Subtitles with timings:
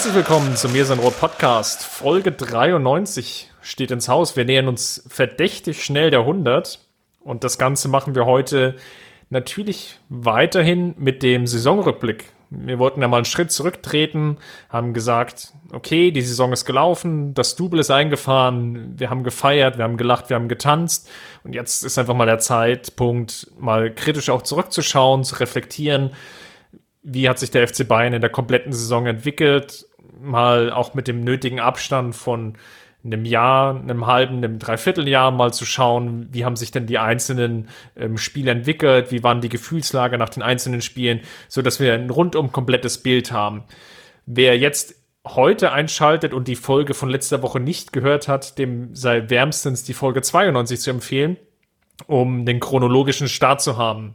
[0.00, 1.84] Herzlich willkommen zum Mir Rot Podcast.
[1.84, 4.34] Folge 93 steht ins Haus.
[4.34, 6.78] Wir nähern uns verdächtig schnell der 100.
[7.20, 8.76] Und das Ganze machen wir heute
[9.28, 12.32] natürlich weiterhin mit dem Saisonrückblick.
[12.48, 14.38] Wir wollten ja mal einen Schritt zurücktreten,
[14.70, 19.84] haben gesagt, okay, die Saison ist gelaufen, das Double ist eingefahren, wir haben gefeiert, wir
[19.84, 21.10] haben gelacht, wir haben getanzt.
[21.44, 26.12] Und jetzt ist einfach mal der Zeitpunkt, mal kritisch auch zurückzuschauen, zu reflektieren
[27.02, 29.86] wie hat sich der FC Bayern in der kompletten Saison entwickelt,
[30.20, 32.54] mal auch mit dem nötigen Abstand von
[33.04, 37.68] einem Jahr, einem halben, einem Dreivierteljahr mal zu schauen, wie haben sich denn die einzelnen
[37.96, 42.10] ähm, Spiele entwickelt, wie waren die Gefühlslage nach den einzelnen Spielen, so dass wir ein
[42.10, 43.64] rundum komplettes Bild haben.
[44.26, 44.94] Wer jetzt
[45.26, 49.94] heute einschaltet und die Folge von letzter Woche nicht gehört hat, dem sei wärmstens die
[49.94, 51.36] Folge 92 zu empfehlen,
[52.06, 54.14] um den chronologischen Start zu haben.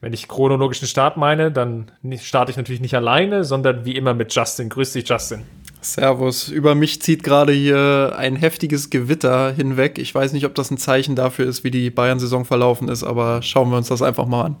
[0.00, 4.34] Wenn ich chronologischen Start meine, dann starte ich natürlich nicht alleine, sondern wie immer mit
[4.34, 4.68] Justin.
[4.68, 5.44] Grüß dich, Justin.
[5.80, 6.48] Servus.
[6.48, 9.98] Über mich zieht gerade hier ein heftiges Gewitter hinweg.
[9.98, 13.42] Ich weiß nicht, ob das ein Zeichen dafür ist, wie die Bayern-Saison verlaufen ist, aber
[13.42, 14.56] schauen wir uns das einfach mal an.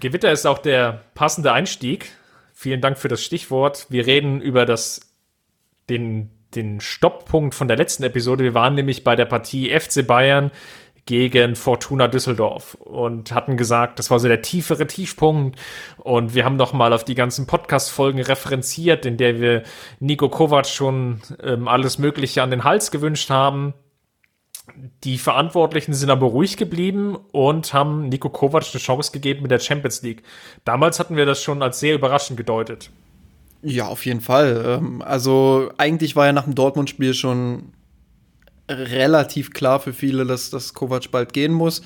[0.00, 2.10] Gewitter ist auch der passende Einstieg.
[2.54, 3.86] Vielen Dank für das Stichwort.
[3.90, 5.00] Wir reden über das,
[5.88, 8.42] den, den Stopppunkt von der letzten Episode.
[8.42, 10.50] Wir waren nämlich bei der Partie FC Bayern
[11.10, 15.58] gegen Fortuna Düsseldorf und hatten gesagt, das war so der tiefere Tiefpunkt
[15.96, 19.64] und wir haben noch mal auf die ganzen Podcast-Folgen referenziert, in der wir
[19.98, 23.74] Nico Kovac schon ähm, alles Mögliche an den Hals gewünscht haben.
[25.02, 29.58] Die Verantwortlichen sind aber ruhig geblieben und haben Nico Kovac eine Chance gegeben mit der
[29.58, 30.22] Champions League.
[30.64, 32.90] Damals hatten wir das schon als sehr überraschend gedeutet.
[33.62, 34.62] Ja, auf jeden Fall.
[34.64, 37.72] Ähm, also eigentlich war ja nach dem Dortmund-Spiel schon
[38.70, 41.82] relativ klar für viele, dass, dass Kovac bald gehen muss.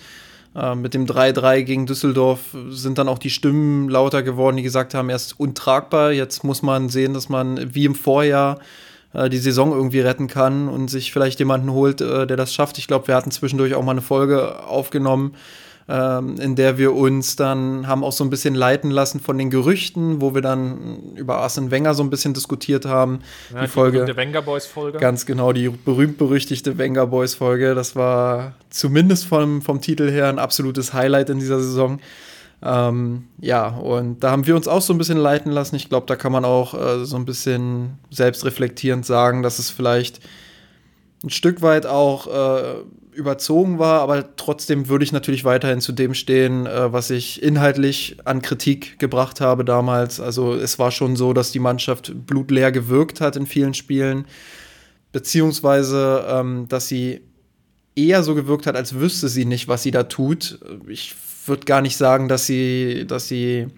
[0.55, 4.95] Äh, mit dem 3-3 gegen Düsseldorf sind dann auch die Stimmen lauter geworden, die gesagt
[4.95, 6.13] haben, er ist untragbar.
[6.13, 8.61] Jetzt muss man sehen, dass man wie im Vorjahr
[9.13, 12.79] äh, die Saison irgendwie retten kann und sich vielleicht jemanden holt, äh, der das schafft.
[12.79, 15.35] Ich glaube, wir hatten zwischendurch auch mal eine Folge aufgenommen
[15.89, 19.51] ähm, in der wir uns dann haben auch so ein bisschen leiten lassen von den
[19.51, 23.21] Gerüchten, wo wir dann über Arsene Wenger so ein bisschen diskutiert haben.
[23.53, 24.17] Ja, die, die Folge.
[24.17, 24.99] Wenger Boys Folge.
[24.99, 27.75] Ganz genau, die berühmt-berüchtigte Wenger Boys Folge.
[27.75, 32.01] Das war zumindest vom, vom Titel her ein absolutes Highlight in dieser Saison.
[32.63, 35.77] Ähm, ja, und da haben wir uns auch so ein bisschen leiten lassen.
[35.77, 40.21] Ich glaube, da kann man auch äh, so ein bisschen selbstreflektierend sagen, dass es vielleicht
[41.25, 42.75] ein Stück weit auch äh,
[43.13, 48.19] überzogen war, aber trotzdem würde ich natürlich weiterhin zu dem stehen, äh, was ich inhaltlich
[48.25, 50.21] an Kritik gebracht habe damals.
[50.21, 54.27] Also es war schon so, dass die Mannschaft blutleer gewirkt hat in vielen Spielen,
[55.13, 57.23] beziehungsweise ähm, dass sie
[57.97, 60.59] eher so gewirkt hat, als wüsste sie nicht, was sie da tut.
[60.89, 61.15] Ich
[61.47, 63.69] würde gar nicht sagen, dass sie, dass sie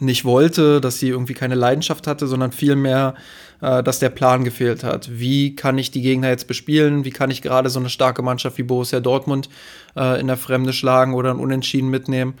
[0.00, 3.14] nicht wollte, dass sie irgendwie keine Leidenschaft hatte, sondern vielmehr
[3.60, 5.10] äh, dass der Plan gefehlt hat.
[5.18, 7.04] Wie kann ich die Gegner jetzt bespielen?
[7.04, 9.48] Wie kann ich gerade so eine starke Mannschaft wie Borussia Dortmund
[9.96, 12.34] äh, in der Fremde schlagen oder ein Unentschieden mitnehmen?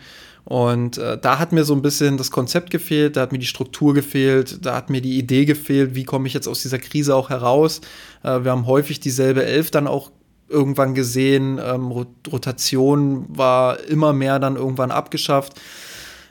[0.44, 3.46] Und äh, da hat mir so ein bisschen das Konzept gefehlt, da hat mir die
[3.46, 7.14] Struktur gefehlt, da hat mir die Idee gefehlt, wie komme ich jetzt aus dieser Krise
[7.14, 7.82] auch heraus.
[8.22, 10.10] Äh, wir haben häufig dieselbe Elf dann auch
[10.48, 11.60] irgendwann gesehen.
[11.62, 11.92] Ähm,
[12.32, 15.60] Rotation war immer mehr dann irgendwann abgeschafft.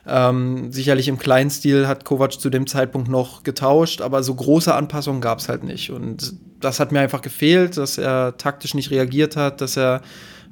[0.10, 4.74] Ähm, sicherlich im kleinen Stil hat Kovac zu dem Zeitpunkt noch getauscht, aber so große
[4.74, 5.92] Anpassungen gab es halt nicht.
[5.92, 10.02] Und das hat mir einfach gefehlt, dass er taktisch nicht reagiert hat, dass er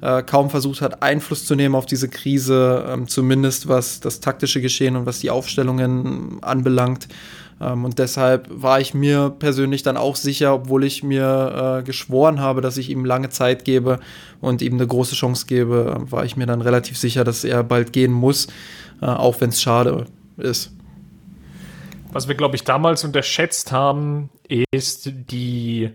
[0.02, 4.60] äh, kaum versucht hat, Einfluss zu nehmen auf diese Krise, ähm, zumindest was das taktische
[4.60, 7.08] Geschehen und was die Aufstellungen anbelangt.
[7.58, 12.40] Ähm, und deshalb war ich mir persönlich dann auch sicher, obwohl ich mir äh, geschworen
[12.40, 14.00] habe, dass ich ihm lange Zeit gebe
[14.42, 17.94] und ihm eine große Chance gebe, war ich mir dann relativ sicher, dass er bald
[17.94, 18.48] gehen muss
[19.00, 20.06] auch wenn es schade
[20.36, 20.72] ist.
[22.12, 24.30] Was wir, glaube ich, damals unterschätzt haben,
[24.70, 25.90] ist die,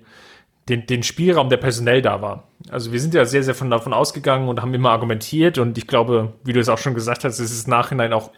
[0.70, 2.48] den, den Spielraum, der personell da war.
[2.70, 5.88] Also wir sind ja sehr, sehr von davon ausgegangen und haben immer argumentiert und ich
[5.88, 8.32] glaube, wie du es auch schon gesagt hast, ist es Nachhinein auch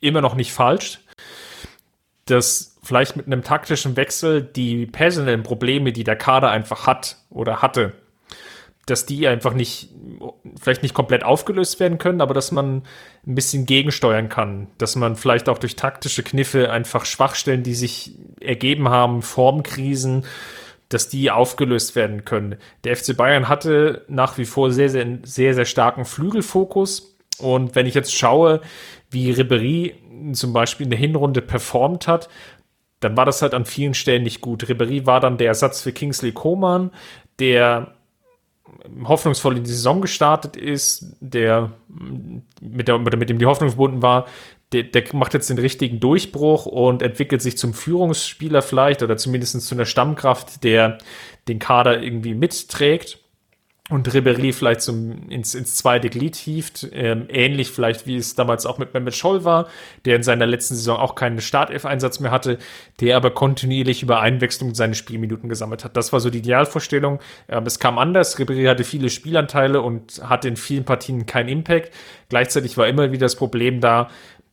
[0.00, 1.00] immer noch nicht falsch,
[2.24, 7.62] dass vielleicht mit einem taktischen Wechsel die personellen Probleme, die der Kader einfach hat oder
[7.62, 7.92] hatte,
[8.86, 9.90] dass die einfach nicht,
[10.60, 12.82] vielleicht nicht komplett aufgelöst werden können, aber dass man
[13.26, 14.68] ein bisschen gegensteuern kann.
[14.78, 20.24] Dass man vielleicht auch durch taktische Kniffe einfach Schwachstellen, die sich ergeben haben, Formkrisen,
[20.88, 22.56] dass die aufgelöst werden können.
[22.84, 27.16] Der FC Bayern hatte nach wie vor sehr, sehr, sehr, sehr starken Flügelfokus.
[27.38, 28.60] Und wenn ich jetzt schaue,
[29.10, 29.94] wie Ribery
[30.32, 32.28] zum Beispiel in der Hinrunde performt hat,
[33.00, 34.68] dann war das halt an vielen Stellen nicht gut.
[34.68, 36.90] Ribery war dann der Ersatz für Kingsley Coman,
[37.38, 37.94] der
[39.04, 41.72] hoffnungsvoll in die Saison gestartet ist, der
[42.60, 44.26] mit, der, mit dem die Hoffnung verbunden war,
[44.72, 49.60] der, der macht jetzt den richtigen Durchbruch und entwickelt sich zum Führungsspieler vielleicht oder zumindest
[49.60, 50.98] zu einer Stammkraft, der
[51.48, 53.21] den Kader irgendwie mitträgt
[53.90, 56.88] und Ribéry vielleicht zum, ins, ins zweite Glied hieft.
[56.92, 59.66] Ähm, ähnlich vielleicht, wie es damals auch mit Mehmet Scholl war,
[60.04, 62.58] der in seiner letzten Saison auch keinen Startelf-Einsatz mehr hatte,
[63.00, 65.96] der aber kontinuierlich über Einwechslung seine Spielminuten gesammelt hat.
[65.96, 67.18] Das war so die Idealvorstellung.
[67.48, 68.38] Ähm, es kam anders.
[68.38, 71.92] Ribéry hatte viele Spielanteile und hatte in vielen Partien keinen Impact.
[72.28, 74.08] Gleichzeitig war immer wieder das Problem da,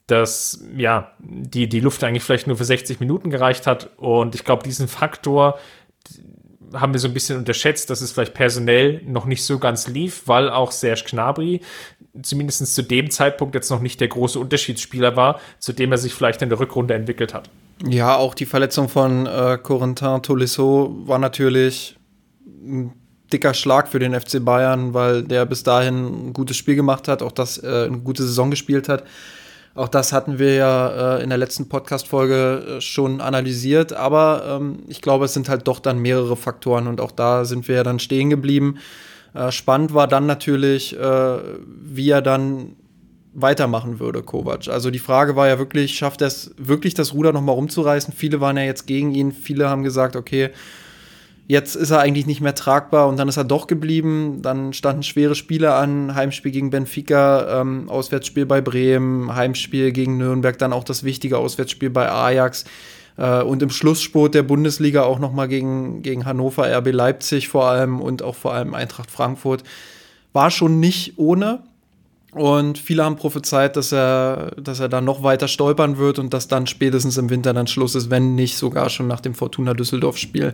[0.07, 3.91] dass ja die, die Luft eigentlich vielleicht nur für 60 Minuten gereicht hat.
[3.97, 5.59] Und ich glaube, diesen Faktor
[6.73, 10.23] haben wir so ein bisschen unterschätzt, dass es vielleicht personell noch nicht so ganz lief,
[10.25, 11.61] weil auch Serge Gnabry
[12.21, 16.13] zumindest zu dem Zeitpunkt jetzt noch nicht der große Unterschiedsspieler war, zu dem er sich
[16.13, 17.49] vielleicht in der Rückrunde entwickelt hat.
[17.85, 21.97] Ja, auch die Verletzung von äh, Corentin Tolisso war natürlich
[22.45, 22.93] ein
[23.31, 27.21] dicker Schlag für den FC Bayern, weil der bis dahin ein gutes Spiel gemacht hat,
[27.21, 29.03] auch das äh, eine gute Saison gespielt hat.
[29.75, 34.79] Auch das hatten wir ja äh, in der letzten Podcast-Folge äh, schon analysiert, aber ähm,
[34.87, 37.83] ich glaube, es sind halt doch dann mehrere Faktoren und auch da sind wir ja
[37.83, 38.77] dann stehen geblieben.
[39.33, 42.75] Äh, spannend war dann natürlich, äh, wie er dann
[43.33, 44.67] weitermachen würde, Kovac.
[44.67, 48.13] Also die Frage war ja wirklich, schafft er es wirklich, das Ruder nochmal rumzureißen?
[48.13, 50.49] Viele waren ja jetzt gegen ihn, viele haben gesagt, okay,
[51.49, 54.43] Jetzt ist er eigentlich nicht mehr tragbar und dann ist er doch geblieben.
[54.43, 60.59] Dann standen schwere Spiele an, Heimspiel gegen Benfica, ähm, Auswärtsspiel bei Bremen, Heimspiel gegen Nürnberg,
[60.59, 62.65] dann auch das wichtige Auswärtsspiel bei Ajax
[63.17, 67.65] äh, und im Schlussspurt der Bundesliga auch noch mal gegen, gegen Hannover, RB Leipzig vor
[67.65, 69.63] allem und auch vor allem Eintracht Frankfurt.
[70.33, 71.63] War schon nicht ohne,
[72.31, 76.47] und viele haben prophezeit, dass er, dass er dann noch weiter stolpern wird und dass
[76.47, 80.53] dann spätestens im Winter dann Schluss ist, wenn nicht sogar schon nach dem Fortuna Düsseldorf-Spiel.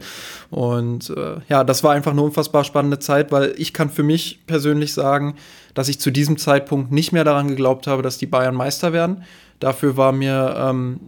[0.50, 4.40] Und äh, ja, das war einfach eine unfassbar spannende Zeit, weil ich kann für mich
[4.48, 5.36] persönlich sagen,
[5.74, 9.24] dass ich zu diesem Zeitpunkt nicht mehr daran geglaubt habe, dass die Bayern Meister werden.
[9.60, 11.02] Dafür war mir ähm,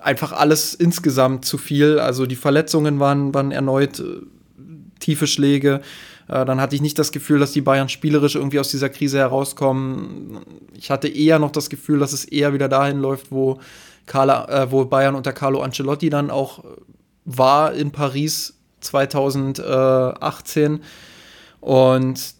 [0.00, 1.98] einfach alles insgesamt zu viel.
[1.98, 4.04] Also die Verletzungen waren, waren erneut äh,
[4.98, 5.82] tiefe Schläge.
[6.30, 9.18] Äh, dann hatte ich nicht das Gefühl, dass die Bayern spielerisch irgendwie aus dieser Krise
[9.18, 10.38] herauskommen.
[10.74, 13.58] Ich hatte eher noch das Gefühl, dass es eher wieder dahin läuft, wo,
[14.06, 16.64] Carla, äh, wo Bayern unter Carlo Ancelotti dann auch
[17.24, 20.80] war in Paris 2018
[21.60, 22.34] und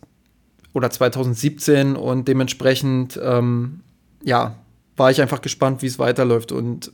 [0.72, 3.80] oder 2017 und dementsprechend ähm,
[4.24, 4.54] ja
[4.96, 6.92] war ich einfach gespannt, wie es weiterläuft und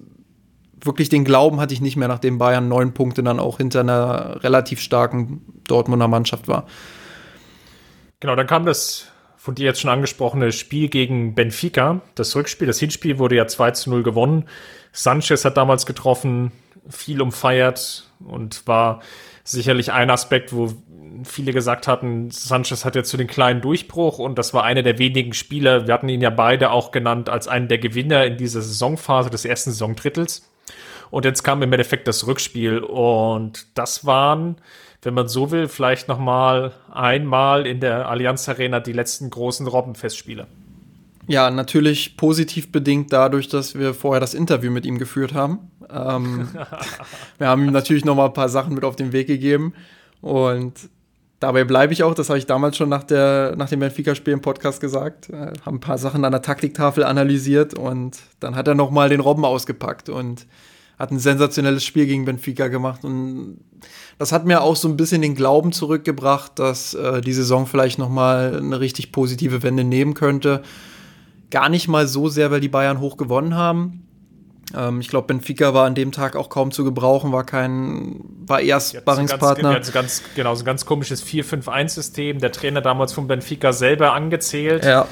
[0.83, 4.43] wirklich den Glauben hatte ich nicht mehr, nachdem Bayern neun Punkte dann auch hinter einer
[4.43, 6.67] relativ starken Dortmunder Mannschaft war.
[8.21, 12.01] Genau, dann kam das von dir jetzt schon angesprochene Spiel gegen Benfica.
[12.15, 14.47] Das Rückspiel, das Hinspiel wurde ja 2 zu 0 gewonnen.
[14.93, 16.53] Sanchez hat damals getroffen,
[16.89, 19.01] viel umfeiert und war
[19.45, 20.73] sicherlich ein Aspekt, wo
[21.25, 24.99] viele gesagt hatten, Sanchez hat jetzt zu den kleinen Durchbruch und das war einer der
[24.99, 28.61] wenigen Spieler, wir hatten ihn ja beide auch genannt, als einen der Gewinner in dieser
[28.61, 30.51] Saisonphase des ersten Saisondrittels.
[31.11, 34.57] Und jetzt kam im Endeffekt das Rückspiel und das waren,
[35.03, 39.67] wenn man so will, vielleicht noch mal einmal in der Allianz Arena die letzten großen
[39.67, 40.47] Robbenfestspiele.
[41.29, 45.71] Ja, natürlich positiv bedingt dadurch, dass wir vorher das Interview mit ihm geführt haben.
[45.91, 46.49] Ähm,
[47.39, 49.75] wir haben ihm natürlich noch mal ein paar Sachen mit auf den Weg gegeben
[50.21, 50.89] und
[51.41, 54.41] dabei bleibe ich auch, das habe ich damals schon nach, der, nach dem Benfica-Spiel im
[54.41, 58.75] Podcast gesagt, äh, haben ein paar Sachen an der Taktiktafel analysiert und dann hat er
[58.75, 60.47] noch mal den Robben ausgepackt und
[60.99, 63.59] hat ein sensationelles Spiel gegen Benfica gemacht und
[64.19, 67.99] das hat mir auch so ein bisschen den Glauben zurückgebracht, dass äh, die Saison vielleicht
[67.99, 70.63] noch mal eine richtig positive Wende nehmen könnte.
[71.51, 74.07] Gar nicht mal so sehr, weil die Bayern hoch gewonnen haben.
[74.75, 78.61] Ähm, ich glaube, Benfica war an dem Tag auch kaum zu gebrauchen, war kein, war
[78.61, 79.75] eher Sparringspartner.
[79.75, 82.39] Ganz, ganz, genau, so ein ganz komisches 4-5-1-System.
[82.39, 84.85] Der Trainer damals von Benfica selber angezählt.
[84.85, 85.07] Ja.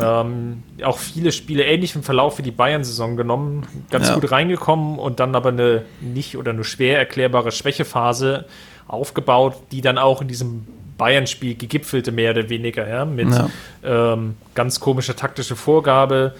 [0.00, 4.14] Ähm, auch viele Spiele ähnlich im Verlauf wie die Bayern-Saison genommen, ganz ja.
[4.14, 8.46] gut reingekommen und dann aber eine nicht oder nur schwer erklärbare Schwächephase
[8.88, 10.66] aufgebaut, die dann auch in diesem
[10.98, 13.48] Bayern-Spiel gegipfelte, mehr oder weniger, ja, mit ja.
[13.84, 16.34] Ähm, ganz komischer taktischer Vorgabe.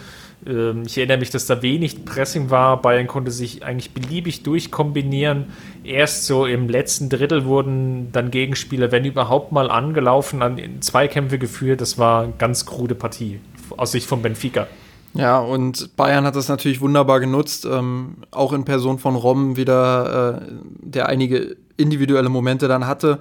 [0.46, 2.80] Ähm, ich erinnere mich, dass da wenig Pressing war.
[2.80, 5.46] Bayern konnte sich eigentlich beliebig durchkombinieren.
[5.86, 11.80] Erst so im letzten Drittel wurden dann Gegenspieler, wenn überhaupt mal angelaufen, an Zweikämpfe geführt.
[11.80, 13.40] Das war eine ganz krude Partie
[13.76, 14.66] aus Sicht von Benfica.
[15.14, 20.42] Ja, und Bayern hat das natürlich wunderbar genutzt, ähm, auch in Person von Rom wieder,
[20.42, 23.20] äh, der einige individuelle Momente dann hatte.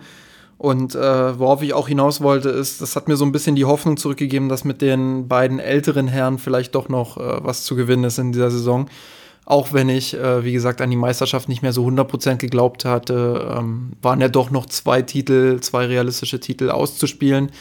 [0.58, 3.66] Und äh, worauf ich auch hinaus wollte, ist, das hat mir so ein bisschen die
[3.66, 8.06] Hoffnung zurückgegeben, dass mit den beiden älteren Herren vielleicht doch noch äh, was zu gewinnen
[8.06, 8.88] ist in dieser Saison.
[9.46, 13.56] Auch wenn ich, äh, wie gesagt, an die Meisterschaft nicht mehr so 100% geglaubt hatte,
[13.58, 17.52] ähm, waren ja doch noch zwei Titel, zwei realistische Titel auszuspielen.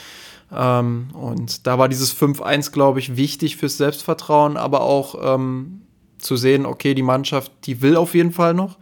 [0.53, 5.83] Ähm, und da war dieses 5-1, glaube ich, wichtig fürs Selbstvertrauen, aber auch ähm,
[6.19, 8.79] zu sehen, okay, die Mannschaft, die will auf jeden Fall noch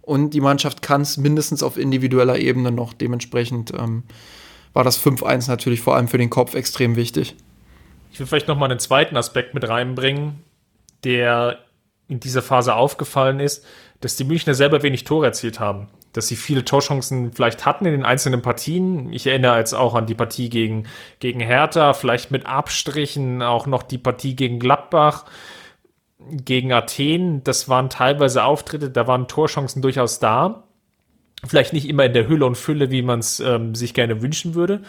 [0.00, 2.92] und die Mannschaft kann es mindestens auf individueller Ebene noch.
[2.92, 4.04] Dementsprechend ähm,
[4.74, 7.34] war das 5-1 natürlich vor allem für den Kopf extrem wichtig.
[8.12, 10.40] Ich will vielleicht noch mal einen zweiten Aspekt mit reinbringen,
[11.02, 11.58] der
[12.08, 13.64] in dieser Phase aufgefallen ist,
[14.00, 17.92] dass die Münchner selber wenig Tore erzielt haben dass sie viele Torchancen vielleicht hatten in
[17.92, 19.12] den einzelnen Partien.
[19.12, 20.86] Ich erinnere jetzt auch an die Partie gegen,
[21.18, 25.24] gegen Hertha, vielleicht mit Abstrichen auch noch die Partie gegen Gladbach,
[26.30, 27.42] gegen Athen.
[27.42, 30.62] Das waren teilweise Auftritte, da waren Torchancen durchaus da.
[31.44, 34.54] Vielleicht nicht immer in der Hülle und Fülle, wie man es ähm, sich gerne wünschen
[34.54, 34.82] würde.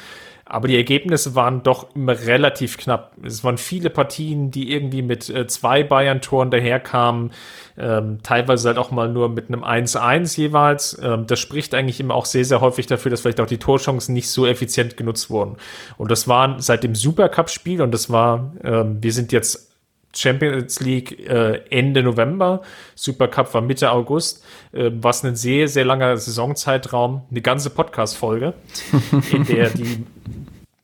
[0.48, 3.14] Aber die Ergebnisse waren doch immer relativ knapp.
[3.24, 7.32] Es waren viele Partien, die irgendwie mit äh, zwei Bayern-Toren daherkamen,
[7.80, 11.00] ähm, teilweise halt auch mal nur mit einem 1-1 jeweils.
[11.02, 14.14] Ähm, das spricht eigentlich immer auch sehr, sehr häufig dafür, dass vielleicht auch die Torchancen
[14.14, 15.58] nicht so effizient genutzt wurden.
[15.98, 19.75] Und das war seit dem Supercup-Spiel und das war, ähm, wir sind jetzt
[20.16, 22.62] Champions League äh, Ende November,
[22.96, 28.54] Supercup war Mitte August, äh, was ein sehr, sehr langer Saisonzeitraum, eine ganze Podcast-Folge,
[29.32, 30.06] in der die,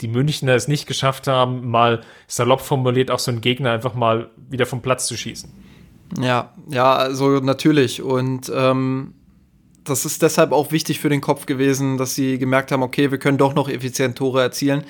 [0.02, 4.30] die Münchner es nicht geschafft haben, mal salopp formuliert auch so einen Gegner einfach mal
[4.50, 5.50] wieder vom Platz zu schießen.
[6.20, 8.02] Ja, ja, also natürlich.
[8.02, 9.14] Und ähm,
[9.84, 13.18] das ist deshalb auch wichtig für den Kopf gewesen, dass sie gemerkt haben, okay, wir
[13.18, 14.84] können doch noch effizient Tore erzielen.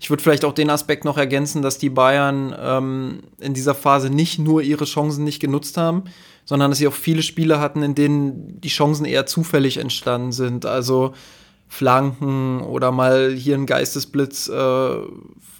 [0.00, 4.10] Ich würde vielleicht auch den Aspekt noch ergänzen, dass die Bayern ähm, in dieser Phase
[4.10, 6.04] nicht nur ihre Chancen nicht genutzt haben,
[6.44, 10.66] sondern dass sie auch viele Spiele hatten, in denen die Chancen eher zufällig entstanden sind.
[10.66, 11.14] Also
[11.66, 14.96] Flanken oder mal hier ein Geistesblitz äh,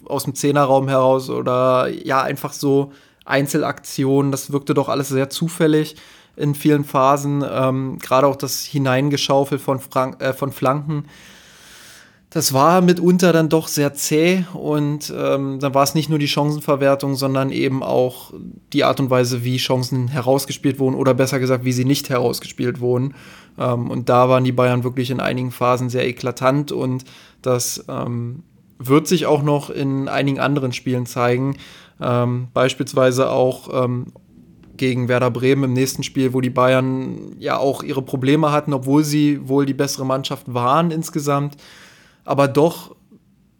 [0.05, 2.91] aus dem Zehnerraum heraus oder ja, einfach so
[3.25, 4.31] Einzelaktionen.
[4.31, 5.95] Das wirkte doch alles sehr zufällig
[6.35, 7.43] in vielen Phasen.
[7.47, 11.05] Ähm, Gerade auch das Hineingeschaufel von, Frank äh, von Flanken
[12.29, 16.27] das war mitunter dann doch sehr zäh und ähm, dann war es nicht nur die
[16.27, 18.31] Chancenverwertung, sondern eben auch
[18.71, 22.81] die Art und Weise, wie Chancen herausgespielt wurden oder besser gesagt, wie sie nicht herausgespielt
[22.81, 23.15] wurden.
[23.57, 27.03] Ähm, und da waren die Bayern wirklich in einigen Phasen sehr eklatant und
[27.41, 28.43] das ähm,
[28.77, 31.57] wird sich auch noch in einigen anderen Spielen zeigen.
[31.99, 34.13] Ähm, beispielsweise auch ähm,
[34.77, 39.03] gegen Werder Bremen im nächsten Spiel, wo die Bayern ja auch ihre Probleme hatten, obwohl
[39.03, 41.57] sie wohl die bessere Mannschaft waren insgesamt
[42.29, 42.95] aber doch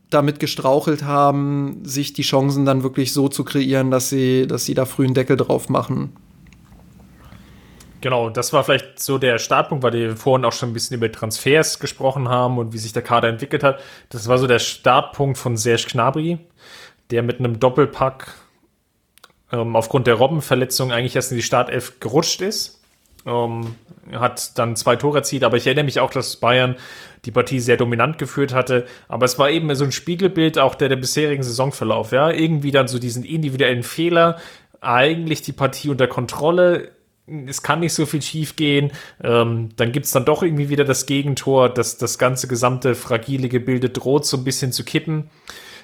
[0.10, 4.74] damit gestrauchelt haben, sich die Chancen dann wirklich so zu kreieren, dass sie, dass sie
[4.74, 6.16] da früh einen Deckel drauf machen.
[8.02, 11.12] Genau, das war vielleicht so der Startpunkt, weil wir vorhin auch schon ein bisschen über
[11.12, 13.80] Transfers gesprochen haben und wie sich der Kader entwickelt hat.
[14.10, 16.38] Das war so der Startpunkt von Serge Gnabry,
[17.12, 18.36] der mit einem Doppelpack
[19.52, 22.79] ähm, aufgrund der Robbenverletzung eigentlich erst in die Startelf gerutscht ist.
[23.26, 23.76] Ähm,
[24.14, 26.76] hat dann zwei Tore erzielt, aber ich erinnere mich auch, dass Bayern
[27.26, 28.86] die Partie sehr dominant geführt hatte.
[29.08, 32.12] Aber es war eben so ein Spiegelbild auch der, der bisherigen Saisonverlauf.
[32.12, 34.38] Ja, irgendwie dann so diesen individuellen Fehler,
[34.82, 36.92] eigentlich die Partie unter Kontrolle.
[37.46, 38.92] Es kann nicht so viel schief gehen.
[39.24, 43.90] Ähm, dann gibt's dann doch irgendwie wieder das Gegentor, dass das ganze gesamte fragile Gebilde
[43.90, 45.30] droht so ein bisschen zu kippen.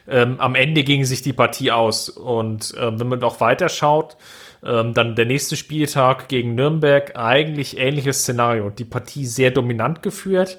[0.08, 2.10] Ähm, am Ende ging sich die Partie aus.
[2.10, 4.18] Und äh, wenn man auch weiter schaut,
[4.66, 8.70] ähm, dann der nächste Spieltag gegen Nürnberg, eigentlich ähnliches Szenario.
[8.70, 10.58] Die Partie sehr dominant geführt.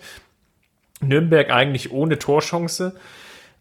[1.01, 2.95] Nürnberg eigentlich ohne Torchance.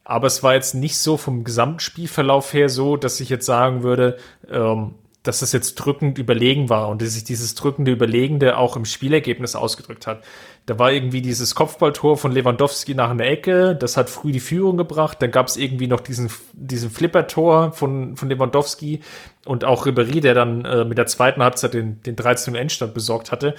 [0.04, 4.18] Aber es war jetzt nicht so vom Gesamtspielverlauf her so, dass ich jetzt sagen würde,
[4.50, 4.94] ähm,
[5.28, 9.56] dass es jetzt drückend überlegen war und dass sich dieses drückende Überlegende auch im Spielergebnis
[9.56, 10.24] ausgedrückt hat.
[10.66, 14.78] Da war irgendwie dieses Kopfballtor von Lewandowski nach einer Ecke, das hat früh die Führung
[14.78, 15.22] gebracht.
[15.22, 19.02] Dann gab es irgendwie noch diesen, diesen Flippertor von, von Lewandowski
[19.46, 22.56] und auch Ribéry, der dann äh, mit der zweiten Halbzeit den, den 13.
[22.56, 23.56] Endstand besorgt hatte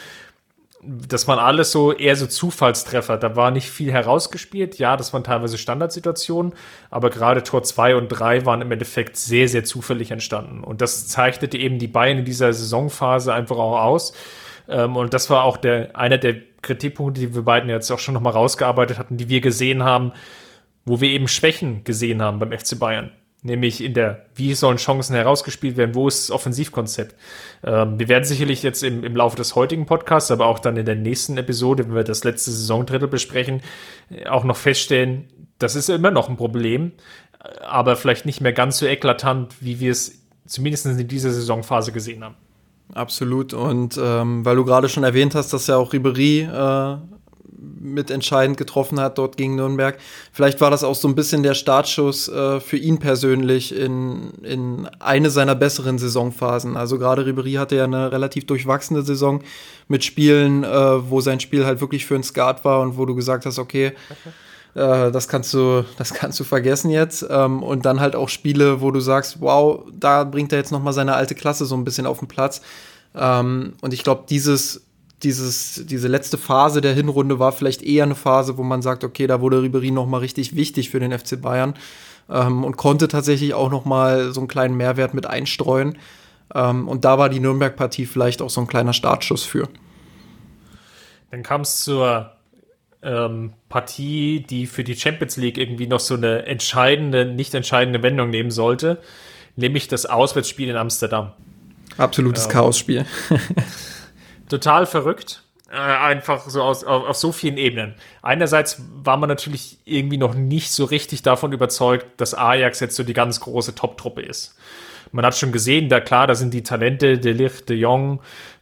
[0.86, 3.16] das waren alles so eher so Zufallstreffer.
[3.16, 4.78] Da war nicht viel herausgespielt.
[4.78, 6.52] Ja, das waren teilweise Standardsituationen,
[6.90, 10.62] aber gerade Tor 2 und 3 waren im Endeffekt sehr, sehr zufällig entstanden.
[10.62, 14.12] Und das zeichnete eben die Bayern in dieser Saisonphase einfach auch aus.
[14.68, 18.14] Ähm, und das war auch der, einer der Kritikpunkte, die wir beiden jetzt auch schon
[18.14, 20.12] nochmal rausgearbeitet hatten, die wir gesehen haben,
[20.84, 23.10] wo wir eben Schwächen gesehen haben beim FC Bayern
[23.46, 27.14] nämlich in der, wie sollen Chancen herausgespielt werden, wo ist das Offensivkonzept.
[27.64, 30.84] Ähm, wir werden sicherlich jetzt im, im Laufe des heutigen Podcasts, aber auch dann in
[30.84, 33.62] der nächsten Episode, wenn wir das letzte Saisondrittel besprechen,
[34.10, 36.92] äh, auch noch feststellen, das ist immer noch ein Problem,
[37.66, 42.22] aber vielleicht nicht mehr ganz so eklatant, wie wir es zumindest in dieser Saisonphase gesehen
[42.22, 42.34] haben.
[42.94, 43.52] Absolut.
[43.52, 46.96] Und ähm, weil du gerade schon erwähnt hast, dass ja auch Ribery äh,
[47.58, 49.98] mit entscheidend getroffen hat dort gegen Nürnberg.
[50.32, 54.88] Vielleicht war das auch so ein bisschen der Startschuss äh, für ihn persönlich in, in
[55.00, 56.76] eine seiner besseren Saisonphasen.
[56.76, 59.42] Also gerade Ribery hatte ja eine relativ durchwachsene Saison
[59.88, 63.14] mit Spielen, äh, wo sein Spiel halt wirklich für ein Skat war und wo du
[63.14, 64.30] gesagt hast, okay, okay.
[64.76, 67.26] Äh, das kannst du, das kannst du vergessen jetzt.
[67.28, 70.82] Ähm, und dann halt auch Spiele, wo du sagst, wow, da bringt er jetzt noch
[70.82, 72.60] mal seine alte Klasse so ein bisschen auf den Platz.
[73.14, 74.85] Ähm, und ich glaube, dieses
[75.22, 79.26] dieses, diese letzte Phase der Hinrunde war vielleicht eher eine Phase, wo man sagt, okay,
[79.26, 81.74] da wurde Ribery noch mal richtig wichtig für den FC Bayern
[82.28, 85.98] ähm, und konnte tatsächlich auch noch mal so einen kleinen Mehrwert mit einstreuen.
[86.54, 89.68] Ähm, und da war die Nürnberg-Partie vielleicht auch so ein kleiner Startschuss für.
[91.30, 92.32] Dann kam es zur
[93.02, 98.30] ähm, Partie, die für die Champions League irgendwie noch so eine entscheidende, nicht entscheidende Wendung
[98.30, 98.98] nehmen sollte,
[99.56, 101.32] nämlich das Auswärtsspiel in Amsterdam.
[101.96, 103.06] Absolutes ähm, Chaosspiel.
[104.48, 105.42] total verrückt.
[105.68, 107.94] Äh, einfach so aus, auf, auf, so vielen Ebenen.
[108.22, 113.02] Einerseits war man natürlich irgendwie noch nicht so richtig davon überzeugt, dass Ajax jetzt so
[113.02, 114.56] die ganz große Top-Truppe ist.
[115.10, 118.20] Man hat schon gesehen, da klar, da sind die Talente, De Ligt, De Jong,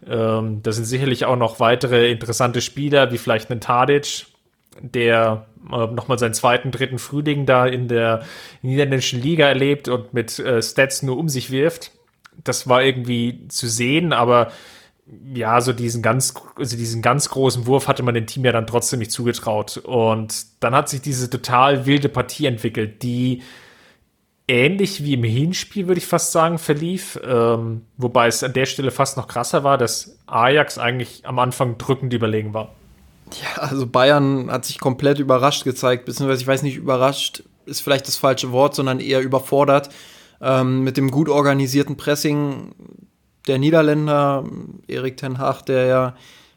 [0.09, 4.27] ähm, da sind sicherlich auch noch weitere interessante Spieler, wie vielleicht ein Tadic,
[4.81, 8.25] der äh, nochmal seinen zweiten, dritten Frühling da in der
[8.63, 11.91] niederländischen Liga erlebt und mit äh, Stats nur um sich wirft.
[12.43, 14.51] Das war irgendwie zu sehen, aber
[15.35, 18.67] ja, so diesen ganz, also diesen ganz großen Wurf hatte man dem Team ja dann
[18.67, 19.79] trotzdem nicht zugetraut.
[19.79, 23.43] Und dann hat sich diese total wilde Partie entwickelt, die
[24.47, 27.19] ähnlich wie im Hinspiel, würde ich fast sagen, verlief.
[27.25, 31.79] Ähm, wobei es an der Stelle fast noch krasser war, dass Ajax eigentlich am Anfang
[31.79, 32.75] drückend überlegen war.
[33.43, 38.07] Ja, also Bayern hat sich komplett überrascht gezeigt, beziehungsweise ich weiß nicht, überrascht ist vielleicht
[38.07, 39.89] das falsche Wort, sondern eher überfordert
[40.41, 42.75] ähm, mit dem gut organisierten Pressing
[43.47, 44.45] der Niederländer,
[44.89, 46.15] Erik Ten Hag, der ja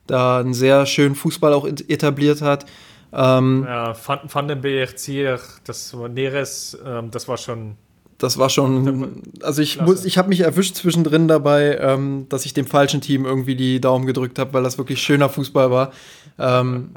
[0.08, 2.66] da einen sehr schönen Fußball auch etabliert hat.
[3.14, 7.76] Ähm, ja, Van, Van den Zier, das war Neres, ähm, das war schon.
[8.20, 12.54] Das war schon, also ich muss, ich habe mich erwischt zwischendrin dabei, ähm, dass ich
[12.56, 15.92] dem falschen Team irgendwie die Daumen gedrückt habe, weil das wirklich schöner Fußball war.
[16.40, 16.96] Ähm,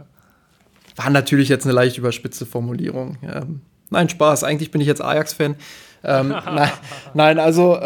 [0.97, 3.19] war natürlich jetzt eine leicht überspitzte Formulierung.
[3.23, 3.61] Ähm,
[3.91, 4.45] nein, Spaß.
[4.45, 5.57] Eigentlich bin ich jetzt Ajax-Fan.
[6.05, 6.71] Ähm, nein,
[7.13, 7.79] nein, also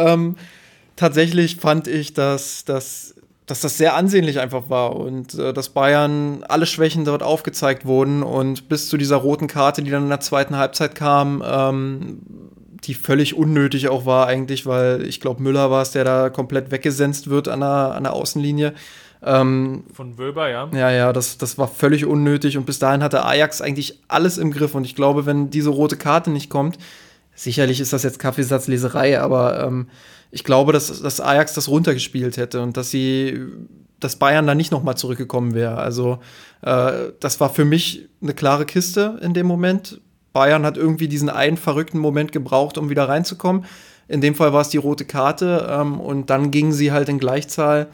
[0.96, 3.14] tatsächlich fand ich, dass, dass,
[3.46, 8.22] dass das sehr ansehnlich einfach war und äh, dass Bayern alle Schwächen dort aufgezeigt wurden
[8.22, 12.20] und bis zu dieser roten Karte, die dann in der zweiten Halbzeit kam, ähm,
[12.84, 16.70] die völlig unnötig auch war eigentlich, weil ich glaube, Müller war es, der da komplett
[16.70, 18.74] weggesenzt wird an der, an der Außenlinie.
[19.22, 20.68] Ähm, Von Wöber, ja.
[20.74, 24.50] Ja, ja, das, das war völlig unnötig und bis dahin hatte Ajax eigentlich alles im
[24.50, 26.78] Griff und ich glaube, wenn diese rote Karte nicht kommt,
[27.34, 29.88] sicherlich ist das jetzt Kaffeesatzleserei, aber ähm,
[30.34, 33.40] ich glaube, dass, dass Ajax das runtergespielt hätte und dass sie,
[34.00, 35.76] dass Bayern da nicht nochmal zurückgekommen wäre.
[35.76, 36.18] Also
[36.62, 40.00] äh, das war für mich eine klare Kiste in dem Moment.
[40.32, 43.64] Bayern hat irgendwie diesen einen verrückten Moment gebraucht, um wieder reinzukommen.
[44.08, 47.20] In dem Fall war es die rote Karte ähm, und dann gingen sie halt in
[47.20, 47.86] Gleichzahl,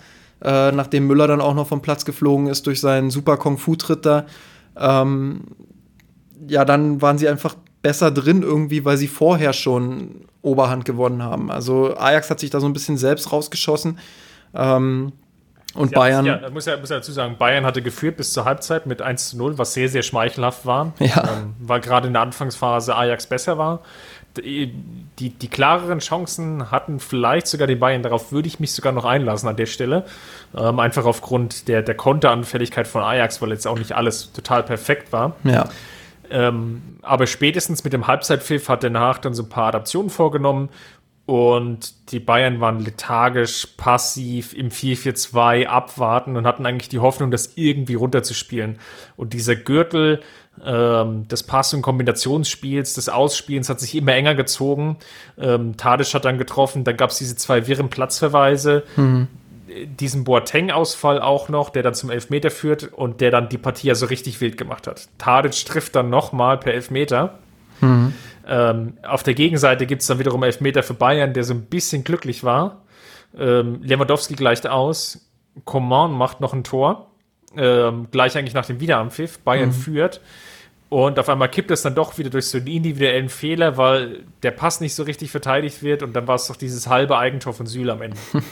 [0.43, 4.25] äh, nachdem Müller dann auch noch vom Platz geflogen ist durch seinen super Kung-Fu-Tritt da.
[4.79, 5.43] Ähm,
[6.49, 11.51] ja, dann waren sie einfach besser drin irgendwie, weil sie vorher schon Oberhand gewonnen haben.
[11.51, 13.99] Also Ajax hat sich da so ein bisschen selbst rausgeschossen.
[14.55, 15.13] Ähm,
[15.75, 16.27] und ja, Bayern.
[16.27, 19.31] Ja, muss ja, muss ja dazu sagen, Bayern hatte geführt bis zur Halbzeit mit 1
[19.31, 20.93] zu 0, was sehr, sehr schmeichelhaft war.
[20.99, 21.23] Ja.
[21.23, 23.81] Ähm, weil gerade in der Anfangsphase Ajax besser war.
[24.37, 24.73] Die,
[25.19, 28.03] die, die, klareren Chancen hatten vielleicht sogar die Bayern.
[28.03, 30.05] Darauf würde ich mich sogar noch einlassen an der Stelle.
[30.57, 35.13] Ähm, einfach aufgrund der, der Konteranfälligkeit von Ajax, weil jetzt auch nicht alles total perfekt
[35.13, 35.35] war.
[35.45, 35.69] Ja.
[36.31, 40.71] Ähm, aber spätestens mit dem Halbzeitpfiff hat Den Haag dann so ein paar Adaptionen vorgenommen
[41.31, 47.53] und die Bayern waren lethargisch, passiv im 4-4-2 abwarten und hatten eigentlich die Hoffnung, das
[47.55, 48.81] irgendwie runterzuspielen.
[49.17, 50.23] Und dieser Gürtel
[50.65, 54.97] ähm, des Pass- und Kombinationsspiels, des Ausspielens hat sich immer enger gezogen.
[55.39, 58.83] Ähm, Tadic hat dann getroffen, dann gab es diese zwei wirren Platzverweise.
[58.97, 59.29] Mhm
[59.87, 63.95] diesen Boateng-Ausfall auch noch, der dann zum Elfmeter führt und der dann die Partie ja
[63.95, 65.09] so richtig wild gemacht hat.
[65.19, 67.39] Tadic trifft dann nochmal per Elfmeter.
[67.81, 68.15] Mhm.
[68.47, 72.05] Ähm, auf der Gegenseite gibt es dann wiederum Elfmeter für Bayern, der so ein bisschen
[72.05, 72.83] glücklich war.
[73.39, 75.27] Ähm, Lewandowski gleicht aus.
[75.65, 77.11] Coman macht noch ein Tor.
[77.57, 79.39] Ähm, gleich eigentlich nach dem Wiederanpfiff.
[79.41, 79.75] Bayern mhm.
[79.75, 80.21] führt.
[80.91, 84.51] Und auf einmal kippt es dann doch wieder durch so einen individuellen Fehler, weil der
[84.51, 87.67] Pass nicht so richtig verteidigt wird und dann war es doch dieses halbe Eigentor von
[87.67, 88.17] Süle am Ende.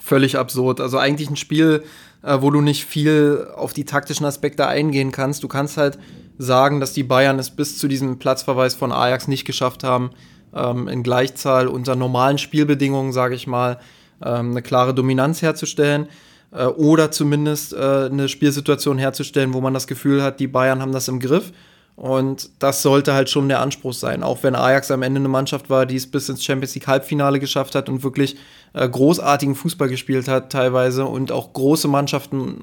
[0.00, 0.80] Völlig absurd.
[0.80, 1.82] Also eigentlich ein Spiel,
[2.22, 5.42] äh, wo du nicht viel auf die taktischen Aspekte eingehen kannst.
[5.42, 5.98] Du kannst halt
[6.38, 10.10] sagen, dass die Bayern es bis zu diesem Platzverweis von Ajax nicht geschafft haben,
[10.54, 13.80] ähm, in Gleichzahl unter normalen Spielbedingungen, sage ich mal,
[14.24, 16.06] ähm, eine klare Dominanz herzustellen
[16.52, 20.92] äh, oder zumindest äh, eine Spielsituation herzustellen, wo man das Gefühl hat, die Bayern haben
[20.92, 21.52] das im Griff.
[22.00, 25.68] Und das sollte halt schon der Anspruch sein, auch wenn Ajax am Ende eine Mannschaft
[25.68, 28.38] war, die es bis ins Champions League Halbfinale geschafft hat und wirklich
[28.72, 32.56] äh, großartigen Fußball gespielt hat teilweise und auch große Mannschaften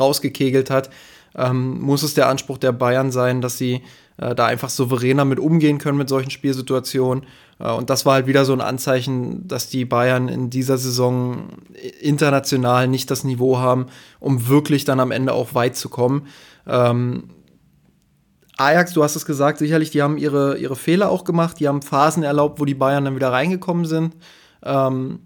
[0.00, 0.88] rausgekegelt hat,
[1.36, 3.82] ähm, muss es der Anspruch der Bayern sein, dass sie
[4.16, 7.26] äh, da einfach souveräner mit umgehen können mit solchen Spielsituationen.
[7.58, 11.50] Äh, und das war halt wieder so ein Anzeichen, dass die Bayern in dieser Saison
[12.00, 16.26] international nicht das Niveau haben, um wirklich dann am Ende auch weit zu kommen.
[16.66, 17.24] Ähm,
[18.58, 21.80] Ajax, du hast es gesagt, sicherlich, die haben ihre, ihre Fehler auch gemacht, die haben
[21.80, 24.16] Phasen erlaubt, wo die Bayern dann wieder reingekommen sind.
[24.64, 25.20] Ähm,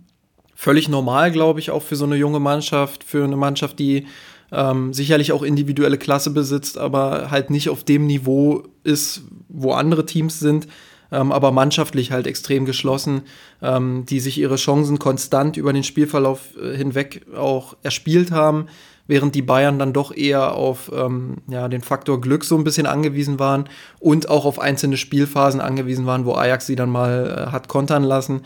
[0.54, 4.06] völlig normal, glaube ich, auch für so eine junge Mannschaft, für eine Mannschaft, die
[4.52, 10.04] ähm, sicherlich auch individuelle Klasse besitzt, aber halt nicht auf dem Niveau ist, wo andere
[10.04, 10.68] Teams sind,
[11.10, 13.22] ähm, aber mannschaftlich halt extrem geschlossen,
[13.62, 18.66] ähm, die sich ihre Chancen konstant über den Spielverlauf äh, hinweg auch erspielt haben,
[19.06, 22.86] während die Bayern dann doch eher auf ähm, ja, den Faktor Glück so ein bisschen
[22.86, 27.50] angewiesen waren und auch auf einzelne Spielphasen angewiesen waren, wo Ajax sie dann mal äh,
[27.52, 28.42] hat kontern lassen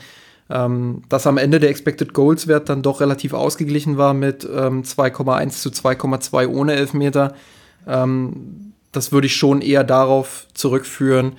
[0.48, 4.82] ähm, dass am Ende der Expected Goals Wert dann doch relativ ausgeglichen war mit ähm,
[4.82, 7.34] 2,1 zu 2,2 ohne Elfmeter.
[7.86, 11.32] Ähm, das würde ich schon eher darauf zurückführen,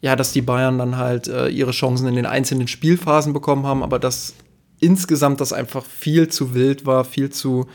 [0.00, 3.82] ja, dass die Bayern dann halt äh, ihre Chancen in den einzelnen Spielphasen bekommen haben,
[3.82, 4.34] aber dass
[4.80, 7.66] insgesamt das einfach viel zu wild war, viel zu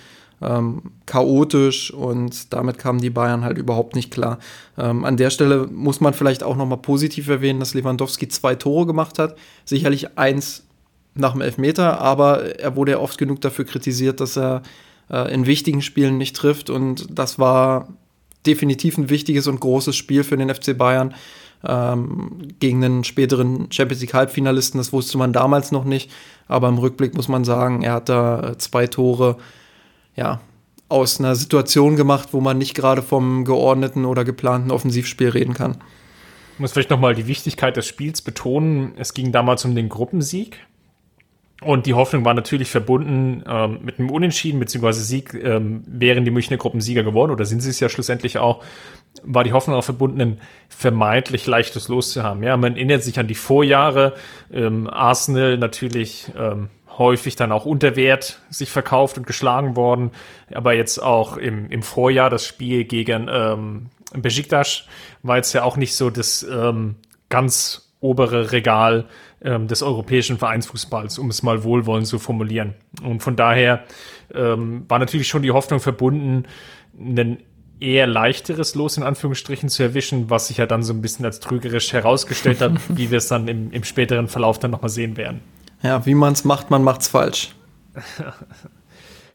[0.44, 4.40] ähm, chaotisch und damit kamen die Bayern halt überhaupt nicht klar.
[4.78, 8.86] Ähm, an der Stelle muss man vielleicht auch nochmal positiv erwähnen, dass Lewandowski zwei Tore
[8.86, 9.38] gemacht hat.
[9.66, 10.64] Sicherlich eins
[11.16, 14.64] nach dem Elfmeter, aber er wurde ja oft genug dafür kritisiert, dass er
[15.10, 17.90] äh, in wichtigen Spielen nicht trifft und das war
[18.46, 21.14] definitiv ein wichtiges und großes Spiel für den FC Bayern
[21.66, 24.80] ähm, gegen einen späteren Champions League Halbfinalisten.
[24.80, 26.12] Das wusste man damals noch nicht,
[26.48, 29.38] aber im Rückblick muss man sagen, er hat da äh, zwei Tore
[30.16, 30.42] ja,
[30.90, 35.78] aus einer Situation gemacht, wo man nicht gerade vom geordneten oder geplanten Offensivspiel reden kann.
[36.54, 38.94] Ich muss vielleicht nochmal die Wichtigkeit des Spiels betonen.
[38.98, 40.60] Es ging damals um den Gruppensieg.
[41.64, 46.32] Und die Hoffnung war natürlich verbunden ähm, mit einem Unentschieden beziehungsweise Sieg, ähm, wären die
[46.32, 48.64] Münchner Gruppensieger geworden oder sind sie es ja schlussendlich auch,
[49.24, 52.44] war die Hoffnung auch verbunden, ein vermeintlich leichtes Los zu haben.
[52.44, 54.14] Ja, man erinnert sich an die Vorjahre,
[54.52, 60.12] ähm, Arsenal natürlich ähm, häufig dann auch unter Wert sich verkauft und geschlagen worden.
[60.54, 64.84] Aber jetzt auch im, im Vorjahr das Spiel gegen ähm, Besiktas
[65.24, 66.96] war jetzt ja auch nicht so das ähm,
[67.30, 69.06] ganz obere Regal
[69.42, 72.76] ähm, des europäischen Vereinsfußballs, um es mal wohlwollend zu formulieren.
[73.02, 73.84] Und von daher
[74.34, 76.46] ähm, war natürlich schon die Hoffnung verbunden,
[77.00, 77.40] ein
[77.80, 81.40] eher leichteres Los in Anführungsstrichen zu erwischen, was sich ja dann so ein bisschen als
[81.40, 85.42] trügerisch herausgestellt hat, wie wir es dann im, im späteren Verlauf dann nochmal sehen werden.
[85.84, 87.54] Ja, wie man es macht, man macht's falsch.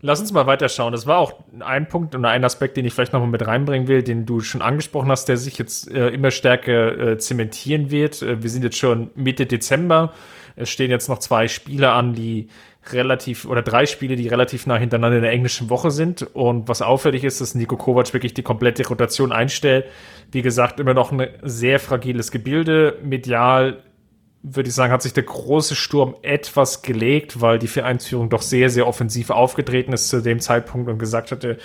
[0.00, 0.92] Lass uns mal weiterschauen.
[0.92, 4.04] Das war auch ein Punkt und ein Aspekt, den ich vielleicht nochmal mit reinbringen will,
[4.04, 8.22] den du schon angesprochen hast, der sich jetzt äh, immer stärker äh, zementieren wird.
[8.22, 10.12] Äh, wir sind jetzt schon Mitte Dezember.
[10.54, 12.48] Es stehen jetzt noch zwei Spiele an, die
[12.92, 16.22] relativ, oder drei Spiele, die relativ nah hintereinander in der englischen Woche sind.
[16.22, 19.86] Und was auffällig ist, dass Nico Kovac wirklich die komplette Rotation einstellt.
[20.30, 22.98] Wie gesagt, immer noch ein sehr fragiles Gebilde.
[23.02, 23.82] Medial
[24.54, 28.70] würde ich sagen, hat sich der große Sturm etwas gelegt, weil die Vereinsführung doch sehr,
[28.70, 31.58] sehr offensiv aufgetreten ist zu dem Zeitpunkt und gesagt hatte,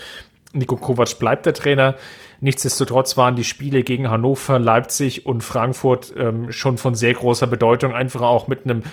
[0.53, 1.95] Nico Kovac bleibt der Trainer.
[2.39, 7.93] Nichtsdestotrotz waren die Spiele gegen Hannover, Leipzig und Frankfurt ähm, schon von sehr großer Bedeutung,
[7.93, 8.83] einfach auch mit einem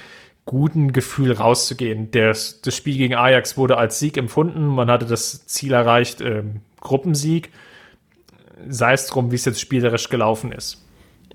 [0.47, 2.11] guten Gefühl rauszugehen.
[2.11, 4.67] Das, das Spiel gegen Ajax wurde als Sieg empfunden.
[4.67, 7.51] Man hatte das Ziel erreicht, ähm, Gruppensieg.
[8.69, 10.85] Sei es drum, wie es jetzt spielerisch gelaufen ist.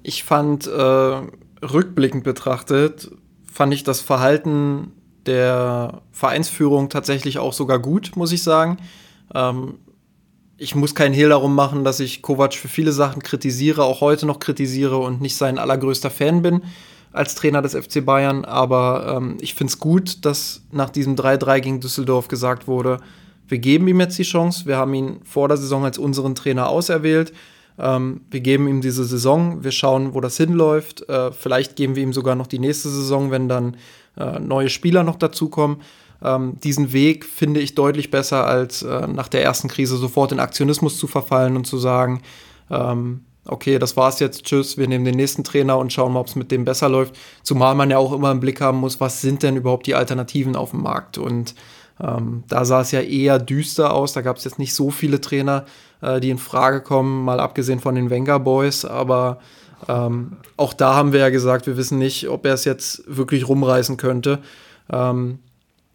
[0.03, 1.21] Ich fand, äh,
[1.61, 3.11] rückblickend betrachtet,
[3.51, 4.91] fand ich das Verhalten
[5.25, 8.77] der Vereinsführung tatsächlich auch sogar gut, muss ich sagen.
[9.33, 9.75] Ähm,
[10.57, 14.25] ich muss keinen Hehl darum machen, dass ich Kovac für viele Sachen kritisiere, auch heute
[14.25, 16.61] noch kritisiere und nicht sein allergrößter Fan bin
[17.11, 18.45] als Trainer des FC Bayern.
[18.45, 22.99] Aber ähm, ich finde es gut, dass nach diesem 3-3 gegen Düsseldorf gesagt wurde,
[23.47, 24.65] wir geben ihm jetzt die Chance.
[24.65, 27.31] Wir haben ihn vor der Saison als unseren Trainer auserwählt.
[27.77, 31.07] Ähm, wir geben ihm diese Saison, wir schauen, wo das hinläuft.
[31.09, 33.77] Äh, vielleicht geben wir ihm sogar noch die nächste Saison, wenn dann
[34.17, 35.81] äh, neue Spieler noch dazukommen.
[36.23, 40.39] Ähm, diesen Weg finde ich deutlich besser, als äh, nach der ersten Krise sofort in
[40.39, 42.21] Aktionismus zu verfallen und zu sagen,
[42.69, 46.27] ähm, okay, das war's jetzt, tschüss, wir nehmen den nächsten Trainer und schauen mal, ob
[46.27, 47.15] es mit dem besser läuft.
[47.43, 50.55] Zumal man ja auch immer im Blick haben muss, was sind denn überhaupt die Alternativen
[50.55, 51.17] auf dem Markt.
[51.17, 51.55] Und
[51.97, 54.11] Ähm, da sah es ja eher düster aus.
[54.11, 55.63] Da gab es jetzt nicht so viele Trainer,
[56.01, 58.85] äh, die in Frage kommen, mal abgesehen von den Wenger Boys.
[58.85, 59.39] Aber
[59.87, 63.47] ähm, auch da haben wir ja gesagt, wir wissen nicht, ob er es jetzt wirklich
[63.47, 64.39] rumreißen könnte.
[64.91, 65.39] Ähm,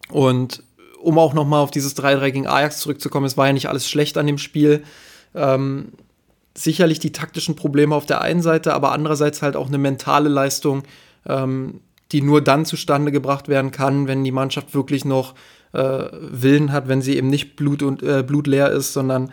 [0.09, 0.63] und
[1.01, 3.89] um auch noch mal auf dieses 3-3 gegen Ajax zurückzukommen, es war ja nicht alles
[3.89, 4.83] schlecht an dem Spiel.
[5.33, 5.93] Ähm,
[6.55, 10.83] sicherlich die taktischen Probleme auf der einen Seite, aber andererseits halt auch eine mentale Leistung,
[11.25, 15.33] ähm, die nur dann zustande gebracht werden kann, wenn die Mannschaft wirklich noch
[15.73, 19.31] äh, Willen hat, wenn sie eben nicht blut und, äh, blutleer ist, sondern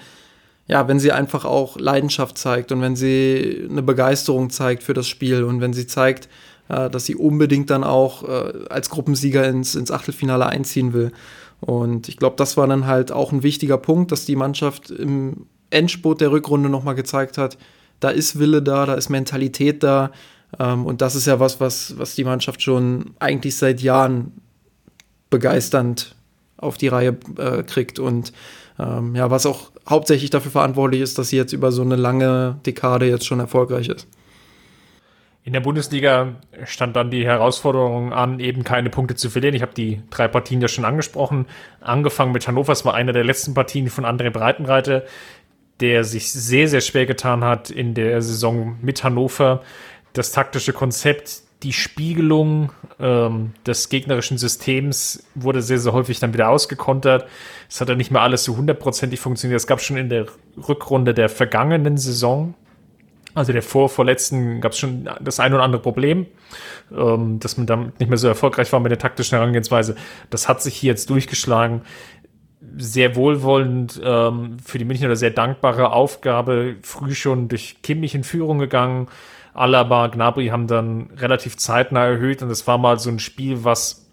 [0.68, 5.09] ja, wenn sie einfach auch Leidenschaft zeigt und wenn sie eine Begeisterung zeigt für das
[5.09, 6.28] Spiel und wenn sie zeigt,
[6.68, 11.12] äh, dass sie unbedingt dann auch äh, als Gruppensieger ins, ins Achtelfinale einziehen will.
[11.61, 15.46] Und ich glaube, das war dann halt auch ein wichtiger Punkt, dass die Mannschaft im
[15.70, 17.59] Endspurt der Rückrunde nochmal gezeigt hat,
[18.00, 20.12] da ist Wille da, da ist Mentalität da.
[20.59, 24.33] Ähm, und das ist ja was, was, was die Mannschaft schon eigentlich seit Jahren
[25.31, 26.14] begeisternd
[26.57, 27.98] auf die Reihe äh, kriegt.
[27.98, 28.33] Und
[28.78, 32.59] ähm, ja, was auch hauptsächlich dafür verantwortlich ist, dass sie jetzt über so eine lange
[32.66, 34.07] Dekade jetzt schon erfolgreich ist.
[35.44, 39.55] In der Bundesliga stand dann die Herausforderung an, eben keine Punkte zu verlieren.
[39.55, 41.46] Ich habe die drei Partien ja schon angesprochen.
[41.81, 45.05] Angefangen mit Hannover, es war eine der letzten Partien von André Breitenreiter,
[45.81, 49.62] der sich sehr, sehr schwer getan hat in der Saison mit Hannover.
[50.12, 56.49] Das taktische Konzept, die Spiegelung ähm, des gegnerischen Systems wurde sehr, sehr häufig dann wieder
[56.51, 57.27] ausgekontert.
[57.68, 59.61] Es hat ja nicht mehr alles so hundertprozentig funktioniert.
[59.61, 60.27] Es gab schon in der
[60.68, 62.55] Rückrunde der vergangenen Saison
[63.38, 66.27] also der vor vorletzten gab es schon das ein oder andere Problem,
[66.90, 69.94] ähm, dass man damit nicht mehr so erfolgreich war mit der taktischen Herangehensweise.
[70.31, 71.83] Das hat sich hier jetzt durchgeschlagen.
[72.77, 78.59] Sehr wohlwollend ähm, für die Münchner sehr dankbare Aufgabe, früh schon durch Kimmich in Führung
[78.59, 79.09] gegangen.
[79.55, 84.09] Alaba, Gnabry haben dann relativ zeitnah erhöht und es war mal so ein Spiel, was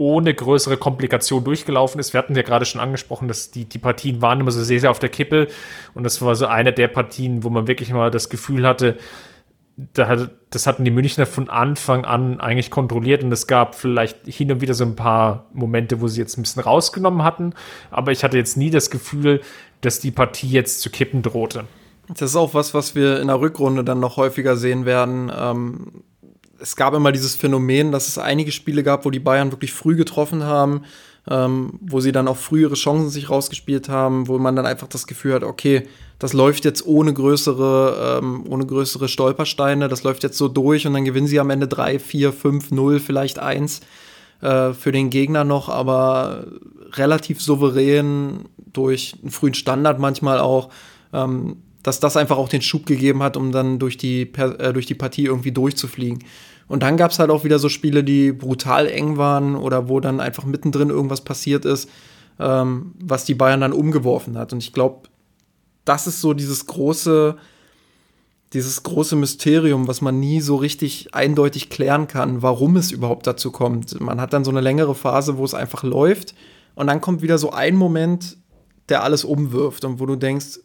[0.00, 2.14] ohne größere Komplikation durchgelaufen ist.
[2.14, 4.90] Wir hatten ja gerade schon angesprochen, dass die, die Partien waren immer so sehr, sehr
[4.90, 5.48] auf der Kippe.
[5.92, 8.96] Und das war so eine der Partien, wo man wirklich mal das Gefühl hatte,
[9.92, 14.26] da hat, das hatten die Münchner von Anfang an eigentlich kontrolliert und es gab vielleicht
[14.26, 17.54] hin und wieder so ein paar Momente, wo sie jetzt ein bisschen rausgenommen hatten,
[17.90, 19.40] aber ich hatte jetzt nie das Gefühl,
[19.80, 21.64] dass die Partie jetzt zu kippen drohte.
[22.08, 25.30] Das ist auch was, was wir in der Rückrunde dann noch häufiger sehen werden.
[25.34, 26.02] Ähm,
[26.58, 29.96] es gab immer dieses Phänomen, dass es einige Spiele gab, wo die Bayern wirklich früh
[29.96, 30.82] getroffen haben,
[31.28, 35.06] ähm, wo sie dann auch frühere Chancen sich rausgespielt haben, wo man dann einfach das
[35.06, 35.86] Gefühl hat, okay,
[36.20, 40.92] das läuft jetzt ohne größere, ähm, ohne größere Stolpersteine, das läuft jetzt so durch und
[40.92, 43.80] dann gewinnen sie am Ende 3, 4, 5, 0, vielleicht 1
[44.42, 46.44] äh, für den Gegner noch, aber
[46.92, 50.68] relativ souverän durch einen frühen Standard manchmal auch.
[51.12, 54.84] Ähm, dass das einfach auch den Schub gegeben hat, um dann durch die, äh, durch
[54.86, 56.22] die Partie irgendwie durchzufliegen.
[56.68, 59.98] Und dann gab es halt auch wieder so Spiele, die brutal eng waren oder wo
[59.98, 61.88] dann einfach mittendrin irgendwas passiert ist,
[62.38, 64.52] ähm, was die Bayern dann umgeworfen hat.
[64.52, 65.08] Und ich glaube,
[65.90, 67.36] das ist so dieses große,
[68.52, 73.50] dieses große Mysterium, was man nie so richtig eindeutig klären kann, warum es überhaupt dazu
[73.50, 74.00] kommt.
[74.00, 76.36] Man hat dann so eine längere Phase, wo es einfach läuft
[76.76, 78.36] und dann kommt wieder so ein Moment,
[78.88, 80.60] der alles umwirft und wo du denkst,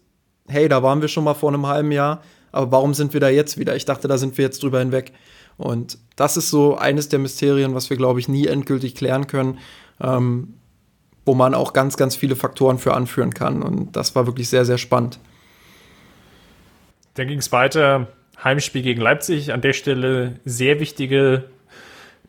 [0.47, 3.29] hey, da waren wir schon mal vor einem halben Jahr, aber warum sind wir da
[3.29, 3.75] jetzt wieder?
[3.75, 5.11] Ich dachte, da sind wir jetzt drüber hinweg.
[5.57, 9.57] Und das ist so eines der Mysterien, was wir, glaube ich, nie endgültig klären können,
[9.99, 10.53] ähm,
[11.25, 13.61] wo man auch ganz, ganz viele Faktoren für anführen kann.
[13.63, 15.19] Und das war wirklich sehr, sehr spannend.
[17.15, 18.07] Dann ging es weiter.
[18.43, 19.51] Heimspiel gegen Leipzig.
[19.51, 21.45] An der Stelle sehr wichtige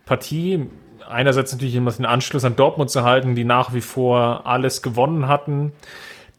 [0.07, 0.67] Partie.
[1.09, 5.29] Einerseits natürlich immer den Anschluss an Dortmund zu halten, die nach wie vor alles gewonnen
[5.29, 5.73] hatten.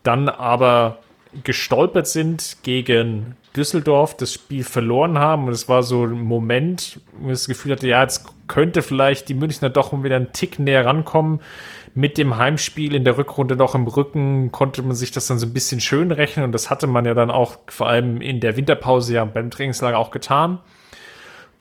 [0.03, 0.99] Dann aber
[1.43, 5.47] gestolpert sind gegen Düsseldorf, das Spiel verloren haben.
[5.47, 9.29] Und es war so ein Moment, wo ich das Gefühl hatte, ja, jetzt könnte vielleicht
[9.29, 11.41] die Münchner doch wieder einen Tick näher rankommen.
[11.97, 15.47] Mit dem Heimspiel in der Rückrunde noch im Rücken konnte man sich das dann so
[15.47, 16.45] ein bisschen schön rechnen.
[16.45, 19.97] Und das hatte man ja dann auch vor allem in der Winterpause ja beim Trainingslager
[19.97, 20.59] auch getan.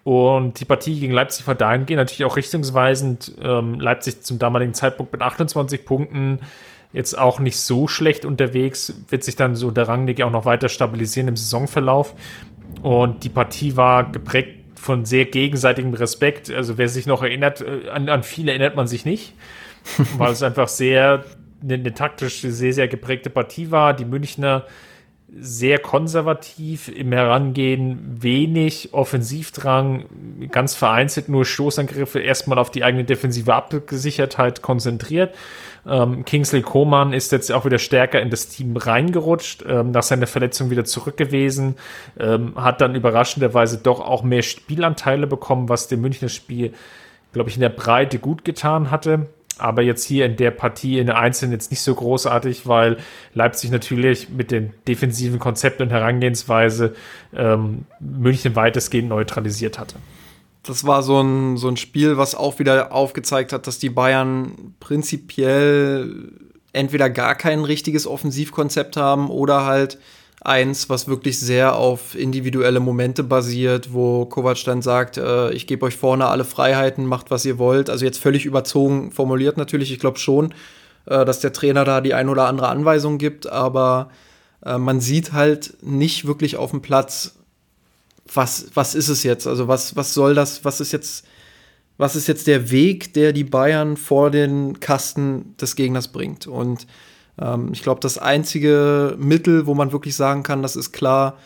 [0.05, 3.33] Und die Partie gegen Leipzig war dahingehend natürlich auch richtungsweisend.
[3.42, 6.40] Ähm, Leipzig zum damaligen Zeitpunkt mit 28 Punkten
[6.92, 10.68] jetzt auch nicht so schlecht unterwegs, wird sich dann so der Rangnick auch noch weiter
[10.68, 12.14] stabilisieren im Saisonverlauf.
[12.83, 16.51] Und die Partie war geprägt von sehr gegenseitigem Respekt.
[16.51, 19.33] Also wer sich noch erinnert, äh, an, an viele erinnert man sich nicht,
[20.18, 21.25] weil es einfach sehr
[21.62, 23.94] eine, eine taktisch sehr, sehr geprägte Partie war.
[23.94, 24.64] Die Münchner
[25.38, 30.05] sehr konservativ im Herangehen, wenig Offensivdrang,
[30.51, 35.35] ganz vereinzelt nur Stoßangriffe, erstmal auf die eigene defensive Abgesichertheit konzentriert.
[35.85, 40.27] Ähm, Kingsley Coman ist jetzt auch wieder stärker in das Team reingerutscht, ähm, nach seiner
[40.27, 41.75] Verletzung wieder zurück gewesen,
[42.18, 46.72] ähm, hat dann überraschenderweise doch auch mehr Spielanteile bekommen, was dem Münchner Spiel,
[47.33, 49.27] glaube ich, in der Breite gut getan hatte.
[49.59, 52.99] Aber jetzt hier in der Partie in der Einzelnen jetzt nicht so großartig, weil
[53.35, 56.95] Leipzig natürlich mit den defensiven Konzepten und Herangehensweise
[57.35, 59.97] ähm, München weitestgehend neutralisiert hatte.
[60.62, 64.75] Das war so ein, so ein Spiel, was auch wieder aufgezeigt hat, dass die Bayern
[64.81, 66.33] prinzipiell
[66.73, 69.99] entweder gar kein richtiges Offensivkonzept haben oder halt
[70.47, 75.85] eins, was wirklich sehr auf individuelle Momente basiert, wo Kovac dann sagt, äh, ich gebe
[75.87, 77.91] euch vorne alle Freiheiten, macht was ihr wollt.
[77.91, 80.55] Also jetzt völlig überzogen formuliert natürlich, ich glaube schon,
[81.07, 84.11] äh, dass der Trainer da die ein oder andere Anweisung gibt, aber
[84.65, 87.35] äh, man sieht halt nicht wirklich auf dem Platz,
[88.33, 89.47] was, was ist es jetzt?
[89.47, 91.27] Also was, was soll das, was ist jetzt,
[91.97, 96.47] was ist jetzt der Weg, der die Bayern vor den Kasten des Gegners bringt?
[96.47, 96.87] Und
[97.40, 101.37] ähm, ich glaube, das einzige Mittel, wo man wirklich sagen kann, das ist klar,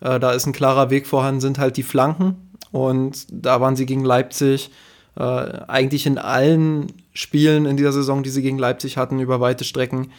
[0.00, 2.36] äh, da ist ein klarer Weg vorhanden, sind halt die Flanken.
[2.70, 4.70] Und da waren sie gegen Leipzig
[5.16, 9.64] äh, eigentlich in allen Spielen in dieser Saison, die sie gegen Leipzig hatten, über weite
[9.64, 10.10] Strecken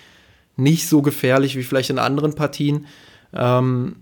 [0.55, 2.85] nicht so gefährlich wie vielleicht in anderen Partien.
[3.33, 3.97] Ähm,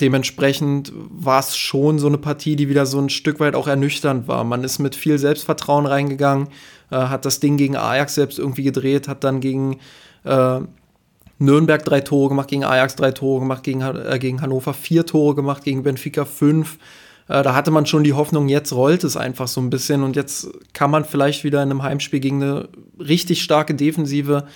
[0.00, 4.28] dementsprechend war es schon so eine Partie, die wieder so ein Stück weit auch ernüchternd
[4.28, 4.44] war.
[4.44, 6.48] Man ist mit viel Selbstvertrauen reingegangen,
[6.90, 9.78] äh, hat das Ding gegen Ajax selbst irgendwie gedreht, hat dann gegen
[10.26, 10.60] äh,
[11.38, 15.34] Nürnberg drei Tore gemacht, gegen Ajax drei Tore gemacht, gegen, äh, gegen Hannover vier Tore
[15.34, 16.78] gemacht, gegen Benfica fünf.
[17.28, 20.16] Äh, da hatte man schon die Hoffnung, jetzt rollt es einfach so ein bisschen und
[20.16, 24.46] jetzt kann man vielleicht wieder in einem Heimspiel gegen eine richtig starke Defensive,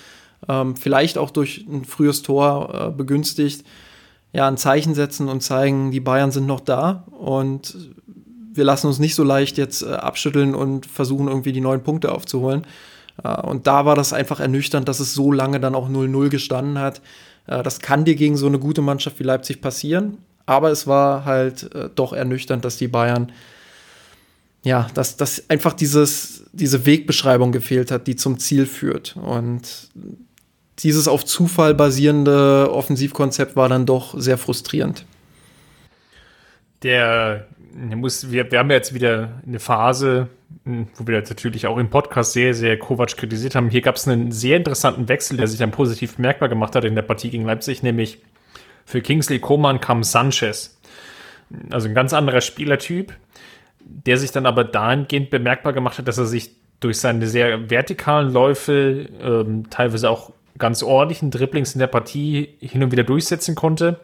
[0.47, 3.65] ähm, vielleicht auch durch ein frühes Tor äh, begünstigt,
[4.33, 7.77] ja, ein Zeichen setzen und zeigen, die Bayern sind noch da und
[8.53, 12.11] wir lassen uns nicht so leicht jetzt äh, abschütteln und versuchen irgendwie die neun Punkte
[12.11, 12.65] aufzuholen.
[13.23, 16.79] Äh, und da war das einfach ernüchternd, dass es so lange dann auch 0-0 gestanden
[16.79, 17.01] hat.
[17.47, 20.17] Äh, das kann dir gegen so eine gute Mannschaft wie Leipzig passieren.
[20.45, 23.31] Aber es war halt äh, doch ernüchternd, dass die Bayern,
[24.63, 29.15] ja, dass, dass einfach dieses, diese Wegbeschreibung gefehlt hat, die zum Ziel führt.
[29.15, 29.89] Und
[30.79, 35.05] dieses auf Zufall basierende Offensivkonzept war dann doch sehr frustrierend.
[36.83, 37.45] Der
[37.95, 40.27] muss, wir, wir haben jetzt wieder eine Phase,
[40.63, 43.69] wo wir jetzt natürlich auch im Podcast sehr, sehr Kovac kritisiert haben.
[43.69, 46.95] Hier gab es einen sehr interessanten Wechsel, der sich dann positiv bemerkbar gemacht hat in
[46.95, 48.21] der Partie gegen Leipzig, nämlich
[48.85, 50.79] für Kingsley Coman kam Sanchez.
[51.71, 53.13] Also ein ganz anderer Spielertyp,
[53.79, 58.31] der sich dann aber dahingehend bemerkbar gemacht hat, dass er sich durch seine sehr vertikalen
[58.31, 63.99] Läufe, ähm, teilweise auch ganz ordentlichen Dribblings in der Partie hin und wieder durchsetzen konnte.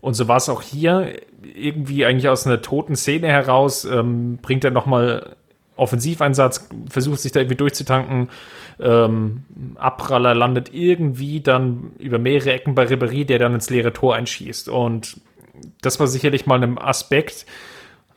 [0.00, 1.14] Und so war es auch hier.
[1.42, 5.36] Irgendwie eigentlich aus einer toten Szene heraus ähm, bringt er nochmal
[5.82, 8.28] Offensiveinsatz, versucht sich da irgendwie durchzutanken.
[8.80, 9.42] Ähm,
[9.76, 14.68] Abpraller landet irgendwie dann über mehrere Ecken bei Ribéry, der dann ins leere Tor einschießt.
[14.68, 15.20] Und
[15.80, 17.46] das war sicherlich mal ein Aspekt.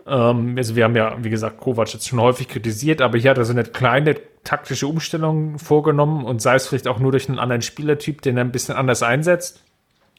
[0.08, 3.38] Ähm, also wir haben ja, wie gesagt, Kovac jetzt schon häufig kritisiert, aber hier hat
[3.38, 7.40] er so eine kleine taktische Umstellung vorgenommen und sei es vielleicht auch nur durch einen
[7.40, 9.64] anderen Spielertyp, den er ein bisschen anders einsetzt,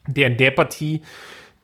[0.07, 1.03] der in der Partie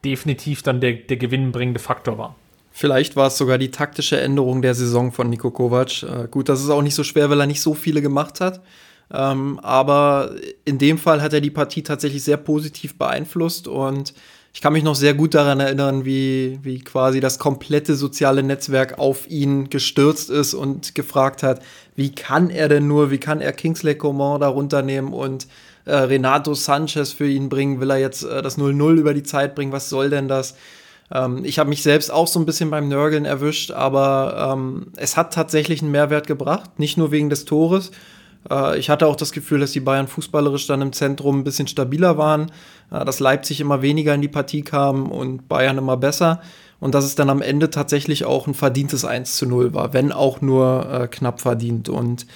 [0.05, 2.37] definitiv dann der, der gewinnbringende Faktor war.
[2.73, 6.03] Vielleicht war es sogar die taktische Änderung der Saison von Niko Kovac.
[6.03, 8.63] Äh, gut, das ist auch nicht so schwer, weil er nicht so viele gemacht hat.
[9.13, 14.15] Ähm, aber in dem Fall hat er die Partie tatsächlich sehr positiv beeinflusst und
[14.55, 18.99] ich kann mich noch sehr gut daran erinnern, wie, wie quasi das komplette soziale Netzwerk
[18.99, 21.63] auf ihn gestürzt ist und gefragt hat,
[21.97, 25.47] wie kann er denn nur, wie kann er Kingsley Coman da runternehmen und
[25.87, 27.81] äh, Renato Sanchez für ihn bringen?
[27.81, 29.73] Will er jetzt äh, das 0-0 über die Zeit bringen?
[29.73, 30.55] Was soll denn das?
[31.13, 35.17] Ähm, ich habe mich selbst auch so ein bisschen beim Nörgeln erwischt, aber ähm, es
[35.17, 37.91] hat tatsächlich einen Mehrwert gebracht, nicht nur wegen des Tores.
[38.51, 41.69] Äh, ich hatte auch das Gefühl, dass die Bayern fußballerisch dann im Zentrum ein bisschen
[41.69, 42.51] stabiler waren,
[42.91, 46.41] äh, dass Leipzig immer weniger in die Partie kam und Bayern immer besser.
[46.81, 50.11] Und dass es dann am Ende tatsächlich auch ein verdientes 1 zu 0 war, wenn
[50.11, 51.89] auch nur äh, knapp verdient.
[51.89, 52.27] Und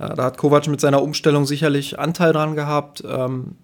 [0.00, 3.04] äh, da hat Kovac mit seiner Umstellung sicherlich Anteil dran gehabt.
[3.06, 3.54] Ähm,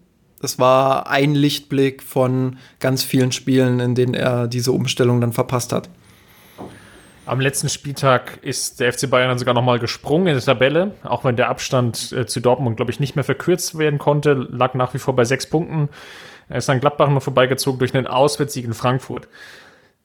[0.40, 5.72] das war ein Lichtblick von ganz vielen Spielen, in denen er diese Umstellung dann verpasst
[5.72, 5.88] hat.
[7.26, 11.24] Am letzten Spieltag ist der FC Bayern dann sogar nochmal gesprungen in der Tabelle, auch
[11.24, 14.94] wenn der Abstand äh, zu Dortmund, glaube ich, nicht mehr verkürzt werden konnte, lag nach
[14.94, 15.90] wie vor bei sechs Punkten.
[16.48, 19.28] Er ist an Gladbach noch vorbeigezogen durch einen Auswärtssieg in Frankfurt.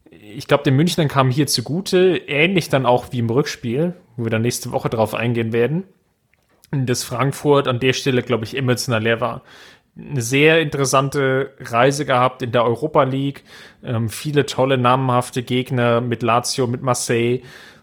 [0.10, 4.30] Ich glaube, den Münchnern kam hier zugute, ähnlich dann auch wie im Rückspiel, wo wir
[4.30, 5.86] dann nächste Woche drauf eingehen werden,
[6.72, 9.44] dass Frankfurt an der Stelle, glaube ich, emotional leer war
[9.98, 13.44] eine sehr interessante Reise gehabt in der Europa League.
[13.84, 17.42] Ähm, viele tolle namenhafte Gegner mit Lazio, mit Marseille.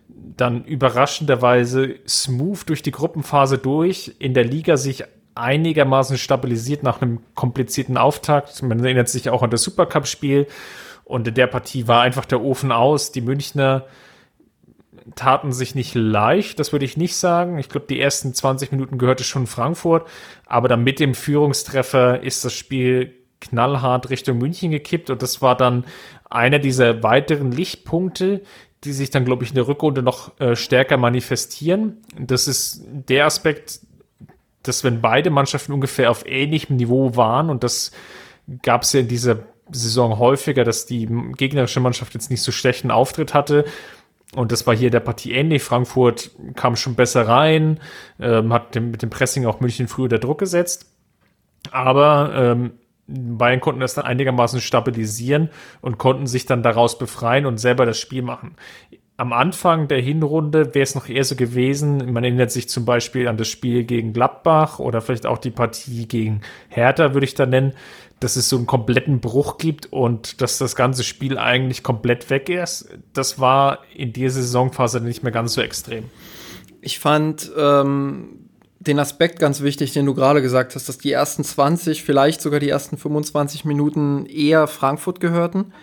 [0.08, 4.16] Dann überraschenderweise smooth durch die Gruppenphase durch.
[4.18, 5.04] In der Liga sich
[5.36, 8.61] einigermaßen stabilisiert nach einem komplizierten Auftakt.
[8.62, 10.48] Man erinnert sich auch an das Supercup-Spiel.
[11.04, 13.12] Und in der Partie war einfach der Ofen aus.
[13.12, 13.86] Die Münchner
[15.14, 17.58] taten sich nicht leicht, das würde ich nicht sagen.
[17.58, 20.08] Ich glaube, die ersten 20 Minuten gehörte schon Frankfurt,
[20.46, 25.56] aber dann mit dem Führungstreffer ist das Spiel knallhart Richtung München gekippt und das war
[25.56, 25.84] dann
[26.28, 28.42] einer dieser weiteren Lichtpunkte,
[28.84, 31.98] die sich dann, glaube ich, in der Rückrunde noch äh, stärker manifestieren.
[32.18, 33.80] Das ist der Aspekt,
[34.62, 37.92] dass wenn beide Mannschaften ungefähr auf ähnlichem Niveau waren und das
[38.62, 39.40] gab es ja in dieser
[39.70, 41.06] Saison häufiger, dass die
[41.36, 43.64] gegnerische Mannschaft jetzt nicht so schlechten Auftritt hatte.
[44.34, 45.62] Und das war hier der Partie ähnlich.
[45.62, 47.80] Frankfurt kam schon besser rein,
[48.20, 50.86] ähm, hat dem, mit dem Pressing auch München früher der Druck gesetzt.
[51.72, 52.72] Aber ähm,
[53.10, 55.50] Bayern konnten das dann einigermaßen stabilisieren
[55.80, 58.54] und konnten sich dann daraus befreien und selber das Spiel machen.
[59.20, 63.28] Am Anfang der Hinrunde wäre es noch eher so gewesen, man erinnert sich zum Beispiel
[63.28, 66.40] an das Spiel gegen Gladbach oder vielleicht auch die Partie gegen
[66.70, 67.74] Hertha, würde ich da nennen,
[68.20, 72.48] dass es so einen kompletten Bruch gibt und dass das ganze Spiel eigentlich komplett weg
[72.48, 72.88] ist.
[73.12, 76.04] Das war in dieser Saisonphase nicht mehr ganz so extrem.
[76.80, 78.48] Ich fand ähm,
[78.78, 82.58] den Aspekt ganz wichtig, den du gerade gesagt hast, dass die ersten 20, vielleicht sogar
[82.58, 85.74] die ersten 25 Minuten eher Frankfurt gehörten.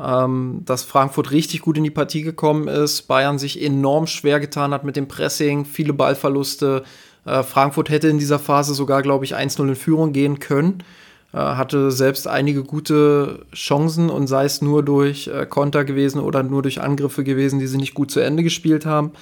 [0.00, 4.72] Ähm, dass Frankfurt richtig gut in die Partie gekommen ist, Bayern sich enorm schwer getan
[4.72, 6.84] hat mit dem Pressing, viele Ballverluste.
[7.24, 10.84] Äh, Frankfurt hätte in dieser Phase sogar, glaube ich, 1-0 in Führung gehen können.
[11.32, 16.42] Äh, hatte selbst einige gute Chancen und sei es nur durch äh, Konter gewesen oder
[16.42, 19.12] nur durch Angriffe gewesen, die sie nicht gut zu Ende gespielt haben.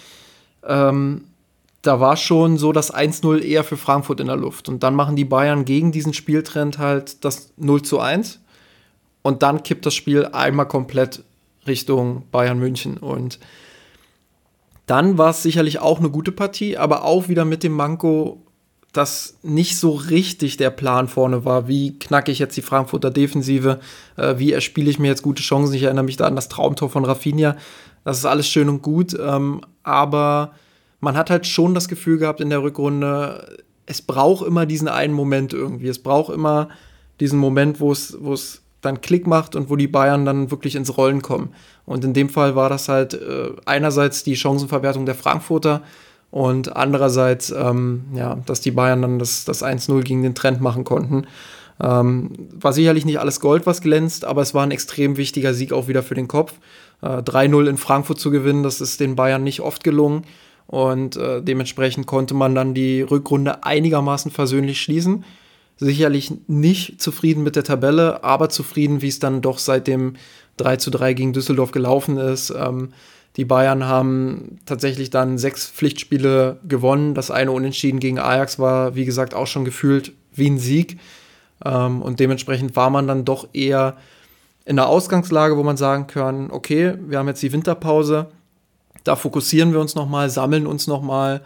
[0.65, 1.23] Ähm,
[1.83, 4.69] da war schon so das 1-0 eher für Frankfurt in der Luft.
[4.69, 8.41] Und dann machen die Bayern gegen diesen Spieltrend halt das 0 zu 1.
[9.27, 11.25] Und dann kippt das Spiel einmal komplett
[11.67, 12.97] Richtung Bayern München.
[12.97, 13.41] Und
[14.87, 18.41] dann war es sicherlich auch eine gute Partie, aber auch wieder mit dem Manko,
[18.93, 21.67] dass nicht so richtig der Plan vorne war.
[21.67, 23.81] Wie knacke ich jetzt die Frankfurter Defensive?
[24.17, 25.75] Äh, wie erspiele ich mir jetzt gute Chancen?
[25.75, 27.57] Ich erinnere mich da an das Traumtor von Rafinha.
[28.05, 30.53] Das ist alles schön und gut, ähm, aber
[31.01, 35.15] man hat halt schon das Gefühl gehabt in der Rückrunde, es braucht immer diesen einen
[35.15, 35.89] Moment irgendwie.
[35.89, 36.69] Es braucht immer
[37.19, 40.75] diesen Moment, wo es, wo es dann Klick macht und wo die Bayern dann wirklich
[40.77, 41.51] ins Rollen kommen.
[41.85, 45.83] Und in dem Fall war das halt äh, einerseits die Chancenverwertung der Frankfurter
[46.31, 50.85] und andererseits, ähm, ja, dass die Bayern dann das, das 1-0 gegen den Trend machen
[50.85, 51.27] konnten.
[51.81, 55.73] Ähm, war sicherlich nicht alles Gold, was glänzt, aber es war ein extrem wichtiger Sieg
[55.73, 56.55] auch wieder für den Kopf.
[57.03, 60.23] Äh, 3-0 in Frankfurt zu gewinnen, das ist den Bayern nicht oft gelungen.
[60.67, 65.25] Und äh, dementsprechend konnte man dann die Rückrunde einigermaßen versöhnlich schließen.
[65.79, 70.15] Sicherlich nicht zufrieden mit der Tabelle, aber zufrieden, wie es dann doch seit dem
[70.57, 72.51] 3 zu 3 gegen Düsseldorf gelaufen ist.
[72.51, 72.91] Ähm,
[73.37, 77.13] die Bayern haben tatsächlich dann sechs Pflichtspiele gewonnen.
[77.13, 80.99] Das eine Unentschieden gegen Ajax war, wie gesagt, auch schon gefühlt wie ein Sieg.
[81.65, 83.97] Ähm, und dementsprechend war man dann doch eher
[84.65, 88.29] in der Ausgangslage, wo man sagen kann, okay, wir haben jetzt die Winterpause,
[89.05, 91.37] da fokussieren wir uns nochmal, sammeln uns nochmal.
[91.37, 91.45] Ähm,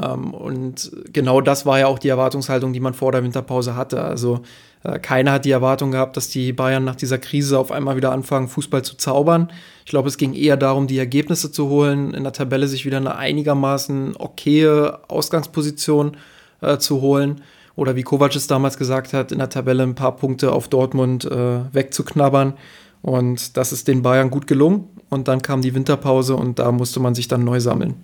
[0.00, 4.02] und genau das war ja auch die Erwartungshaltung, die man vor der Winterpause hatte.
[4.02, 4.40] Also
[4.84, 8.12] äh, keiner hat die Erwartung gehabt, dass die Bayern nach dieser Krise auf einmal wieder
[8.12, 9.52] anfangen, Fußball zu zaubern.
[9.84, 12.96] Ich glaube, es ging eher darum, die Ergebnisse zu holen, in der Tabelle sich wieder
[12.96, 16.16] eine einigermaßen okaye Ausgangsposition
[16.62, 17.42] äh, zu holen.
[17.74, 21.24] Oder wie Kovac es damals gesagt hat, in der Tabelle ein paar Punkte auf Dortmund
[21.24, 22.54] äh, wegzuknabbern.
[23.02, 24.88] Und das ist den Bayern gut gelungen.
[25.10, 27.96] Und dann kam die Winterpause und da musste man sich dann neu sammeln.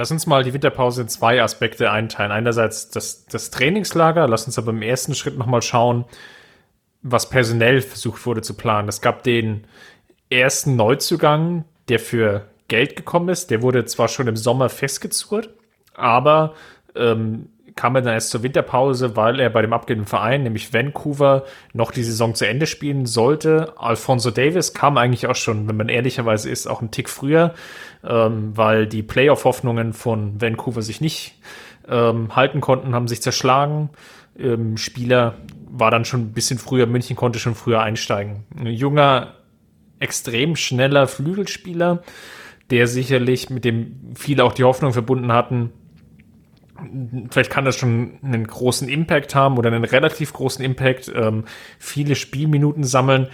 [0.00, 2.32] Lass uns mal die Winterpause in zwei Aspekte einteilen.
[2.32, 4.26] Einerseits das, das Trainingslager.
[4.28, 6.06] Lass uns aber im ersten Schritt nochmal schauen,
[7.02, 8.88] was personell versucht wurde zu planen.
[8.88, 9.66] Es gab den
[10.30, 13.50] ersten Neuzugang, der für Geld gekommen ist.
[13.50, 15.50] Der wurde zwar schon im Sommer festgezurrt,
[15.92, 16.54] aber
[16.94, 21.44] ähm, kam er dann erst zur Winterpause, weil er bei dem abgebenden Verein, nämlich Vancouver,
[21.72, 23.74] noch die Saison zu Ende spielen sollte.
[23.76, 27.54] Alfonso Davis kam eigentlich auch schon, wenn man ehrlicherweise ist, auch einen Tick früher,
[28.04, 31.34] ähm, weil die Playoff-Hoffnungen von Vancouver sich nicht
[31.88, 33.90] ähm, halten konnten, haben sich zerschlagen.
[34.38, 35.34] Ähm, Spieler
[35.68, 38.44] war dann schon ein bisschen früher, München konnte schon früher einsteigen.
[38.58, 39.34] Ein junger,
[39.98, 42.02] extrem schneller Flügelspieler,
[42.70, 45.72] der sicherlich mit dem viele auch die Hoffnung verbunden hatten,
[47.30, 51.44] vielleicht kann das schon einen großen Impact haben oder einen relativ großen Impact, ähm,
[51.78, 53.28] viele Spielminuten sammeln.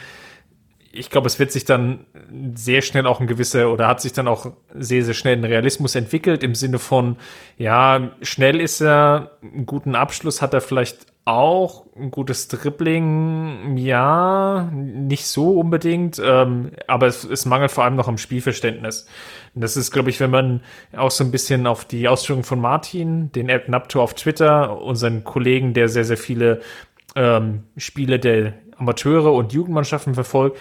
[0.98, 2.06] Ich glaube, es wird sich dann
[2.54, 5.94] sehr schnell auch ein gewisser oder hat sich dann auch sehr, sehr schnell ein Realismus
[5.94, 7.16] entwickelt im Sinne von,
[7.58, 14.70] ja, schnell ist er, einen guten Abschluss hat er vielleicht auch ein gutes Dribbling, ja,
[14.72, 19.08] nicht so unbedingt, ähm, aber es, es mangelt vor allem noch am Spielverständnis.
[19.52, 20.60] Und das ist, glaube ich, wenn man
[20.96, 25.24] auch so ein bisschen auf die Ausführungen von Martin, den App Napto auf Twitter, unseren
[25.24, 26.60] Kollegen, der sehr, sehr viele
[27.16, 30.58] ähm, Spiele der Amateure und Jugendmannschaften verfolgt,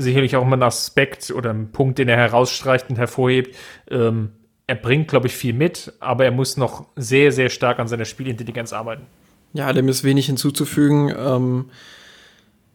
[0.00, 3.56] sicherlich auch immer ein Aspekt oder ein Punkt, den er herausstreicht und hervorhebt.
[3.90, 4.30] Ähm,
[4.66, 8.04] er bringt, glaube ich, viel mit, aber er muss noch sehr, sehr stark an seiner
[8.04, 9.06] Spielintelligenz arbeiten.
[9.52, 11.12] Ja, dem ist wenig hinzuzufügen.
[11.16, 11.64] Ähm,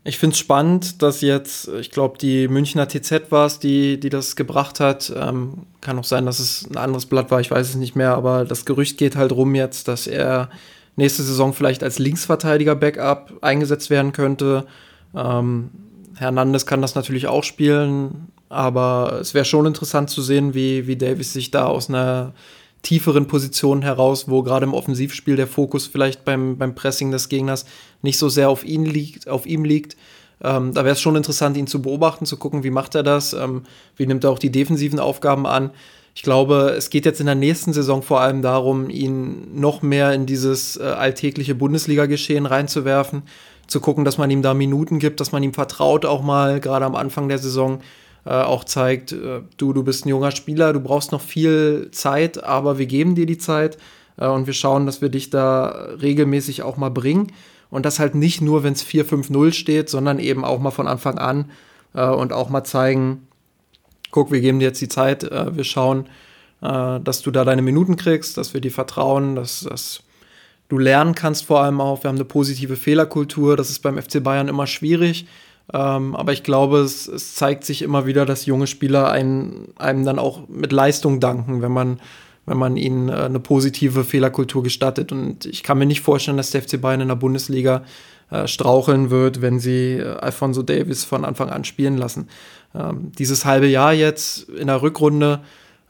[0.04, 4.10] ich finde es spannend, dass jetzt, ich glaube, die Münchner TZ war es, die, die
[4.10, 5.12] das gebracht hat.
[5.16, 8.14] Ähm, kann auch sein, dass es ein anderes Blatt war, ich weiß es nicht mehr,
[8.14, 10.50] aber das Gerücht geht halt rum jetzt, dass er
[10.96, 14.68] nächste Saison vielleicht als Linksverteidiger Backup eingesetzt werden könnte.
[15.16, 15.72] Ähm,
[16.18, 20.96] Hernandez kann das natürlich auch spielen, aber es wäre schon interessant zu sehen, wie, wie
[20.96, 22.34] Davis sich da aus einer
[22.84, 27.66] tieferen Positionen heraus, wo gerade im Offensivspiel der Fokus vielleicht beim, beim Pressing des Gegners
[28.02, 29.98] nicht so sehr auf ihn liegt, auf ihm liegt.
[30.44, 33.34] Ähm, da wäre es schon interessant, ihn zu beobachten, zu gucken, wie macht er das,
[33.34, 33.64] ähm,
[33.98, 35.72] wie nimmt er auch die defensiven Aufgaben an.
[36.14, 40.14] Ich glaube, es geht jetzt in der nächsten Saison vor allem darum, ihn noch mehr
[40.14, 43.24] in dieses äh, alltägliche Bundesliga-Geschehen reinzuwerfen,
[43.68, 46.86] zu gucken, dass man ihm da Minuten gibt, dass man ihm vertraut, auch mal gerade
[46.86, 47.82] am Anfang der Saison
[48.26, 52.44] äh, auch zeigt, äh, du, du bist ein junger Spieler, du brauchst noch viel Zeit,
[52.44, 53.78] aber wir geben dir die Zeit
[54.18, 55.68] äh, und wir schauen, dass wir dich da
[56.02, 57.32] regelmäßig auch mal bringen.
[57.70, 61.18] Und das halt nicht nur, wenn es 4-5-0 steht, sondern eben auch mal von Anfang
[61.18, 61.52] an
[61.94, 63.28] äh, und auch mal zeigen,
[64.12, 66.06] guck, wir geben dir jetzt die Zeit, äh, wir schauen,
[66.62, 70.04] äh, dass du da deine Minuten kriegst, dass wir dir vertrauen, dass, dass
[70.70, 72.04] du lernen kannst vor allem auch.
[72.04, 75.28] Wir haben eine positive Fehlerkultur, das ist beim FC Bayern immer schwierig.
[75.74, 80.06] Ähm, aber ich glaube, es, es, zeigt sich immer wieder, dass junge Spieler einen, einem
[80.06, 82.00] dann auch mit Leistung danken, wenn man,
[82.46, 85.12] wenn man ihnen äh, eine positive Fehlerkultur gestattet.
[85.12, 87.82] Und ich kann mir nicht vorstellen, dass der FC Bayern in der Bundesliga
[88.30, 92.28] äh, straucheln wird, wenn sie äh, Alfonso Davis von Anfang an spielen lassen.
[92.76, 95.42] Ähm, dieses halbe Jahr jetzt in der Rückrunde,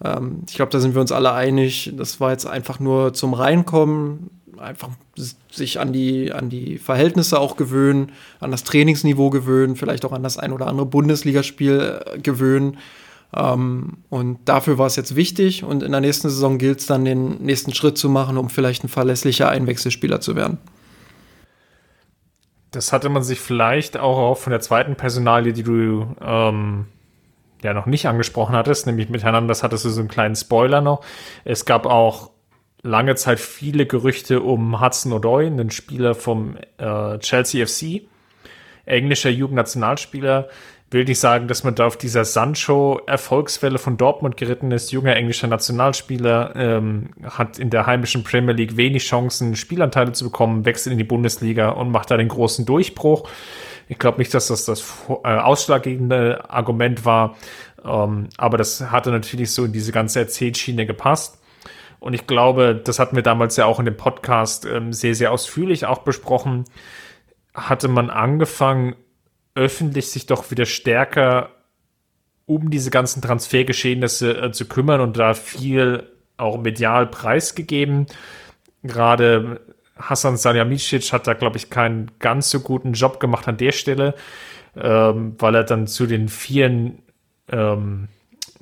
[0.03, 3.33] ähm, ich glaube, da sind wir uns alle einig, das war jetzt einfach nur zum
[3.33, 4.89] Reinkommen einfach
[5.51, 10.23] sich an die, an die Verhältnisse auch gewöhnen, an das Trainingsniveau gewöhnen, vielleicht auch an
[10.23, 12.77] das ein oder andere Bundesligaspiel äh, gewöhnen.
[13.35, 15.63] Ähm, und dafür war es jetzt wichtig.
[15.63, 18.83] Und in der nächsten Saison gilt es dann, den nächsten Schritt zu machen, um vielleicht
[18.83, 20.57] ein verlässlicher Einwechselspieler zu werden.
[22.71, 26.87] Das hatte man sich vielleicht auch von der zweiten Personalie, die du ähm,
[27.63, 31.01] ja noch nicht angesprochen hattest, nämlich miteinander, das hattest du so einen kleinen Spoiler noch.
[31.45, 32.31] Es gab auch
[32.85, 38.07] lange Zeit viele Gerüchte um Hudson O'Doy, einen Spieler vom äh, Chelsea FC,
[38.85, 40.49] englischer Jugendnationalspieler.
[40.91, 44.91] Will nicht sagen, dass man da auf dieser Sancho-Erfolgswelle von Dortmund geritten ist.
[44.91, 50.63] Junger englischer Nationalspieler ähm, hat in der heimischen Premier League wenig Chancen, Spielanteile zu bekommen,
[50.63, 53.27] wechselt in die Bundesliga und macht da den großen Durchbruch.
[53.89, 57.35] Ich glaube nicht, dass das das äh, ausschlaggebende Argument war,
[57.83, 61.39] ähm, aber das hatte natürlich so in diese ganze Erzählschiene gepasst.
[62.05, 65.31] Und ich glaube, das hatten wir damals ja auch in dem Podcast ähm, sehr, sehr
[65.31, 66.65] ausführlich auch besprochen.
[67.51, 68.95] Hatte man angefangen,
[69.55, 71.49] öffentlich sich doch wieder stärker
[72.45, 78.05] um diese ganzen Transfergeschehnisse äh, zu kümmern und da viel auch medial preisgegeben.
[78.83, 79.61] Gerade
[79.97, 84.13] Hassan Salihamidzic hat da, glaube ich, keinen ganz so guten Job gemacht an der Stelle,
[84.75, 86.99] ähm, weil er dann zu den vielen
[87.51, 88.09] ähm,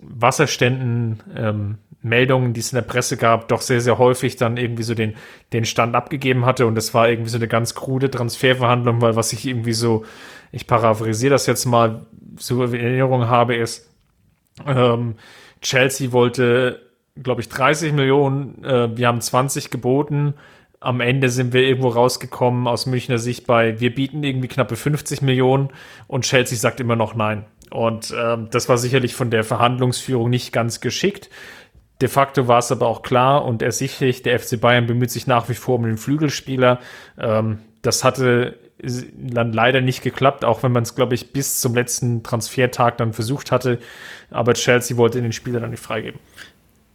[0.01, 4.83] Wasserständen ähm, Meldungen, die es in der Presse gab, doch sehr, sehr häufig dann irgendwie
[4.83, 5.15] so den,
[5.53, 6.67] den Stand abgegeben hatte.
[6.67, 10.03] Und es war irgendwie so eine ganz krude Transferverhandlung, weil was ich irgendwie so,
[10.51, 12.05] ich paraphrasiere das jetzt mal,
[12.37, 13.89] so in Erinnerung habe, ist,
[14.67, 15.15] ähm,
[15.61, 16.81] Chelsea wollte,
[17.21, 20.33] glaube ich, 30 Millionen, äh, wir haben 20 geboten.
[20.79, 25.21] Am Ende sind wir irgendwo rausgekommen aus Münchner Sicht bei, wir bieten irgendwie knappe 50
[25.21, 25.69] Millionen
[26.07, 27.45] und Chelsea sagt immer noch nein.
[27.74, 31.32] Und ähm, das war sicherlich von der Verhandlungsführung nicht ganz geschickt.
[32.01, 35.49] De facto war es aber auch klar und ersichtlich, der FC Bayern bemüht sich nach
[35.49, 36.80] wie vor um den Flügelspieler.
[37.17, 38.59] Ähm, das hatte
[39.15, 43.11] dann leider nicht geklappt, auch wenn man es, glaube ich, bis zum letzten Transfertag dann
[43.11, 43.80] versucht hatte.
[44.30, 46.19] Aber Chelsea wollte den Spieler dann nicht freigeben.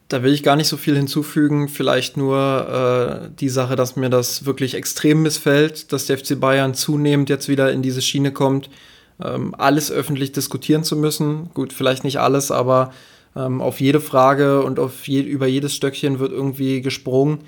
[0.06, 1.68] Da will ich gar nicht so viel hinzufügen.
[1.68, 6.74] Vielleicht nur äh, die Sache, dass mir das wirklich extrem missfällt, dass der FC Bayern
[6.74, 8.70] zunehmend jetzt wieder in diese Schiene kommt,
[9.22, 11.50] ähm, alles öffentlich diskutieren zu müssen.
[11.54, 12.92] Gut, vielleicht nicht alles, aber
[13.36, 17.40] ähm, auf jede Frage und auf je, über jedes Stöckchen wird irgendwie gesprungen.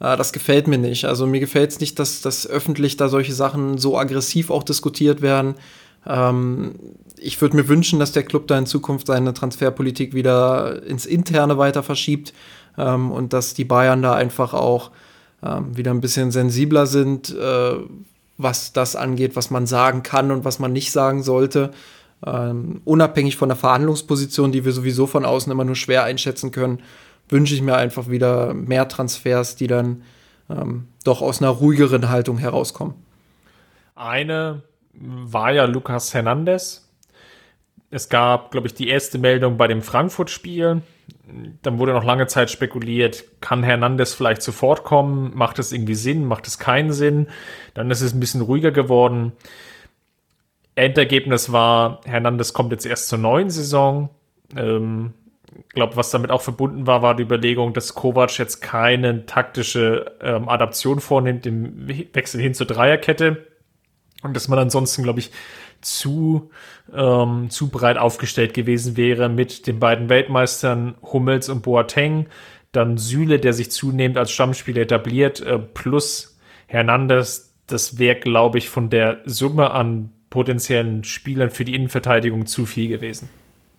[0.00, 1.04] Äh, das gefällt mir nicht.
[1.06, 5.22] Also mir gefällt es nicht, dass, dass öffentlich da solche Sachen so aggressiv auch diskutiert
[5.22, 5.54] werden.
[6.06, 6.74] Ähm,
[7.18, 11.58] ich würde mir wünschen, dass der Club da in Zukunft seine Transferpolitik wieder ins Interne
[11.58, 12.34] weiter verschiebt
[12.76, 14.90] ähm, und dass die Bayern da einfach auch
[15.42, 17.76] ähm, wieder ein bisschen sensibler sind, äh,
[18.36, 21.70] was das angeht, was man sagen kann und was man nicht sagen sollte
[22.26, 26.82] ähm, unabhängig von der Verhandlungsposition, die wir sowieso von außen immer nur schwer einschätzen können,
[27.28, 30.02] wünsche ich mir einfach wieder mehr Transfers, die dann
[30.48, 32.94] ähm, doch aus einer ruhigeren Haltung herauskommen.
[33.94, 34.62] Eine
[34.94, 36.88] war ja Lucas Hernandez.
[37.90, 40.82] es gab, glaube ich, die erste Meldung bei dem Frankfurt-Spiel.
[41.62, 45.32] Dann wurde noch lange Zeit spekuliert, kann Hernandez vielleicht sofort kommen?
[45.34, 46.24] Macht es irgendwie Sinn?
[46.24, 47.28] Macht es keinen Sinn?
[47.74, 49.32] Dann ist es ein bisschen ruhiger geworden.
[50.74, 54.10] Endergebnis war, Hernandez kommt jetzt erst zur neuen Saison.
[54.56, 55.14] Ähm,
[55.74, 60.48] glaube, was damit auch verbunden war, war die Überlegung, dass Kovac jetzt keine taktische ähm,
[60.48, 63.46] Adaption vornimmt im Wechsel hin zur Dreierkette
[64.22, 65.30] und dass man ansonsten, glaube ich,
[65.84, 66.50] zu,
[66.94, 72.26] ähm, zu breit aufgestellt gewesen wäre mit den beiden Weltmeistern Hummels und Boateng,
[72.72, 77.54] dann Süle, der sich zunehmend als Stammspieler etabliert, äh, plus Hernandez.
[77.66, 82.88] Das wäre, glaube ich, von der Summe an potenziellen Spielern für die Innenverteidigung zu viel
[82.88, 83.28] gewesen.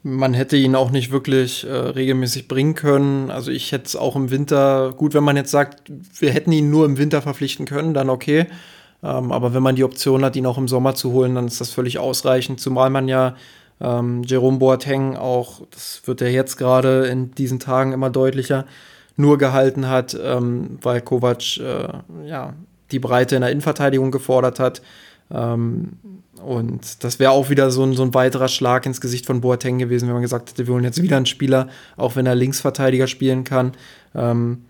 [0.04, 3.32] Man hätte ihn auch nicht wirklich äh, regelmäßig bringen können.
[3.32, 6.70] Also ich hätte es auch im Winter, gut, wenn man jetzt sagt, wir hätten ihn
[6.70, 8.46] nur im Winter verpflichten können, dann okay.
[9.06, 11.62] Ähm, aber wenn man die Option hat, ihn auch im Sommer zu holen, dann ist
[11.62, 12.60] das völlig ausreichend.
[12.60, 13.36] Zumal man ja
[13.80, 18.66] ähm, Jerome Boateng auch, das wird ja jetzt gerade in diesen Tagen immer deutlicher,
[19.16, 21.88] nur gehalten hat, ähm, weil Kovac äh,
[22.28, 22.54] ja,
[22.92, 24.82] die Breite in der Innenverteidigung gefordert hat.
[25.32, 25.94] Ähm,
[26.42, 29.78] und das wäre auch wieder so ein, so ein weiterer Schlag ins Gesicht von Boateng
[29.78, 33.08] gewesen, wenn man gesagt hätte, wir holen jetzt wieder einen Spieler, auch wenn er Linksverteidiger
[33.08, 33.74] spielen kann,
[34.14, 34.66] ähm,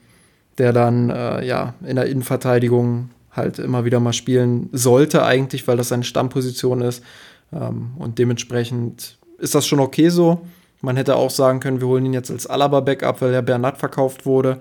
[0.58, 5.78] der dann äh, ja in der Innenverteidigung halt immer wieder mal spielen sollte, eigentlich, weil
[5.78, 7.04] das seine Stammposition ist.
[7.52, 10.42] Ähm, und dementsprechend ist das schon okay so.
[10.82, 14.26] Man hätte auch sagen können, wir holen ihn jetzt als Alaba-Backup, weil der Bernat verkauft
[14.26, 14.60] wurde.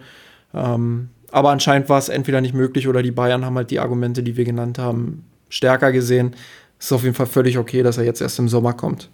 [0.53, 4.23] Ähm, aber anscheinend war es entweder nicht möglich oder die Bayern haben halt die Argumente,
[4.23, 6.35] die wir genannt haben, stärker gesehen.
[6.79, 9.11] Es ist auf jeden Fall völlig okay, dass er jetzt erst im Sommer kommt.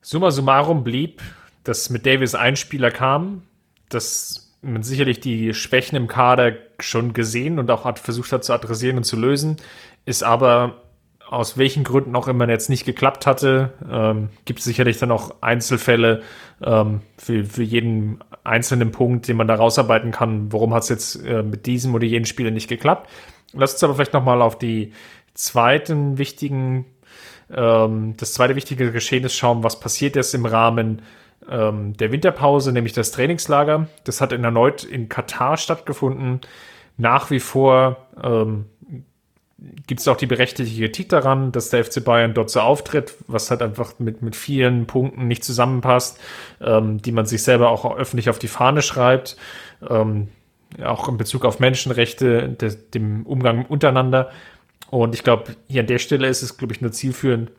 [0.00, 1.20] Summa summarum blieb,
[1.64, 3.42] dass mit Davis ein Spieler kam,
[3.88, 8.52] dass man sicherlich die Schwächen im Kader schon gesehen und auch hat versucht hat zu
[8.52, 9.56] adressieren und zu lösen,
[10.04, 10.82] ist aber
[11.28, 15.34] aus welchen Gründen auch immer jetzt nicht geklappt hatte, ähm, gibt es sicherlich dann auch
[15.40, 16.22] Einzelfälle
[16.62, 21.16] ähm, für, für jeden einzelnen Punkt, den man da rausarbeiten kann, warum hat es jetzt
[21.24, 23.10] äh, mit diesem oder jenem Spieler nicht geklappt.
[23.52, 24.92] Lass uns aber vielleicht nochmal auf die
[25.34, 26.86] zweiten wichtigen,
[27.50, 31.02] ähm, das zweite wichtige Geschehen schauen, was passiert ist im Rahmen
[31.50, 33.88] ähm, der Winterpause, nämlich das Trainingslager.
[34.04, 36.40] Das hat in erneut in Katar stattgefunden.
[36.96, 38.66] Nach wie vor ähm,
[39.86, 43.50] gibt es auch die berechtigte Kritik daran, dass der FC Bayern dort so auftritt, was
[43.50, 46.20] halt einfach mit, mit vielen Punkten nicht zusammenpasst,
[46.60, 49.36] ähm, die man sich selber auch öffentlich auf die Fahne schreibt,
[49.88, 50.28] ähm,
[50.82, 54.30] auch in Bezug auf Menschenrechte, de, dem Umgang untereinander.
[54.90, 57.50] Und ich glaube, hier an der Stelle ist es, glaube ich, nur zielführend,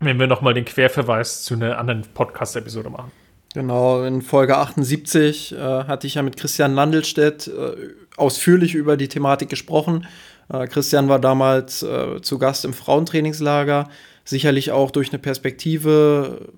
[0.00, 3.12] wenn wir nochmal den Querverweis zu einer anderen Podcast-Episode machen.
[3.54, 7.76] Genau, in Folge 78 äh, hatte ich ja mit Christian Landelstedt äh,
[8.16, 10.06] ausführlich über die Thematik gesprochen.
[10.52, 13.88] Äh, Christian war damals äh, zu Gast im Frauentrainingslager,
[14.24, 16.52] sicherlich auch durch eine Perspektive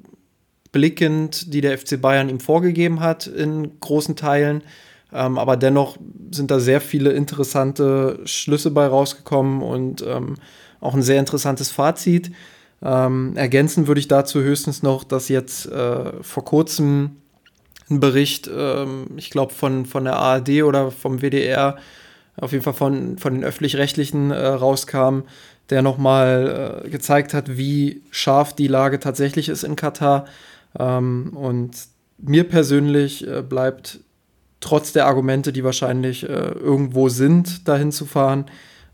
[0.73, 4.63] blickend, die der FC Bayern ihm vorgegeben hat in großen Teilen.
[5.13, 5.97] Ähm, aber dennoch
[6.31, 10.37] sind da sehr viele interessante Schlüsse bei rausgekommen und ähm,
[10.81, 12.31] auch ein sehr interessantes Fazit.
[12.83, 17.17] Ähm, ergänzen würde ich dazu höchstens noch, dass jetzt äh, vor kurzem
[17.89, 21.77] ein Bericht, ähm, ich glaube, von, von der ARD oder vom WDR,
[22.37, 25.21] auf jeden Fall von, von den öffentlich-rechtlichen äh, rauskam,
[25.71, 30.27] der nochmal äh, gezeigt hat, wie scharf die Lage tatsächlich ist in Katar.
[30.79, 31.77] Ähm, und
[32.19, 34.01] mir persönlich äh, bleibt
[34.61, 38.47] trotz der Argumente, die wahrscheinlich äh, irgendwo sind, dahin zu fahren,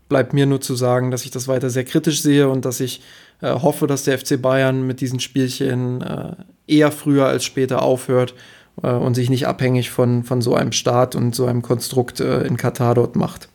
[0.09, 3.01] bleibt mir nur zu sagen, dass ich das weiter sehr kritisch sehe und dass ich
[3.43, 6.35] äh, hoffe, dass der FC Bayern mit diesen Spielchen äh,
[6.65, 8.33] eher früher als später aufhört
[8.81, 12.41] äh, und sich nicht abhängig von, von so einem Staat und so einem Konstrukt äh,
[12.43, 13.49] in Katar dort macht.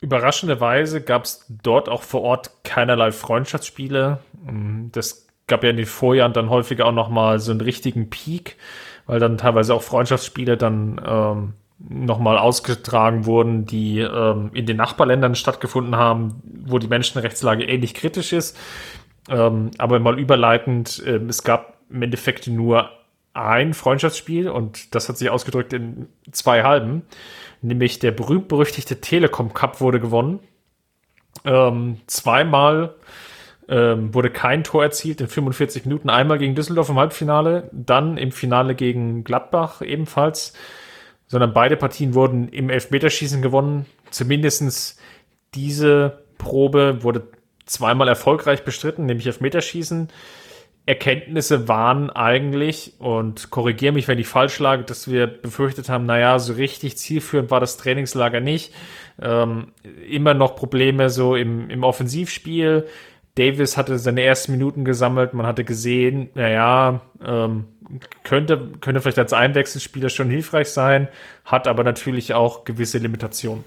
[0.00, 4.20] Überraschenderweise gab es dort auch vor Ort keinerlei Freundschaftsspiele.
[4.44, 8.08] Mm, das gab ja in den Vorjahren dann häufiger auch noch mal so einen richtigen
[8.08, 8.56] Peak,
[9.06, 15.34] weil dann teilweise auch Freundschaftsspiele dann ähm, nochmal ausgetragen wurden, die ähm, in den Nachbarländern
[15.34, 18.56] stattgefunden haben, wo die Menschenrechtslage ähnlich kritisch ist.
[19.28, 22.90] Ähm, aber mal überleitend, äh, es gab im Endeffekt nur
[23.32, 27.02] ein Freundschaftsspiel und das hat sich ausgedrückt in zwei halben.
[27.62, 30.40] Nämlich der berühmt-berüchtigte Telekom Cup wurde gewonnen.
[31.44, 32.94] Ähm, zweimal
[33.68, 36.10] ähm, wurde kein Tor erzielt in 45 Minuten.
[36.10, 40.54] Einmal gegen Düsseldorf im Halbfinale, dann im Finale gegen Gladbach ebenfalls
[41.28, 43.86] sondern beide Partien wurden im Elfmeterschießen gewonnen.
[44.10, 44.98] Zumindestens
[45.54, 47.28] diese Probe wurde
[47.66, 50.08] zweimal erfolgreich bestritten, nämlich Elfmeterschießen.
[50.86, 56.38] Erkenntnisse waren eigentlich, und korrigiere mich, wenn ich falsch lag, dass wir befürchtet haben, naja,
[56.38, 58.72] so richtig zielführend war das Trainingslager nicht.
[59.20, 59.72] Ähm,
[60.08, 62.86] immer noch Probleme so im, im Offensivspiel,
[63.38, 67.66] Davis hatte seine ersten Minuten gesammelt, man hatte gesehen, naja, ähm,
[68.22, 71.08] könnte, könnte vielleicht als Einwechselspieler schon hilfreich sein,
[71.44, 73.64] hat aber natürlich auch gewisse Limitationen.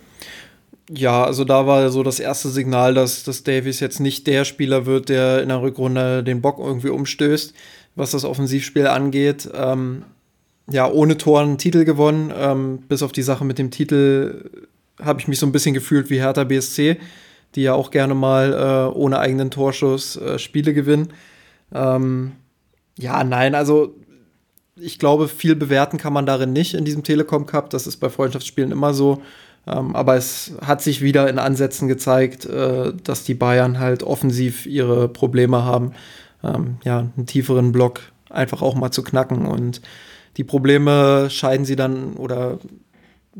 [0.89, 4.85] Ja, also da war so das erste Signal, dass, dass Davies jetzt nicht der Spieler
[4.85, 7.53] wird, der in der Rückrunde den Bock irgendwie umstößt,
[7.95, 9.49] was das Offensivspiel angeht.
[9.53, 10.03] Ähm,
[10.69, 12.33] ja, ohne Tor einen Titel gewonnen.
[12.35, 14.49] Ähm, bis auf die Sache mit dem Titel
[15.01, 16.97] habe ich mich so ein bisschen gefühlt wie Hertha BSC,
[17.55, 21.13] die ja auch gerne mal äh, ohne eigenen Torschuss äh, Spiele gewinnen.
[21.73, 22.33] Ähm,
[22.97, 23.95] ja, nein, also
[24.75, 27.69] ich glaube, viel bewerten kann man darin nicht in diesem Telekom Cup.
[27.69, 29.21] Das ist bei Freundschaftsspielen immer so.
[29.67, 34.65] Ähm, aber es hat sich wieder in Ansätzen gezeigt, äh, dass die Bayern halt offensiv
[34.65, 35.93] ihre Probleme haben,
[36.43, 37.99] ähm, ja, einen tieferen Block
[38.29, 39.45] einfach auch mal zu knacken.
[39.45, 39.81] Und
[40.37, 42.59] die Probleme scheiden sie dann oder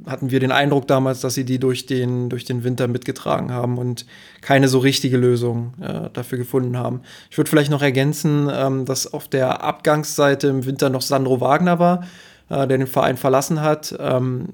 [0.05, 3.77] hatten wir den Eindruck damals, dass sie die durch den, durch den Winter mitgetragen haben
[3.77, 4.05] und
[4.39, 7.01] keine so richtige Lösung äh, dafür gefunden haben.
[7.29, 11.77] Ich würde vielleicht noch ergänzen, ähm, dass auf der Abgangsseite im Winter noch Sandro Wagner
[11.77, 12.03] war,
[12.49, 13.93] äh, der den Verein verlassen hat.
[13.99, 14.49] Ähm,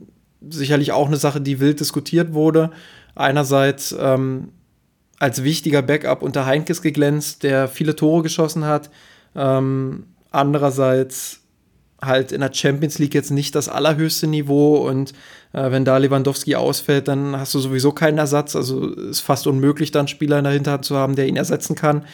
[0.49, 2.71] sicherlich auch eine Sache, die wild diskutiert wurde.
[3.13, 4.49] Einerseits ähm,
[5.19, 8.89] als wichtiger Backup unter Heinkes geglänzt, der viele Tore geschossen hat.
[9.35, 11.46] Ähm, andererseits
[12.01, 15.13] halt in der Champions League jetzt nicht das allerhöchste Niveau und
[15.53, 18.55] äh, wenn da Lewandowski ausfällt, dann hast du sowieso keinen Ersatz.
[18.55, 22.05] Also ist fast unmöglich, dann Spieler in der Hinterhand zu haben, der ihn ersetzen kann.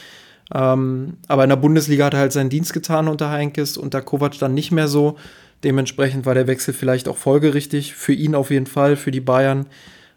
[0.53, 4.37] Ähm, aber in der Bundesliga hat er halt seinen Dienst getan unter Heinkes, unter Kovac
[4.39, 5.17] dann nicht mehr so.
[5.63, 7.93] Dementsprechend war der Wechsel vielleicht auch folgerichtig.
[7.93, 9.65] Für ihn auf jeden Fall, für die Bayern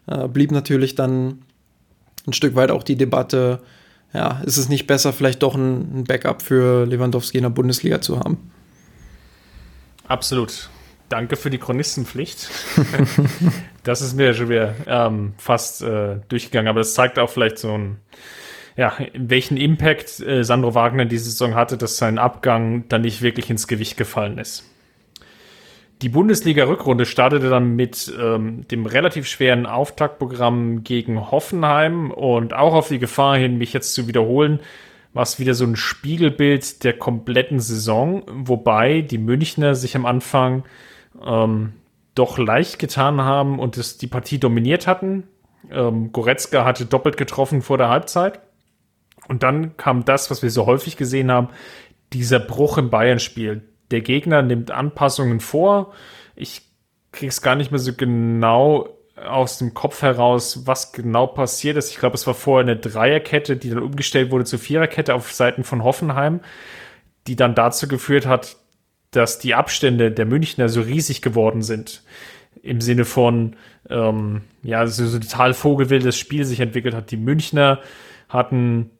[0.07, 1.39] äh, blieb natürlich dann
[2.25, 3.61] ein Stück weit auch die Debatte,
[4.13, 8.01] ja, ist es nicht besser, vielleicht doch ein, ein Backup für Lewandowski in der Bundesliga
[8.01, 8.51] zu haben?
[10.07, 10.69] Absolut.
[11.09, 12.49] Danke für die Chronistenpflicht.
[13.83, 17.77] das ist mir schon wieder ähm, fast äh, durchgegangen, aber das zeigt auch vielleicht so
[17.77, 17.97] ein,
[18.75, 23.49] ja, welchen Impact äh, Sandro Wagner diese Saison hatte, dass sein Abgang dann nicht wirklich
[23.49, 24.65] ins Gewicht gefallen ist.
[26.01, 32.89] Die Bundesliga-Rückrunde startete dann mit ähm, dem relativ schweren Auftaktprogramm gegen Hoffenheim und auch auf
[32.89, 34.59] die Gefahr hin, mich jetzt zu wiederholen,
[35.17, 40.63] war es wieder so ein Spiegelbild der kompletten Saison, wobei die Münchner sich am Anfang
[41.25, 41.73] ähm,
[42.13, 45.23] doch leicht getan haben und es die Partie dominiert hatten.
[45.71, 48.41] Ähm, Goretzka hatte doppelt getroffen vor der Halbzeit.
[49.27, 51.49] Und dann kam das, was wir so häufig gesehen haben,
[52.13, 55.93] dieser Bruch im Bayern-Spiel der Gegner nimmt Anpassungen vor.
[56.35, 56.61] Ich
[57.11, 58.87] krieg's gar nicht mehr so genau
[59.25, 61.91] aus dem Kopf heraus, was genau passiert ist.
[61.91, 65.63] Ich glaube, es war vorher eine Dreierkette, die dann umgestellt wurde zur Viererkette auf Seiten
[65.63, 66.41] von Hoffenheim,
[67.25, 68.57] die dann dazu geführt hat,
[69.11, 72.03] dass die Abstände der Münchner so riesig geworden sind.
[72.61, 73.55] Im Sinne von,
[73.89, 77.11] ähm, ja, so, so total vogelwildes Spiel sich entwickelt hat.
[77.11, 77.79] Die Münchner
[78.29, 78.91] hatten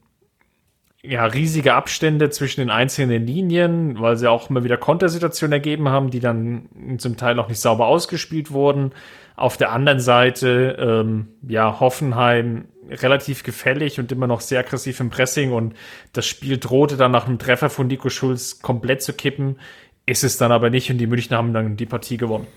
[1.04, 6.10] ja, riesige Abstände zwischen den einzelnen Linien, weil sie auch immer wieder Kontersituationen ergeben haben,
[6.10, 8.92] die dann zum Teil noch nicht sauber ausgespielt wurden.
[9.38, 15.10] Auf der anderen Seite, ähm, ja, Hoffenheim relativ gefällig und immer noch sehr aggressiv im
[15.10, 15.76] Pressing und
[16.12, 19.60] das Spiel drohte dann nach einem Treffer von Nico Schulz komplett zu kippen,
[20.06, 22.48] ist es dann aber nicht und die Münchner haben dann die Partie gewonnen.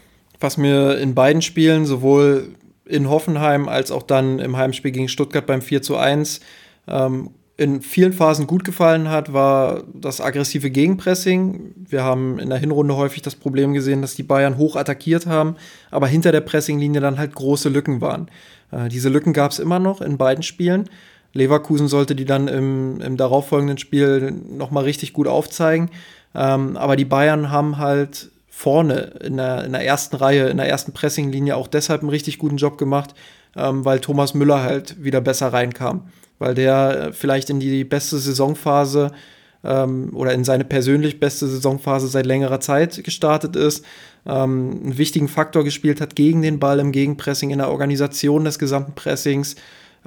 [0.41, 2.55] Was mir in beiden Spielen, sowohl
[2.87, 6.41] in Hoffenheim als auch dann im Heimspiel gegen Stuttgart beim 4 zu 1,
[6.89, 11.75] ähm, in vielen Phasen gut gefallen hat, war das aggressive Gegenpressing.
[11.77, 15.57] Wir haben in der Hinrunde häufig das Problem gesehen, dass die Bayern hoch attackiert haben,
[15.91, 18.31] aber hinter der Pressinglinie dann halt große Lücken waren.
[18.73, 20.89] Äh, diese Lücken gab es immer noch in beiden Spielen.
[21.35, 25.91] Leverkusen sollte die dann im, im darauffolgenden Spiel nochmal richtig gut aufzeigen.
[26.35, 30.69] Ähm, aber die Bayern haben halt vorne in der, in der ersten Reihe, in der
[30.71, 33.15] ersten Pressinglinie auch deshalb einen richtig guten Job gemacht,
[33.55, 36.05] ähm, weil Thomas Müller halt wieder besser reinkam
[36.41, 39.13] weil der äh, vielleicht in die beste Saisonphase
[39.63, 43.85] ähm, oder in seine persönlich beste Saisonphase seit längerer Zeit gestartet ist,
[44.27, 48.59] ähm, einen wichtigen Faktor gespielt hat gegen den Ball im Gegenpressing, in der Organisation des
[48.59, 49.55] gesamten Pressings,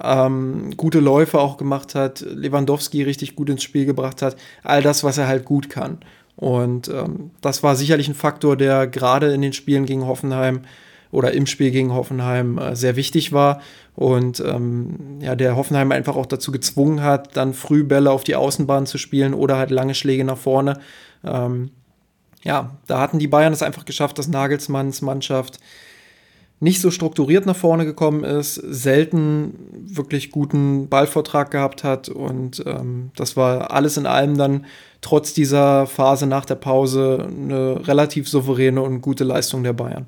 [0.04, 5.04] ähm, gute Läufe auch gemacht hat, Lewandowski richtig gut ins Spiel gebracht hat, all das,
[5.04, 6.00] was er halt gut kann.
[6.36, 10.62] Und ähm, das war sicherlich ein Faktor, der gerade in den Spielen gegen Hoffenheim
[11.14, 13.62] oder im Spiel gegen Hoffenheim äh, sehr wichtig war
[13.96, 18.36] und ähm, ja, der Hoffenheim einfach auch dazu gezwungen hat, dann früh Bälle auf die
[18.36, 20.80] Außenbahn zu spielen oder halt lange Schläge nach vorne.
[21.24, 21.70] Ähm,
[22.44, 25.60] ja, da hatten die Bayern es einfach geschafft, dass Nagelsmanns Mannschaft
[26.60, 29.54] nicht so strukturiert nach vorne gekommen ist, selten
[29.86, 34.66] wirklich guten Ballvortrag gehabt hat und ähm, das war alles in allem dann
[35.02, 40.08] trotz dieser Phase nach der Pause eine relativ souveräne und gute Leistung der Bayern.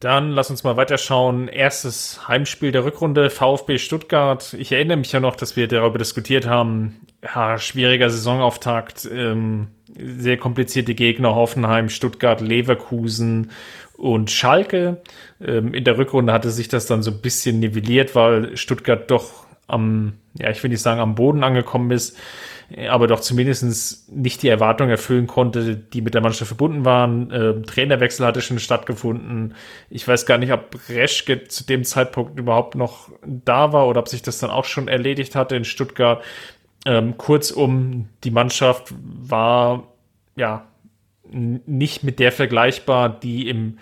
[0.00, 1.48] Dann lass uns mal weiterschauen.
[1.48, 4.54] Erstes Heimspiel der Rückrunde, VfB Stuttgart.
[4.58, 7.00] Ich erinnere mich ja noch, dass wir darüber diskutiert haben.
[7.22, 9.68] Ja, schwieriger Saisonauftakt, ähm,
[9.98, 13.50] sehr komplizierte Gegner, Hoffenheim, Stuttgart, Leverkusen
[13.96, 15.00] und Schalke.
[15.40, 19.46] Ähm, in der Rückrunde hatte sich das dann so ein bisschen nivelliert, weil Stuttgart doch
[19.66, 22.18] am, ja, ich will nicht sagen am Boden angekommen ist,
[22.88, 27.30] aber doch zumindest nicht die Erwartungen erfüllen konnte, die mit der Mannschaft verbunden waren.
[27.32, 29.54] Ähm, Trainerwechsel hatte schon stattgefunden.
[29.88, 34.08] Ich weiß gar nicht, ob Reschke zu dem Zeitpunkt überhaupt noch da war oder ob
[34.08, 36.24] sich das dann auch schon erledigt hatte in Stuttgart.
[36.84, 39.84] Ähm, kurzum, die Mannschaft war
[40.36, 40.66] ja
[41.30, 43.78] nicht mit der vergleichbar, die im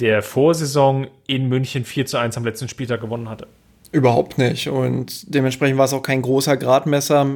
[0.00, 3.48] der Vorsaison in München 4 zu 1 am letzten Spieltag gewonnen hatte.
[3.90, 4.68] Überhaupt nicht.
[4.68, 7.26] Und dementsprechend war es auch kein großer Gradmesser.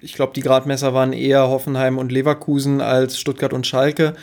[0.00, 4.14] Ich glaube, die Gradmesser waren eher Hoffenheim und Leverkusen als Stuttgart und Schalke.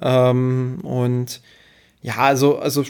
[0.00, 1.40] Ähm, und
[2.02, 2.84] ja, also, also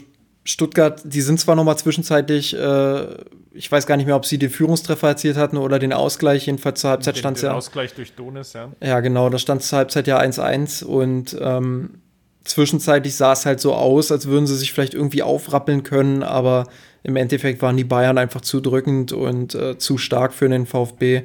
[0.44, 3.06] Stuttgart, die sind zwar noch mal zwischenzeitlich, äh,
[3.52, 6.80] ich weiß gar nicht mehr, ob sie den Führungstreffer erzielt hatten oder den Ausgleich, jedenfalls
[6.80, 7.54] zur Halbzeit stand es ja.
[7.54, 8.72] Ausgleich durch Donis, ja.
[8.82, 12.00] Ja, genau, da stand zur Halbzeit ja 1-1 und ähm,
[12.44, 16.66] zwischenzeitlich sah es halt so aus, als würden sie sich vielleicht irgendwie aufrappeln können, aber
[17.04, 21.22] im Endeffekt waren die Bayern einfach zu drückend und äh, zu stark für den VfB.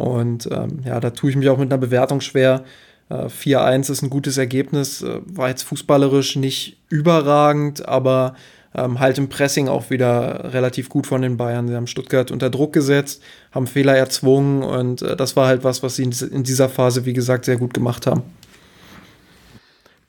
[0.00, 2.64] Und ähm, ja, da tue ich mich auch mit einer Bewertung schwer.
[3.08, 8.34] Äh, 4-1 ist ein gutes Ergebnis, äh, war jetzt fußballerisch nicht überragend, aber
[8.74, 11.68] ähm, halt im Pressing auch wieder relativ gut von den Bayern.
[11.68, 13.22] Sie haben Stuttgart unter Druck gesetzt,
[13.52, 17.12] haben Fehler erzwungen und äh, das war halt was, was sie in dieser Phase, wie
[17.12, 18.22] gesagt, sehr gut gemacht haben.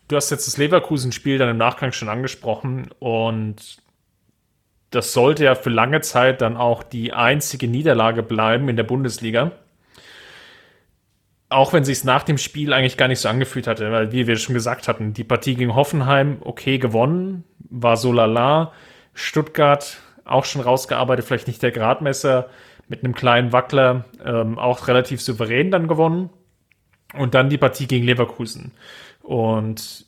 [0.08, 3.78] Du hast jetzt das Leverkusen-Spiel dann im Nachgang schon angesprochen und
[4.92, 9.54] das sollte ja für lange Zeit dann auch die einzige Niederlage bleiben in der Bundesliga.
[11.52, 14.26] Auch wenn sich es nach dem Spiel eigentlich gar nicht so angefühlt hatte, weil wie
[14.26, 18.72] wir schon gesagt hatten, die Partie gegen Hoffenheim okay gewonnen, war so lala.
[19.14, 22.50] Stuttgart auch schon rausgearbeitet, vielleicht nicht der Gradmesser,
[22.88, 26.30] mit einem kleinen Wackler ähm, auch relativ souverän dann gewonnen.
[27.14, 28.72] Und dann die Partie gegen Leverkusen.
[29.22, 30.06] Und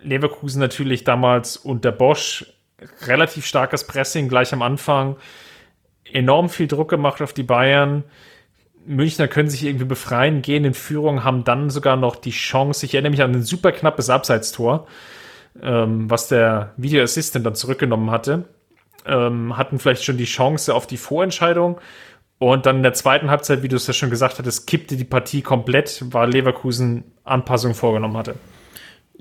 [0.00, 2.44] Leverkusen natürlich damals unter Bosch
[3.06, 5.16] relativ starkes Pressing gleich am Anfang,
[6.04, 8.04] enorm viel Druck gemacht auf die Bayern.
[8.86, 12.86] Münchner können sich irgendwie befreien, gehen in Führung, haben dann sogar noch die Chance.
[12.86, 14.86] Ich erinnere mich an ein super knappes Abseitstor,
[15.62, 18.44] ähm, was der Video Assistant dann zurückgenommen hatte.
[19.04, 21.80] Ähm, hatten vielleicht schon die Chance auf die Vorentscheidung.
[22.38, 25.04] Und dann in der zweiten Halbzeit, wie du es ja schon gesagt hattest, kippte die
[25.04, 28.34] Partie komplett, weil Leverkusen Anpassungen vorgenommen hatte.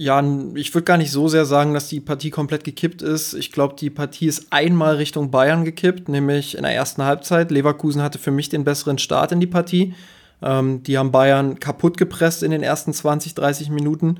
[0.02, 0.20] Ja,
[0.56, 3.36] ich würde gar nicht so sehr sagen, dass die Partie komplett gekippt ist.
[3.36, 7.52] Ich glaube, die Partie ist einmal Richtung Bayern gekippt, nämlich in der ersten Halbzeit.
[7.52, 9.94] Leverkusen hatte für mich den besseren Start in die Partie.
[10.42, 14.20] Ähm, die haben Bayern kaputt gepresst in den ersten 20, 30 Minuten.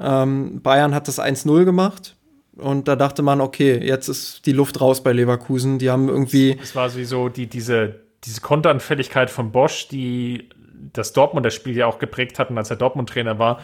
[0.00, 2.16] Ähm, Bayern hat das 1-0 gemacht.
[2.56, 5.78] Und da dachte man, okay, jetzt ist die Luft raus bei Leverkusen.
[5.78, 6.58] Die haben irgendwie.
[6.60, 10.48] Es war sowieso die, diese, diese Konteranfälligkeit von Bosch, die
[10.92, 13.60] das Dortmunder Spiel ja auch geprägt hatten, als er Dortmund-Trainer war,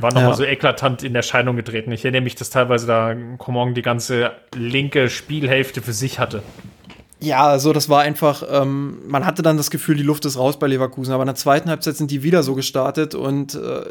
[0.00, 0.36] war nochmal ja.
[0.36, 1.92] so eklatant in Erscheinung getreten.
[1.92, 6.42] Ich erinnere mich, dass teilweise da Coman die ganze linke Spielhälfte für sich hatte.
[7.20, 10.58] Ja, also das war einfach, ähm, man hatte dann das Gefühl, die Luft ist raus
[10.58, 13.84] bei Leverkusen, aber in der zweiten Halbzeit sind die wieder so gestartet und äh,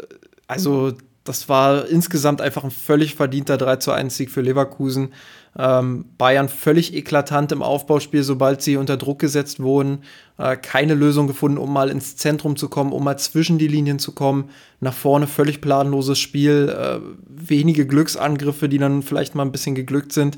[0.48, 0.94] also
[1.28, 5.14] das war insgesamt einfach ein völlig verdienter 3 zu 1 Sieg für Leverkusen.
[5.60, 10.04] Ähm, Bayern völlig eklatant im Aufbauspiel, sobald sie unter Druck gesetzt wurden.
[10.38, 13.98] Äh, keine Lösung gefunden, um mal ins Zentrum zu kommen, um mal zwischen die Linien
[13.98, 14.50] zu kommen.
[14.80, 16.70] Nach vorne völlig planloses Spiel.
[16.70, 20.38] Äh, wenige Glücksangriffe, die dann vielleicht mal ein bisschen geglückt sind.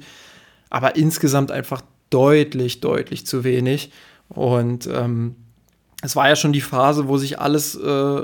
[0.70, 3.92] Aber insgesamt einfach deutlich, deutlich zu wenig.
[4.30, 5.36] Und ähm,
[6.02, 8.22] es war ja schon die Phase, wo sich alles äh,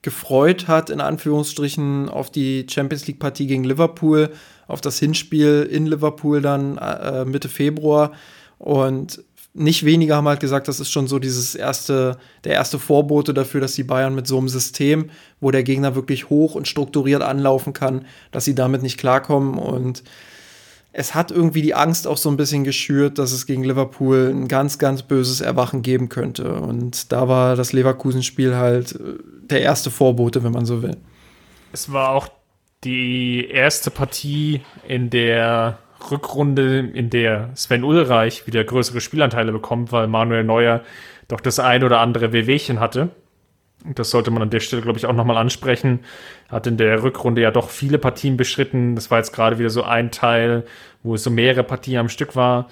[0.00, 4.30] gefreut hat, in Anführungsstrichen, auf die Champions League-Partie gegen Liverpool,
[4.68, 8.12] auf das Hinspiel in Liverpool dann äh, Mitte Februar.
[8.58, 9.22] Und
[9.54, 13.60] nicht wenige haben halt gesagt, das ist schon so dieses erste, der erste Vorbote dafür,
[13.60, 17.72] dass die Bayern mit so einem System, wo der Gegner wirklich hoch und strukturiert anlaufen
[17.72, 19.56] kann, dass sie damit nicht klarkommen.
[19.56, 20.02] Und
[20.92, 24.48] es hat irgendwie die Angst auch so ein bisschen geschürt, dass es gegen Liverpool ein
[24.48, 26.54] ganz, ganz böses Erwachen geben könnte.
[26.54, 29.18] Und da war das Leverkusen-Spiel halt äh,
[29.50, 30.96] der erste Vorbote, wenn man so will.
[31.72, 32.28] Es war auch
[32.82, 35.78] die erste Partie in der
[36.10, 40.82] Rückrunde, in der Sven Ulreich wieder größere Spielanteile bekommt, weil Manuel Neuer
[41.28, 43.10] doch das ein oder andere Wehwehchen hatte.
[43.94, 46.00] Das sollte man an der Stelle, glaube ich, auch nochmal ansprechen.
[46.48, 48.94] Hat in der Rückrunde ja doch viele Partien beschritten.
[48.94, 50.64] Das war jetzt gerade wieder so ein Teil,
[51.02, 52.68] wo es so mehrere Partien am Stück war,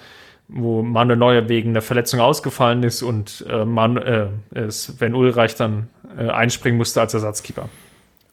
[0.47, 4.27] wo Manuel Neuer wegen einer Verletzung ausgefallen ist und äh, Man, äh,
[4.69, 7.69] Sven Ulreich dann äh, einspringen musste als Ersatzkeeper.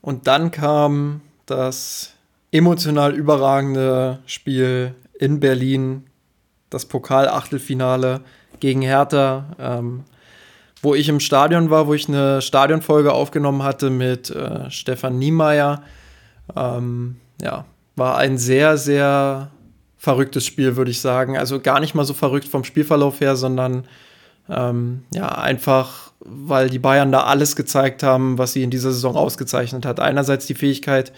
[0.01, 2.15] Und dann kam das
[2.53, 6.05] emotional überragende Spiel in Berlin,
[6.71, 8.21] das Pokal-Achtelfinale
[8.59, 10.05] gegen Hertha, ähm,
[10.83, 15.83] wo ich im Stadion war, wo ich eine Stadionfolge aufgenommen hatte mit äh, Stefan Niemeyer.
[16.57, 19.51] Ähm, ja, war ein sehr, sehr
[19.99, 21.37] verrücktes Spiel, würde ich sagen.
[21.37, 23.85] Also gar nicht mal so verrückt vom Spielverlauf her, sondern
[24.49, 29.17] ähm, ja, einfach, weil die Bayern da alles gezeigt haben, was sie in dieser Saison
[29.17, 30.01] ausgezeichnet hat.
[30.01, 31.13] Einerseits die Fähigkeit,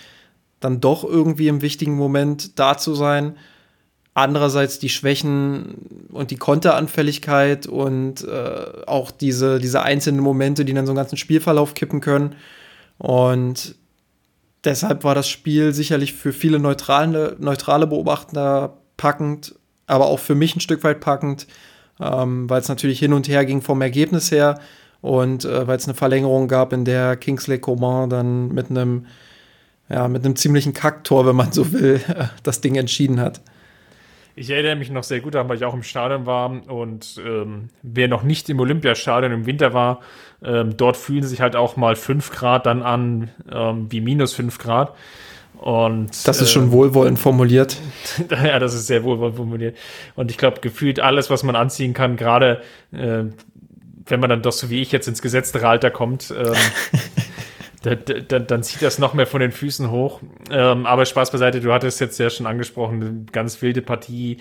[0.65, 3.37] dann doch irgendwie im wichtigen Moment da zu sein.
[4.15, 10.87] Andererseits die Schwächen und die Konteranfälligkeit und äh, auch diese, diese einzelnen Momente, die dann
[10.87, 12.35] so einen ganzen Spielverlauf kippen können.
[12.99, 13.75] Und
[14.65, 19.55] deshalb war das Spiel sicherlich für viele neutrale, neutrale Beobachter packend,
[19.87, 21.47] aber auch für mich ein Stück weit packend,
[22.01, 24.61] ähm, weil es natürlich hin und her ging vom Ergebnis her
[25.01, 29.07] und äh, weil es eine Verlängerung gab, in der Kingsley Coman dann mit einem
[29.93, 32.01] ja, mit einem ziemlichen Kacktor, wenn man so will,
[32.43, 33.41] das Ding entschieden hat.
[34.35, 37.69] Ich erinnere mich noch sehr gut daran, weil ich auch im Stadion war und ähm,
[37.83, 40.01] wer noch nicht im Olympiastadion im Winter war,
[40.43, 44.57] ähm, dort fühlen sich halt auch mal 5 Grad dann an ähm, wie minus 5
[44.59, 44.95] Grad.
[45.59, 47.77] Und, das ist schon äh, wohlwollend formuliert.
[48.31, 49.77] ja, das ist sehr wohlwollend formuliert.
[50.17, 53.25] Und ich glaube, gefühlt alles, was man anziehen kann, gerade äh,
[54.07, 56.55] wenn man dann doch so wie ich jetzt ins gesetzte Alter kommt, ähm,
[57.83, 60.21] da, da, dann zieht das noch mehr von den Füßen hoch.
[60.51, 64.39] Ähm, aber Spaß beiseite, du hattest jetzt ja schon angesprochen, eine ganz wilde Partie.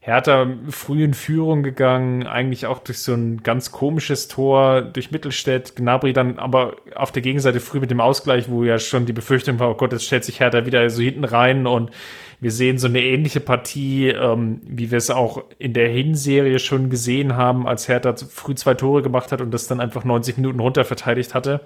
[0.00, 5.76] Hertha früh in Führung gegangen, eigentlich auch durch so ein ganz komisches Tor durch Mittelstädt.
[5.76, 9.58] Gnabry dann aber auf der Gegenseite früh mit dem Ausgleich, wo ja schon die Befürchtung
[9.58, 11.90] war, oh Gott, jetzt stellt sich Hertha wieder so hinten rein und
[12.38, 16.90] wir sehen so eine ähnliche Partie, ähm, wie wir es auch in der Hinserie schon
[16.90, 20.60] gesehen haben, als Hertha früh zwei Tore gemacht hat und das dann einfach 90 Minuten
[20.60, 21.62] runter verteidigt hatte.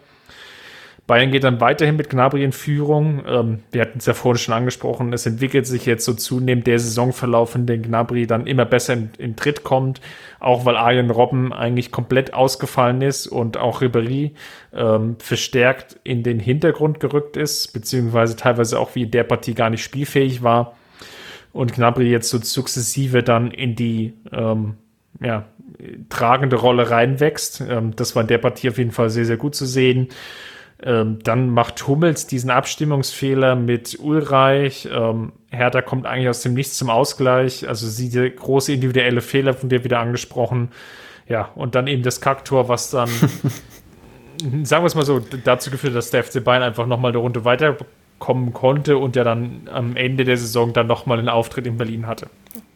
[1.09, 3.23] Bayern geht dann weiterhin mit Gnabry in Führung.
[3.27, 5.15] Ähm, wir hatten es ja vorhin schon angesprochen.
[5.15, 9.11] Es entwickelt sich jetzt so zunehmend der Saisonverlauf, in dem Gnabry dann immer besser in,
[9.17, 10.03] in Tritt kommt.
[10.39, 14.33] Auch weil Arjen Robben eigentlich komplett ausgefallen ist und auch Ribéry
[14.75, 19.71] ähm, verstärkt in den Hintergrund gerückt ist, beziehungsweise teilweise auch wie in der Partie gar
[19.71, 20.77] nicht spielfähig war.
[21.55, 24.75] Und Gnabry jetzt so sukzessive dann in die ähm,
[25.23, 25.47] ja,
[26.11, 27.63] tragende Rolle reinwächst.
[27.67, 30.09] Ähm, das war in der Partie auf jeden Fall sehr, sehr gut zu sehen.
[30.81, 34.89] Ähm, dann macht Hummels diesen Abstimmungsfehler mit Ulreich.
[34.93, 37.69] Ähm, Hertha kommt eigentlich aus dem Nichts zum Ausgleich.
[37.69, 40.71] Also sie der große individuelle Fehler von dir wieder angesprochen.
[41.29, 43.09] Ja, und dann eben das Kacktor, was dann,
[44.63, 47.45] sagen wir es mal so, dazu geführt, dass der FC Bayern einfach nochmal eine Runde
[47.45, 52.07] weiterkommen konnte und ja dann am Ende der Saison dann nochmal einen Auftritt in Berlin
[52.07, 52.29] hatte.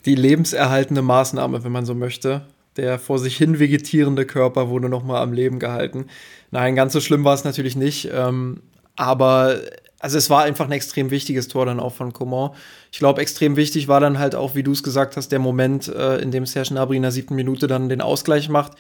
[0.07, 2.43] Die lebenserhaltende Maßnahme, wenn man so möchte.
[2.77, 6.07] Der vor sich hin vegetierende Körper wurde nochmal am Leben gehalten.
[6.51, 8.09] Nein, ganz so schlimm war es natürlich nicht.
[8.13, 8.63] Ähm,
[8.97, 9.61] aber
[10.03, 12.51] also es war einfach ein extrem wichtiges Tor dann auch von Coman.
[12.91, 15.87] Ich glaube, extrem wichtig war dann halt auch, wie du es gesagt hast, der Moment,
[15.87, 18.73] äh, in dem Serge Gnabry in der siebten Minute dann den Ausgleich macht,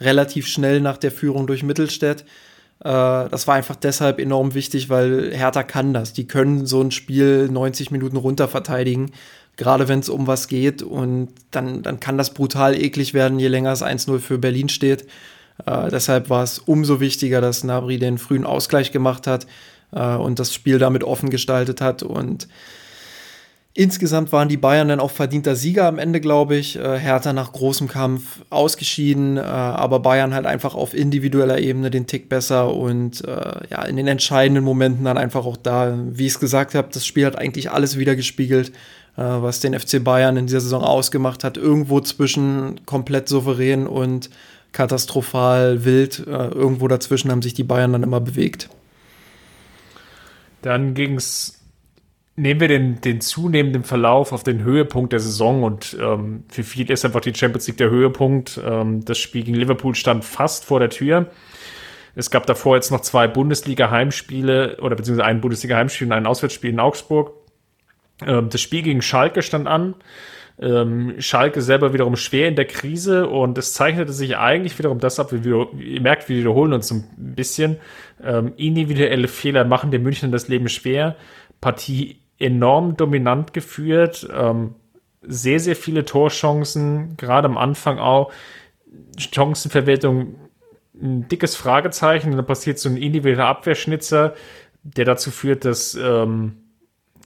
[0.00, 2.22] relativ schnell nach der Führung durch Mittelstädt.
[2.80, 6.12] Äh, das war einfach deshalb enorm wichtig, weil Hertha kann das.
[6.12, 9.12] Die können so ein Spiel 90 Minuten runter verteidigen,
[9.56, 10.82] gerade wenn es um was geht.
[10.82, 15.06] Und dann, dann kann das brutal eklig werden, je länger es 1-0 für Berlin steht.
[15.66, 19.46] Äh, deshalb war es umso wichtiger, dass Nabri den frühen Ausgleich gemacht hat
[19.92, 22.02] äh, und das Spiel damit offen gestaltet hat.
[22.02, 22.48] Und
[23.72, 26.76] insgesamt waren die Bayern dann auch verdienter Sieger am Ende, glaube ich.
[26.76, 32.08] Äh, Hertha nach großem Kampf ausgeschieden, äh, aber Bayern halt einfach auf individueller Ebene den
[32.08, 35.96] Tick besser und äh, ja, in den entscheidenden Momenten dann einfach auch da.
[36.10, 38.72] Wie ich es gesagt habe, das Spiel hat eigentlich alles wieder gespiegelt
[39.22, 41.56] was den FC Bayern in dieser Saison ausgemacht hat.
[41.56, 44.30] Irgendwo zwischen komplett souverän und
[44.72, 46.26] katastrophal wild.
[46.26, 48.68] Äh, irgendwo dazwischen haben sich die Bayern dann immer bewegt.
[50.60, 51.62] Dann ging es,
[52.36, 56.94] nehmen wir den, den zunehmenden Verlauf auf den Höhepunkt der Saison und ähm, für viele
[56.94, 58.60] ist einfach die Champions League der Höhepunkt.
[58.64, 61.30] Ähm, das Spiel gegen Liverpool stand fast vor der Tür.
[62.16, 66.80] Es gab davor jetzt noch zwei Bundesliga-Heimspiele oder beziehungsweise ein Bundesliga-Heimspiel und ein Auswärtsspiel in
[66.80, 67.32] Augsburg.
[68.22, 69.94] Ähm, das Spiel gegen Schalke stand an.
[70.58, 75.18] Ähm, Schalke selber wiederum schwer in der Krise und es zeichnete sich eigentlich wiederum das
[75.18, 77.78] ab, wie wir, ihr merkt, wir wiederholen uns ein bisschen.
[78.22, 81.16] Ähm, individuelle Fehler machen den München das Leben schwer.
[81.60, 84.28] Partie enorm dominant geführt.
[85.22, 88.30] Sehr, sehr viele Torchancen, gerade am Anfang auch.
[89.16, 90.34] Chancenverwertung
[91.00, 92.30] ein dickes Fragezeichen.
[92.30, 94.34] Und dann passiert so ein individueller Abwehrschnitzer,
[94.82, 96.63] der dazu führt, dass ähm,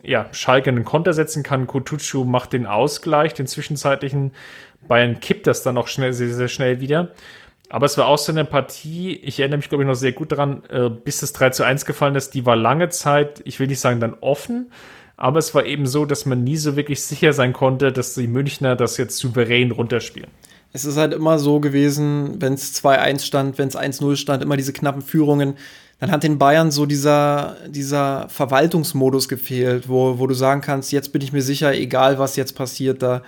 [0.03, 1.67] ja, Schalke einen Konter setzen kann.
[1.67, 4.33] Kutucu macht den Ausgleich, den zwischenzeitlichen.
[4.87, 7.11] Bayern kippt das dann auch schnell, sehr, sehr schnell wieder.
[7.71, 10.33] Aber es war auch so eine Partie, ich erinnere mich, glaube ich, noch sehr gut
[10.33, 13.67] daran, äh, bis das 3 zu 1 gefallen ist, die war lange Zeit, ich will
[13.67, 14.71] nicht sagen dann offen,
[15.21, 18.29] Aber es war eben so, dass man nie so wirklich sicher sein konnte, dass die
[18.29, 20.31] Münchner das jetzt souverän runterspielen.
[20.73, 24.57] Es ist halt immer so gewesen, wenn es 2-1 stand, wenn es 1-0 stand, immer
[24.57, 25.55] diese knappen Führungen.
[26.01, 31.13] Dann hat den Bayern so dieser, dieser Verwaltungsmodus gefehlt, wo, wo du sagen kannst, jetzt
[31.13, 33.23] bin ich mir sicher, egal was jetzt passiert, da,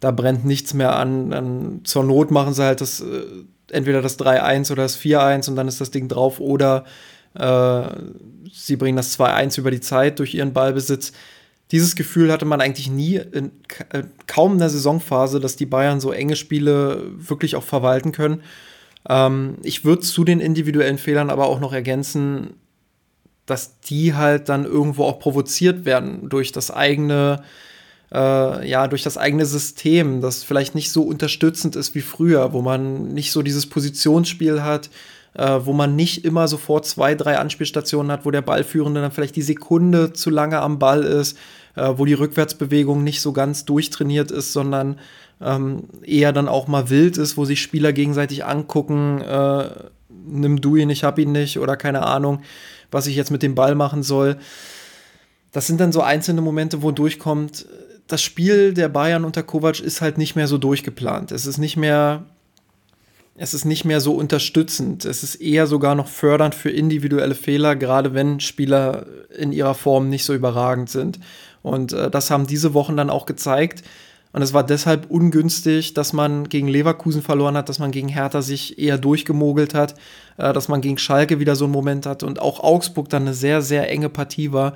[0.00, 1.30] da brennt nichts mehr an.
[1.30, 3.24] Dann zur Not machen sie halt das, äh,
[3.70, 6.84] entweder das 3-1 oder das 4-1 und dann ist das Ding drauf oder
[7.34, 7.82] äh,
[8.52, 11.12] sie bringen das 2-1 über die Zeit durch ihren Ballbesitz.
[11.72, 13.50] Dieses Gefühl hatte man eigentlich nie, in,
[13.90, 18.42] äh, kaum in der Saisonphase, dass die Bayern so enge Spiele wirklich auch verwalten können.
[19.08, 22.54] Ähm, ich würde zu den individuellen Fehlern aber auch noch ergänzen,
[23.46, 27.42] dass die halt dann irgendwo auch provoziert werden durch das eigene,
[28.12, 32.62] äh, ja, durch das eigene System, das vielleicht nicht so unterstützend ist wie früher, wo
[32.62, 34.88] man nicht so dieses Positionsspiel hat,
[35.34, 39.36] äh, wo man nicht immer sofort zwei, drei Anspielstationen hat, wo der Ballführende dann vielleicht
[39.36, 41.36] die Sekunde zu lange am Ball ist,
[41.74, 44.98] äh, wo die Rückwärtsbewegung nicht so ganz durchtrainiert ist, sondern
[45.40, 49.68] ähm, eher dann auch mal wild ist, wo sich Spieler gegenseitig angucken, äh,
[50.08, 52.40] nimm du ihn, ich hab ihn nicht oder keine Ahnung,
[52.90, 54.36] was ich jetzt mit dem Ball machen soll.
[55.52, 57.66] Das sind dann so einzelne Momente, wo durchkommt,
[58.06, 61.32] das Spiel der Bayern unter Kovac ist halt nicht mehr so durchgeplant.
[61.32, 62.24] Es ist nicht mehr
[63.36, 65.04] es ist nicht mehr so unterstützend.
[65.04, 69.06] Es ist eher sogar noch fördernd für individuelle Fehler, gerade wenn Spieler
[69.36, 71.18] in ihrer Form nicht so überragend sind.
[71.62, 73.82] Und äh, das haben diese Wochen dann auch gezeigt.
[74.34, 78.42] Und es war deshalb ungünstig, dass man gegen Leverkusen verloren hat, dass man gegen Hertha
[78.42, 79.94] sich eher durchgemogelt hat,
[80.38, 83.34] äh, dass man gegen Schalke wieder so einen Moment hat und auch Augsburg dann eine
[83.34, 84.74] sehr, sehr enge Partie war,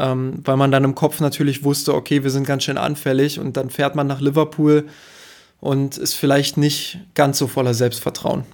[0.00, 3.56] ähm, weil man dann im Kopf natürlich wusste, okay, wir sind ganz schön anfällig und
[3.56, 4.88] dann fährt man nach Liverpool
[5.60, 8.46] und ist vielleicht nicht ganz so voller Selbstvertrauen.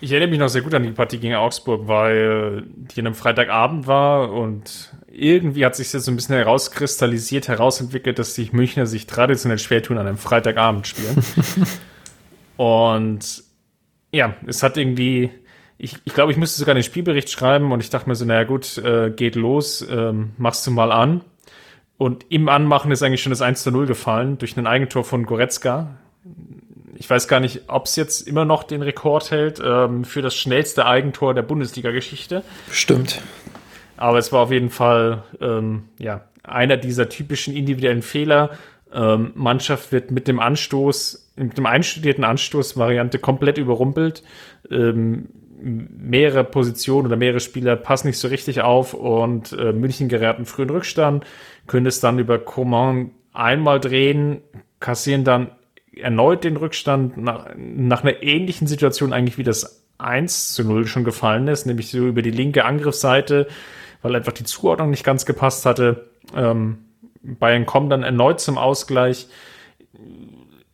[0.00, 3.14] Ich erinnere mich noch sehr gut an die Partie gegen Augsburg, weil die an einem
[3.16, 8.86] Freitagabend war und irgendwie hat sich das so ein bisschen herauskristallisiert, herausentwickelt, dass die Münchner
[8.86, 11.24] sich traditionell schwer tun an einem Freitagabend spielen.
[12.56, 13.42] und
[14.12, 15.30] ja, es hat irgendwie,
[15.78, 18.44] ich, ich glaube, ich müsste sogar den Spielbericht schreiben und ich dachte mir so, naja
[18.44, 21.22] gut, äh, geht los, ähm, machst du mal an.
[21.96, 25.26] Und im Anmachen ist eigentlich schon das 1 zu 0 gefallen durch ein Eigentor von
[25.26, 25.98] Goretzka
[26.98, 30.34] ich weiß gar nicht, ob es jetzt immer noch den Rekord hält ähm, für das
[30.34, 32.42] schnellste Eigentor der Bundesliga-Geschichte.
[32.70, 33.22] Stimmt.
[33.96, 38.50] Aber es war auf jeden Fall ähm, ja einer dieser typischen individuellen Fehler.
[38.92, 44.22] Ähm, Mannschaft wird mit dem Anstoß, mit dem einstudierten Anstoß-Variante komplett überrumpelt.
[44.70, 45.28] Ähm,
[45.60, 50.46] mehrere Positionen oder mehrere Spieler passen nicht so richtig auf und äh, München gerät einen
[50.46, 51.24] frühen Rückstand,
[51.66, 54.40] können es dann über Coman einmal drehen,
[54.80, 55.50] kassieren dann
[56.00, 61.04] erneut den Rückstand nach, nach einer ähnlichen Situation eigentlich wie das 1 zu 0 schon
[61.04, 63.48] gefallen ist, nämlich so über die linke Angriffsseite,
[64.02, 66.10] weil einfach die Zuordnung nicht ganz gepasst hatte.
[66.34, 66.78] Ähm,
[67.22, 69.26] Bayern kommt dann erneut zum Ausgleich.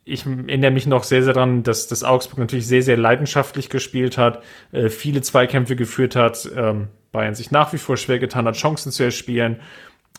[0.03, 4.19] Ich erinnere mich noch sehr, sehr daran, dass das Augsburg natürlich sehr, sehr leidenschaftlich gespielt
[4.19, 8.55] hat, äh, viele Zweikämpfe geführt hat, ähm, Bayern sich nach wie vor schwer getan hat,
[8.55, 9.59] Chancen zu erspielen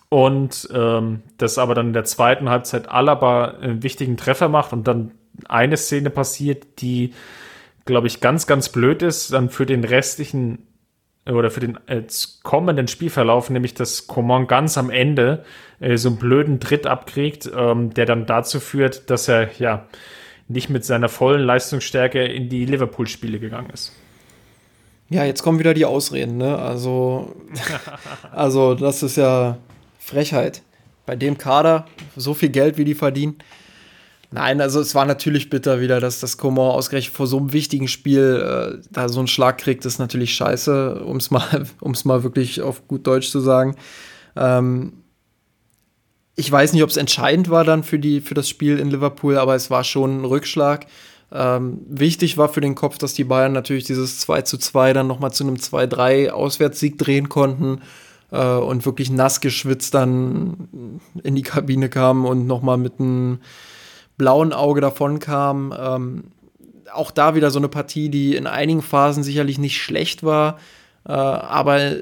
[0.08, 4.86] und ähm, das aber dann in der zweiten Halbzeit Alaba einen wichtigen Treffer macht und
[4.86, 5.12] dann
[5.48, 7.12] eine Szene passiert, die,
[7.84, 10.66] glaube ich, ganz, ganz blöd ist, dann für den restlichen
[11.28, 12.04] oder für den äh,
[12.44, 15.44] kommenden Spielverlauf, nämlich dass Coman ganz am Ende
[15.80, 19.86] äh, so einen blöden Tritt abkriegt, ähm, der dann dazu führt, dass er ja
[20.48, 23.92] nicht mit seiner vollen Leistungsstärke in die Liverpool-Spiele gegangen ist.
[25.08, 26.58] Ja, jetzt kommen wieder die Ausreden, ne?
[26.58, 27.34] Also,
[28.32, 29.58] also das ist ja
[30.06, 30.62] Frechheit.
[31.04, 31.86] Bei dem Kader,
[32.16, 33.38] so viel Geld, wie die verdienen.
[34.30, 37.88] Nein, also es war natürlich bitter wieder, dass das Coman ausgerechnet vor so einem wichtigen
[37.88, 42.04] Spiel äh, da so einen Schlag kriegt, das ist natürlich scheiße, um es mal, um's
[42.04, 43.74] mal wirklich auf gut Deutsch zu sagen.
[44.36, 44.92] Ähm,
[46.36, 49.36] ich weiß nicht, ob es entscheidend war dann für, die, für das Spiel in Liverpool,
[49.38, 50.86] aber es war schon ein Rückschlag.
[51.32, 55.08] Ähm, wichtig war für den Kopf, dass die Bayern natürlich dieses 2 zu 2 dann
[55.08, 57.80] nochmal zu einem 2-3 Auswärtssieg drehen konnten
[58.30, 63.38] äh, und wirklich nass geschwitzt dann in die Kabine kam und nochmal mit einem
[64.16, 65.74] blauen Auge davon kam.
[65.78, 66.24] Ähm,
[66.92, 70.58] auch da wieder so eine Partie, die in einigen Phasen sicherlich nicht schlecht war,
[71.06, 71.96] äh, aber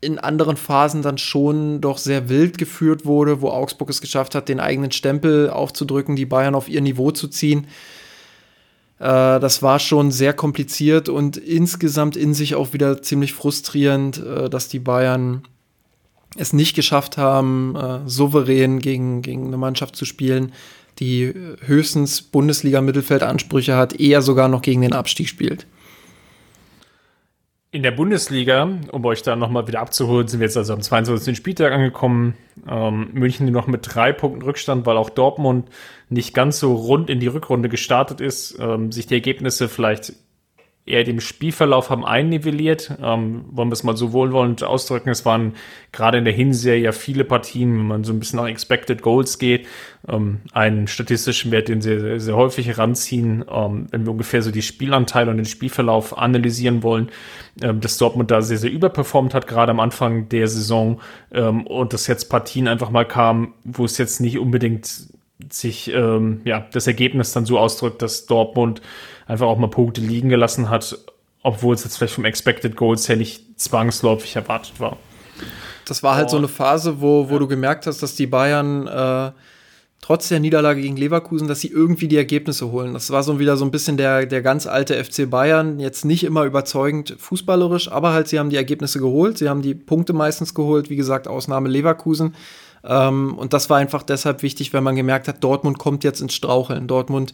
[0.00, 4.48] in anderen Phasen dann schon doch sehr wild geführt wurde, wo Augsburg es geschafft hat,
[4.48, 7.66] den eigenen Stempel aufzudrücken, die Bayern auf ihr Niveau zu ziehen.
[8.98, 14.48] Äh, das war schon sehr kompliziert und insgesamt in sich auch wieder ziemlich frustrierend, äh,
[14.48, 15.42] dass die Bayern
[16.40, 20.52] es nicht geschafft haben, äh, souverän gegen, gegen eine Mannschaft zu spielen,
[20.98, 21.32] die
[21.64, 25.66] höchstens Bundesliga-Mittelfeldansprüche hat, eher sogar noch gegen den Abstieg spielt.
[27.72, 31.36] In der Bundesliga, um euch da nochmal wieder abzuholen, sind wir jetzt also am 22.
[31.36, 32.34] Spieltag angekommen.
[32.68, 35.68] Ähm, München nur noch mit drei Punkten Rückstand, weil auch Dortmund
[36.08, 40.14] nicht ganz so rund in die Rückrunde gestartet ist, ähm, sich die Ergebnisse vielleicht
[40.86, 42.92] eher dem Spielverlauf haben einnivelliert.
[43.02, 45.10] Ähm, wollen wir es mal so wohlwollend ausdrücken.
[45.10, 45.54] Es waren
[45.92, 49.38] gerade in der Hinserie ja viele Partien, wenn man so ein bisschen nach Expected Goals
[49.38, 49.66] geht,
[50.08, 54.50] ähm, einen statistischen Wert, den sie sehr, sehr häufig heranziehen, ähm, wenn wir ungefähr so
[54.50, 57.10] die Spielanteile und den Spielverlauf analysieren wollen,
[57.62, 61.00] ähm, dass Dortmund da sehr, sehr überperformt hat, gerade am Anfang der Saison
[61.32, 65.10] ähm, und dass jetzt Partien einfach mal kamen, wo es jetzt nicht unbedingt
[65.48, 68.82] sich ähm, ja das Ergebnis dann so ausdrückt, dass Dortmund
[69.30, 70.98] einfach auch mal Punkte liegen gelassen hat,
[71.42, 74.96] obwohl es jetzt vielleicht vom Expected Goals her nicht zwangsläufig erwartet war.
[75.86, 76.30] Das war halt oh.
[76.32, 77.38] so eine Phase, wo, wo ja.
[77.38, 79.30] du gemerkt hast, dass die Bayern äh,
[80.00, 82.92] trotz der Niederlage gegen Leverkusen, dass sie irgendwie die Ergebnisse holen.
[82.92, 86.24] Das war so wieder so ein bisschen der, der ganz alte FC Bayern, jetzt nicht
[86.24, 90.54] immer überzeugend fußballerisch, aber halt sie haben die Ergebnisse geholt, sie haben die Punkte meistens
[90.54, 92.34] geholt, wie gesagt, Ausnahme Leverkusen.
[92.82, 96.34] Ähm, und das war einfach deshalb wichtig, weil man gemerkt hat, Dortmund kommt jetzt ins
[96.34, 96.88] Straucheln.
[96.88, 97.32] Dortmund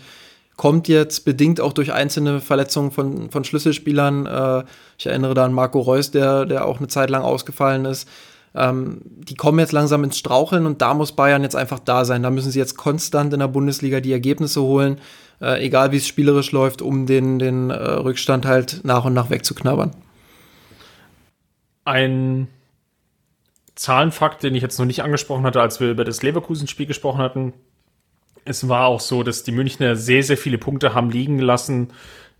[0.56, 4.26] kommt jetzt bedingt auch durch einzelne Verletzungen von, von Schlüsselspielern.
[4.26, 4.64] Äh,
[4.98, 8.08] ich erinnere da an Marco Reus, der, der auch eine Zeit lang ausgefallen ist.
[8.54, 12.22] Ähm, die kommen jetzt langsam ins Straucheln und da muss Bayern jetzt einfach da sein.
[12.22, 14.98] Da müssen sie jetzt konstant in der Bundesliga die Ergebnisse holen,
[15.42, 19.28] äh, egal wie es spielerisch läuft, um den, den äh, Rückstand halt nach und nach
[19.28, 19.90] wegzuknabbern.
[21.84, 22.48] Ein
[23.74, 27.52] Zahlenfakt, den ich jetzt noch nicht angesprochen hatte, als wir über das Leverkusen-Spiel gesprochen hatten,
[28.46, 31.88] es war auch so, dass die Münchner sehr, sehr viele Punkte haben liegen lassen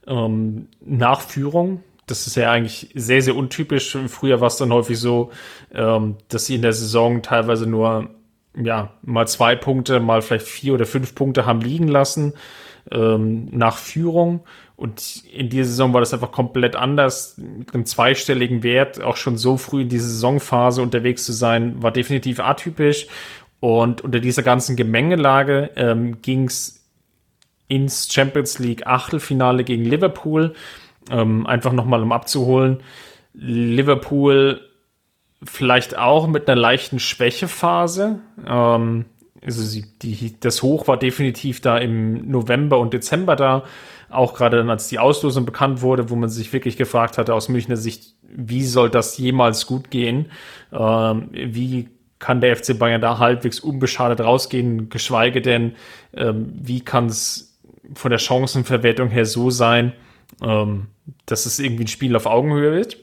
[0.07, 1.83] ähm, nach Führung.
[2.07, 3.99] Das ist ja eigentlich sehr, sehr untypisch.
[4.07, 5.33] Früher war es dann häufig so,
[5.74, 8.11] ähm, dass sie in der Saison teilweise nur
[8.57, 12.35] ja, mal zwei Punkte, mal vielleicht vier oder fünf Punkte haben liegen lassen
[12.91, 14.41] ähm, nach Führung.
[14.77, 17.39] Und in dieser Saison war das einfach komplett anders.
[17.39, 21.93] Mit einem zweistelligen Wert, auch schon so früh in dieser Saisonphase unterwegs zu sein, war
[21.93, 23.07] definitiv atypisch.
[23.61, 26.85] Und unter dieser ganzen Gemengelage ähm, ging es
[27.69, 30.55] ins Champions League Achtelfinale gegen Liverpool.
[31.11, 32.83] Ähm, einfach nochmal um abzuholen.
[33.33, 34.61] Liverpool
[35.43, 38.20] vielleicht auch mit einer leichten Schwächephase.
[38.47, 39.05] Ähm,
[39.45, 43.65] also sie, die, das Hoch war definitiv da im November und Dezember da.
[44.09, 47.49] Auch gerade dann, als die Auslosung bekannt wurde, wo man sich wirklich gefragt hatte aus
[47.49, 50.27] Münchner Sicht, wie soll das jemals gut gehen?
[50.73, 55.74] Ähm, wie kann der FC Bayern da halbwegs unbeschadet rausgehen, geschweige denn,
[56.14, 57.59] ähm, wie kann es
[57.94, 59.93] von der Chancenverwertung her so sein,
[60.43, 60.86] ähm,
[61.26, 62.98] dass es irgendwie ein Spiel auf Augenhöhe wird.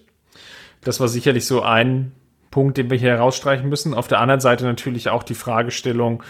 [0.82, 2.12] Das war sicherlich so ein
[2.52, 3.94] Punkt, den wir hier herausstreichen müssen.
[3.94, 6.22] Auf der anderen Seite natürlich auch die Fragestellung,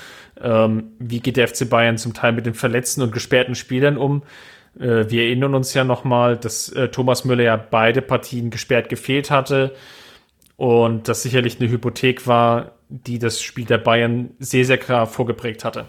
[0.41, 4.23] ähm, wie geht der FC Bayern zum Teil mit den verletzten und gesperrten Spielern um?
[4.80, 9.31] Äh, wir erinnern uns ja nochmal, dass äh, Thomas Müller ja beide Partien gesperrt gefehlt
[9.31, 9.76] hatte.
[10.58, 15.66] Und das sicherlich eine Hypothek war, die das Spiel der Bayern sehr, sehr klar vorgeprägt
[15.66, 15.86] hatte.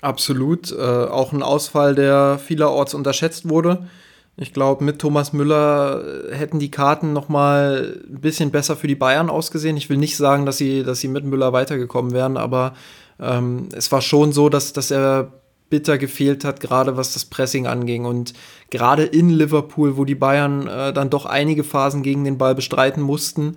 [0.00, 0.72] Absolut.
[0.72, 3.88] Äh, auch ein Ausfall, der vielerorts unterschätzt wurde.
[4.36, 8.88] Ich glaube, mit Thomas Müller äh, hätten die Karten noch mal ein bisschen besser für
[8.88, 9.76] die Bayern ausgesehen.
[9.76, 12.74] Ich will nicht sagen, dass sie, dass sie mit Müller weitergekommen wären, aber
[13.20, 15.32] ähm, es war schon so, dass, dass er
[15.70, 18.04] bitter gefehlt hat, gerade was das Pressing anging.
[18.04, 18.34] Und
[18.70, 23.02] gerade in Liverpool, wo die Bayern äh, dann doch einige Phasen gegen den Ball bestreiten
[23.02, 23.56] mussten,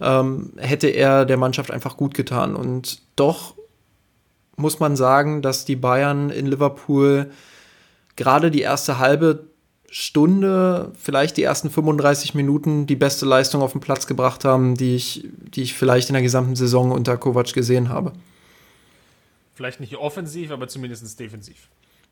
[0.00, 2.54] ähm, hätte er der Mannschaft einfach gut getan.
[2.54, 3.54] Und doch
[4.56, 7.30] muss man sagen, dass die Bayern in Liverpool
[8.16, 9.46] gerade die erste halbe
[9.90, 14.96] Stunde, vielleicht die ersten 35 Minuten die beste Leistung auf den Platz gebracht haben, die
[14.96, 18.12] ich, die ich vielleicht in der gesamten Saison unter Kovac gesehen habe.
[19.54, 21.68] Vielleicht nicht offensiv, aber zumindest defensiv.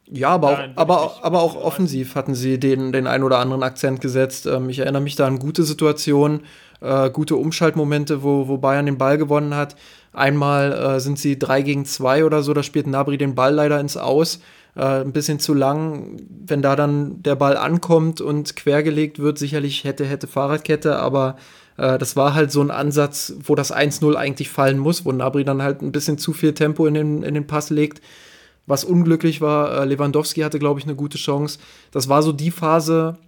[0.06, 4.00] Ja, aber auch, aber, aber auch offensiv hatten sie den, den einen oder anderen Akzent
[4.00, 4.46] gesetzt.
[4.46, 6.40] Ähm, ich erinnere mich da an gute Situationen,
[6.80, 9.76] äh, gute Umschaltmomente, wo, wo Bayern den Ball gewonnen hat.
[10.12, 13.80] Einmal äh, sind sie 3 gegen 2 oder so, da spielt Nabri den Ball leider
[13.80, 14.40] ins Aus.
[14.76, 19.84] Äh, ein bisschen zu lang, wenn da dann der Ball ankommt und quergelegt wird, sicherlich
[19.84, 21.36] hätte, hätte Fahrradkette, aber
[21.76, 25.44] äh, das war halt so ein Ansatz, wo das 1-0 eigentlich fallen muss, wo Nabri
[25.44, 28.00] dann halt ein bisschen zu viel Tempo in den, in den Pass legt
[28.66, 29.82] was unglücklich war.
[29.82, 31.58] Äh, Lewandowski hatte, glaube ich, eine gute Chance.
[31.90, 33.18] Das war so die Phase,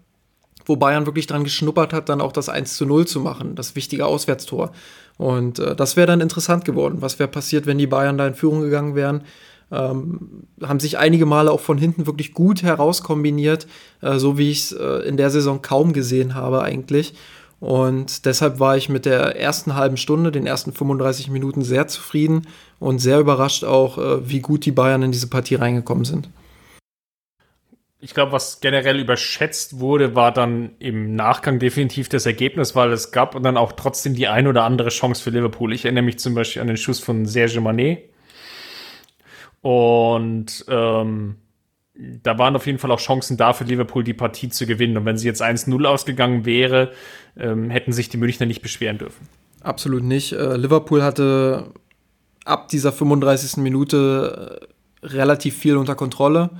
[0.67, 3.77] wo Bayern wirklich dran geschnuppert hat, dann auch das 1 zu 0 zu machen, das
[3.77, 4.73] wichtige Auswärtstor.
[5.17, 6.99] Und äh, das wäre dann interessant geworden.
[7.01, 9.23] Was wäre passiert, wenn die Bayern da in Führung gegangen wären?
[9.73, 13.67] Ähm, haben sich einige Male auch von hinten wirklich gut herauskombiniert,
[14.01, 17.15] äh, so wie ich es äh, in der Saison kaum gesehen habe eigentlich.
[17.59, 22.43] Und deshalb war ich mit der ersten halben Stunde, den ersten 35 Minuten sehr zufrieden
[22.79, 26.29] und sehr überrascht auch, äh, wie gut die Bayern in diese Partie reingekommen sind.
[27.98, 33.10] Ich glaube, was generell überschätzt wurde, war dann im Nachgang definitiv das Ergebnis, weil es
[33.10, 35.73] gab dann auch trotzdem die ein oder andere Chance für Liverpool.
[35.73, 38.10] Ich erinnere mich zum Beispiel an den Schuss von Serge Manet.
[39.62, 41.36] Und ähm,
[41.94, 44.98] da waren auf jeden Fall auch Chancen da für Liverpool, die Partie zu gewinnen.
[44.98, 46.93] Und wenn sie jetzt 1-0 ausgegangen wäre,
[47.39, 49.27] ähm, hätten sich die Münchner nicht beschweren dürfen.
[49.62, 50.32] Absolut nicht.
[50.32, 51.73] Äh, Liverpool hatte
[52.44, 53.56] ab dieser 35.
[53.56, 54.68] Minute
[55.02, 56.51] äh, relativ viel unter Kontrolle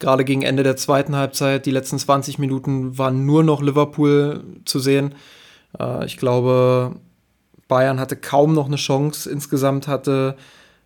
[0.00, 4.80] gerade gegen Ende der zweiten Halbzeit, die letzten 20 Minuten waren nur noch Liverpool zu
[4.80, 5.14] sehen.
[5.78, 6.96] Äh, ich glaube,
[7.68, 9.30] Bayern hatte kaum noch eine Chance.
[9.30, 10.36] Insgesamt hatte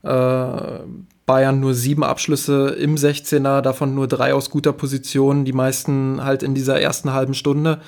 [0.02, 0.80] äh,
[1.26, 6.42] Bayern nur sieben Abschlüsse im 16er, davon nur drei aus guter Position, die meisten halt
[6.42, 7.80] in dieser ersten halben Stunde.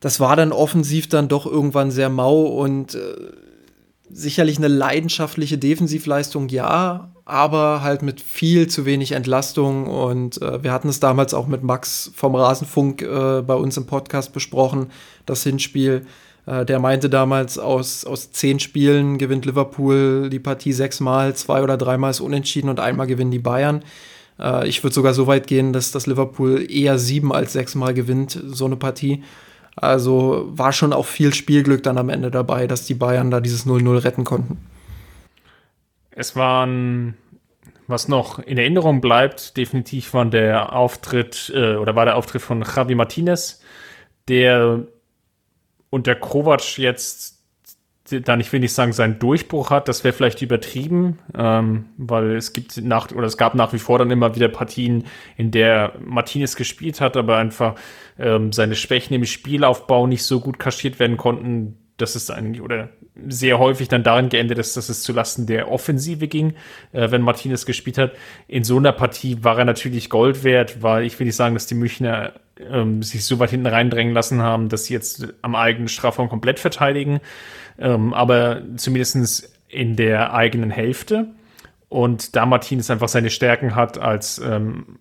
[0.00, 3.14] Das war dann offensiv dann doch irgendwann sehr mau und äh,
[4.10, 9.86] sicherlich eine leidenschaftliche Defensivleistung, ja, aber halt mit viel zu wenig Entlastung.
[9.86, 13.86] Und äh, wir hatten es damals auch mit Max vom Rasenfunk äh, bei uns im
[13.86, 14.86] Podcast besprochen,
[15.26, 16.06] das Hinspiel.
[16.46, 21.76] Äh, der meinte damals, aus, aus zehn Spielen gewinnt Liverpool die Partie sechsmal, zwei oder
[21.76, 23.82] dreimal ist unentschieden und einmal gewinnen die Bayern.
[24.40, 28.42] Äh, ich würde sogar so weit gehen, dass das Liverpool eher sieben als sechsmal gewinnt,
[28.46, 29.22] so eine Partie.
[29.76, 33.66] Also war schon auch viel Spielglück dann am Ende dabei, dass die Bayern da dieses
[33.66, 34.56] 0-0 retten konnten.
[36.18, 37.16] Es waren,
[37.86, 42.62] was noch in Erinnerung bleibt, definitiv war der Auftritt äh, oder war der Auftritt von
[42.62, 43.62] Javi Martinez,
[44.26, 44.82] der
[45.90, 47.38] unter Kovac jetzt
[48.10, 52.52] dann ich will nicht sagen, seinen Durchbruch hat, das wäre vielleicht übertrieben, ähm, weil es
[52.52, 55.04] gibt nach oder es gab nach wie vor dann immer wieder Partien,
[55.36, 57.74] in der Martinez gespielt hat, aber einfach
[58.18, 62.88] ähm, seine Schwächen im Spielaufbau nicht so gut kaschiert werden konnten, dass es eigentlich oder
[63.28, 66.54] sehr häufig dann darin geendet ist, dass es zulasten der Offensive ging,
[66.92, 68.12] äh, wenn Martinez gespielt hat.
[68.46, 71.66] In so einer Partie war er natürlich Gold wert, weil ich will nicht sagen, dass
[71.66, 75.88] die Münchner ähm, sich so weit hinten reindrängen lassen haben, dass sie jetzt am eigenen
[75.88, 77.20] Strafraum komplett verteidigen
[77.78, 81.28] ähm, aber zumindest in der eigenen Hälfte.
[81.88, 84.98] Und da Martinez einfach seine Stärken hat als ähm,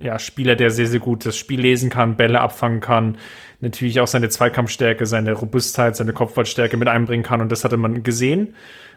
[0.00, 3.18] ja, Spieler, der sehr, sehr gut das Spiel lesen kann, Bälle abfangen kann,
[3.62, 7.40] natürlich auch seine Zweikampfstärke, seine Robustheit, seine Kopfballstärke mit einbringen kann.
[7.40, 8.54] Und das hatte man gesehen.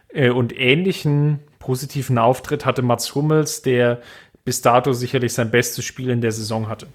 [0.09, 4.01] Äh, und ähnlichen positiven Auftritt hatte Mats Hummels, der
[4.43, 6.87] bis dato sicherlich sein bestes Spiel in der Saison hatte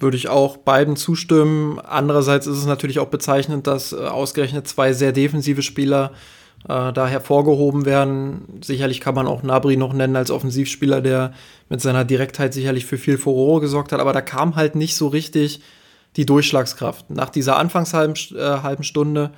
[0.00, 1.78] würde ich auch beiden zustimmen.
[1.80, 6.12] Andererseits ist es natürlich auch bezeichnend, dass äh, ausgerechnet zwei sehr defensive Spieler
[6.68, 8.60] äh, da hervorgehoben werden.
[8.62, 11.32] Sicherlich kann man auch Nabri noch nennen als Offensivspieler, der
[11.68, 15.08] mit seiner Direktheit sicherlich für viel Furore gesorgt hat, aber da kam halt nicht so
[15.08, 15.60] richtig
[16.16, 17.10] die Durchschlagskraft.
[17.10, 19.32] Nach dieser Anfangshalben äh, halben Stunde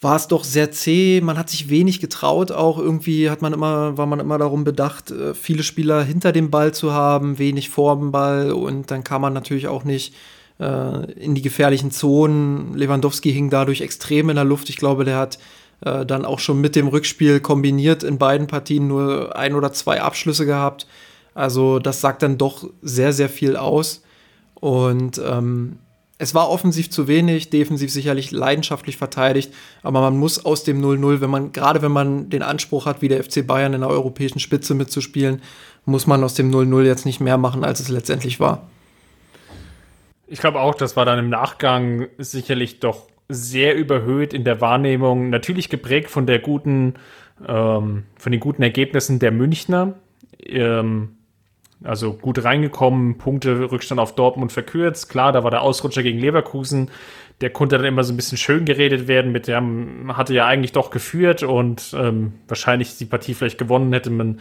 [0.00, 1.20] war es doch sehr zäh.
[1.20, 2.52] Man hat sich wenig getraut.
[2.52, 6.50] Auch irgendwie hat man immer, war man immer darum bedacht, äh, viele Spieler hinter dem
[6.50, 10.14] Ball zu haben, wenig vor dem Ball und dann kam man natürlich auch nicht
[10.58, 12.74] äh, in die gefährlichen Zonen.
[12.74, 14.70] Lewandowski hing dadurch extrem in der Luft.
[14.70, 15.38] Ich glaube, der hat
[15.84, 20.00] äh, dann auch schon mit dem Rückspiel kombiniert in beiden Partien nur ein oder zwei
[20.00, 20.86] Abschlüsse gehabt.
[21.34, 24.02] Also das sagt dann doch sehr, sehr viel aus.
[24.60, 25.78] Und ähm,
[26.20, 31.22] es war offensiv zu wenig, defensiv sicherlich leidenschaftlich verteidigt, aber man muss aus dem 0-0,
[31.22, 34.38] wenn man, gerade wenn man den Anspruch hat, wie der FC Bayern in der europäischen
[34.38, 35.40] Spitze mitzuspielen,
[35.86, 38.68] muss man aus dem 0-0 jetzt nicht mehr machen, als es letztendlich war.
[40.26, 45.30] Ich glaube auch, das war dann im Nachgang sicherlich doch sehr überhöht in der Wahrnehmung,
[45.30, 46.94] natürlich geprägt von der guten,
[47.48, 49.94] ähm, von den guten Ergebnissen der Münchner.
[50.44, 51.16] Ähm,
[51.82, 55.08] also gut reingekommen, Punkte, Rückstand auf Dortmund verkürzt.
[55.08, 56.90] Klar, da war der Ausrutscher gegen Leverkusen.
[57.40, 60.72] Der konnte dann immer so ein bisschen schön geredet werden mit dem, hatte ja eigentlich
[60.72, 64.40] doch geführt und ähm, wahrscheinlich die Partie vielleicht gewonnen, hätte man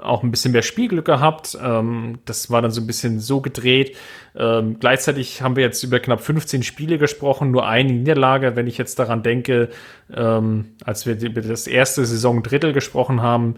[0.00, 1.56] auch ein bisschen mehr Spielglück gehabt.
[1.62, 3.96] Ähm, das war dann so ein bisschen so gedreht.
[4.34, 8.56] Ähm, gleichzeitig haben wir jetzt über knapp 15 Spiele gesprochen, nur eine Niederlage.
[8.56, 9.68] Wenn ich jetzt daran denke,
[10.12, 13.56] ähm, als wir über das erste Saison Drittel gesprochen haben,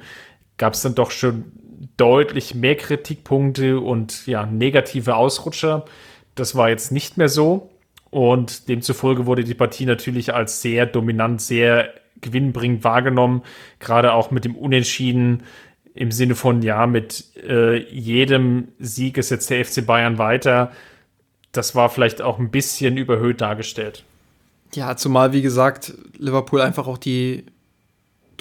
[0.58, 1.44] gab es dann doch schon
[1.96, 5.84] deutlich mehr Kritikpunkte und ja, negative Ausrutscher.
[6.34, 7.70] Das war jetzt nicht mehr so.
[8.10, 13.42] Und demzufolge wurde die Partie natürlich als sehr dominant, sehr gewinnbringend wahrgenommen.
[13.80, 15.42] Gerade auch mit dem Unentschieden
[15.94, 20.72] im Sinne von, ja, mit äh, jedem Sieg ist jetzt der FC Bayern weiter.
[21.52, 24.04] Das war vielleicht auch ein bisschen überhöht dargestellt.
[24.74, 27.44] Ja, zumal, wie gesagt, Liverpool einfach auch die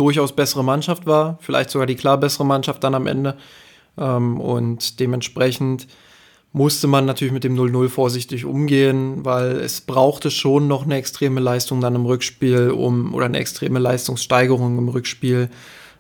[0.02, 3.38] durchaus bessere Mannschaft war, vielleicht sogar die klar bessere Mannschaft dann am Ende.
[4.00, 5.88] Ähm, und dementsprechend
[6.54, 11.40] musste man natürlich mit dem 0-0 vorsichtig umgehen, weil es brauchte schon noch eine extreme
[11.40, 15.52] Leistung dann im Rückspiel, um oder eine extreme Leistungssteigerung im Rückspiel,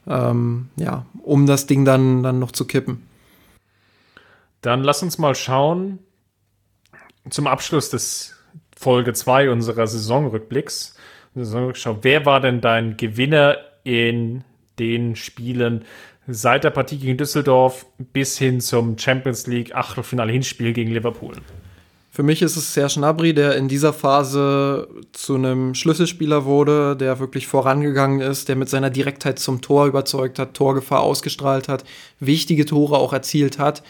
[0.07, 3.07] ähm, ja, um das Ding dann, dann noch zu kippen.
[4.61, 5.99] Dann lass uns mal schauen
[7.29, 8.35] zum Abschluss des
[8.75, 10.95] Folge 2 unserer Saisonrückblicks.
[11.35, 11.99] Saisonrückschau.
[12.01, 14.43] Wer war denn dein Gewinner in
[14.79, 15.85] den Spielen
[16.27, 21.33] seit der Partie gegen Düsseldorf bis hin zum Champions League Achtelfinale Hinspiel gegen Liverpool?
[22.13, 27.19] Für mich ist es Serge Gnabry, der in dieser Phase zu einem Schlüsselspieler wurde, der
[27.19, 31.85] wirklich vorangegangen ist, der mit seiner Direktheit zum Tor überzeugt hat, Torgefahr ausgestrahlt hat,
[32.19, 33.81] wichtige Tore auch erzielt hat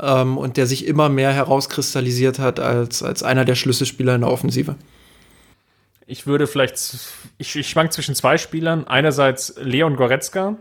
[0.00, 4.30] ähm, und der sich immer mehr herauskristallisiert hat als, als einer der Schlüsselspieler in der
[4.30, 4.76] Offensive.
[6.06, 6.76] Ich würde vielleicht,
[7.38, 8.86] ich, ich schwank zwischen zwei Spielern.
[8.86, 10.56] Einerseits Leon Goretzka,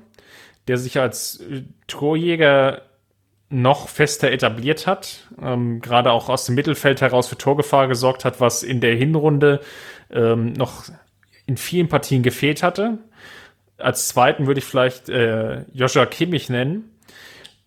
[0.68, 1.44] der sich als
[1.88, 2.84] Torjäger
[3.50, 8.40] noch fester etabliert hat, ähm, gerade auch aus dem Mittelfeld heraus für Torgefahr gesorgt hat,
[8.40, 9.60] was in der Hinrunde
[10.10, 10.86] ähm, noch
[11.46, 12.98] in vielen Partien gefehlt hatte.
[13.78, 16.90] Als zweiten würde ich vielleicht äh, Joshua Kimmich nennen,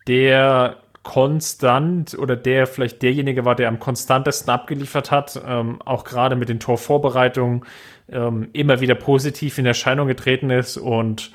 [0.08, 6.34] der konstant oder der vielleicht derjenige war, der am konstantesten abgeliefert hat, ähm, auch gerade
[6.34, 7.64] mit den Torvorbereitungen
[8.08, 11.30] ähm, immer wieder positiv in Erscheinung getreten ist und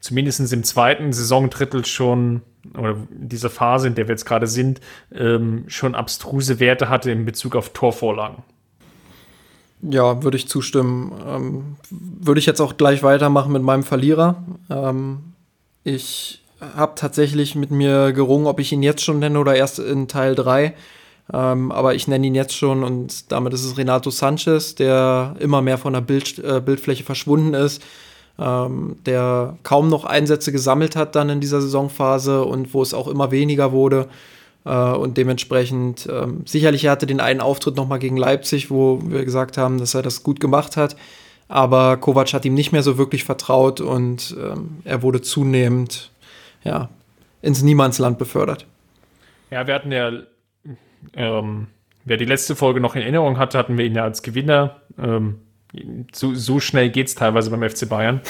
[0.00, 2.42] zumindest im zweiten Saisondrittel schon
[2.76, 4.80] oder dieser Phase, in der wir jetzt gerade sind,
[5.14, 8.42] ähm, schon abstruse Werte hatte in Bezug auf Torvorlagen.
[9.82, 11.12] Ja, würde ich zustimmen.
[11.24, 14.42] Ähm, würde ich jetzt auch gleich weitermachen mit meinem Verlierer.
[14.68, 15.32] Ähm,
[15.84, 16.41] ich
[16.76, 20.34] habe tatsächlich mit mir gerungen, ob ich ihn jetzt schon nenne oder erst in Teil
[20.34, 20.74] 3.
[21.32, 25.62] Ähm, aber ich nenne ihn jetzt schon und damit ist es Renato Sanchez, der immer
[25.62, 27.82] mehr von der Bild, äh, Bildfläche verschwunden ist
[28.38, 33.08] ähm, der kaum noch Einsätze gesammelt hat dann in dieser Saisonphase und wo es auch
[33.08, 34.08] immer weniger wurde.
[34.64, 39.24] Äh, und dementsprechend ähm, sicherlich er hatte den einen Auftritt nochmal gegen Leipzig, wo wir
[39.24, 40.96] gesagt haben, dass er das gut gemacht hat.
[41.48, 46.10] Aber Kovac hat ihm nicht mehr so wirklich vertraut und ähm, er wurde zunehmend
[46.64, 46.90] ja,
[47.40, 48.66] ins Niemandsland befördert.
[49.50, 50.12] Ja, wir hatten ja,
[51.14, 51.66] ähm,
[52.04, 55.40] wer die letzte Folge noch in Erinnerung hatte, hatten wir ihn ja als Gewinner ähm,
[56.12, 58.20] so, so schnell geht es teilweise beim FC Bayern.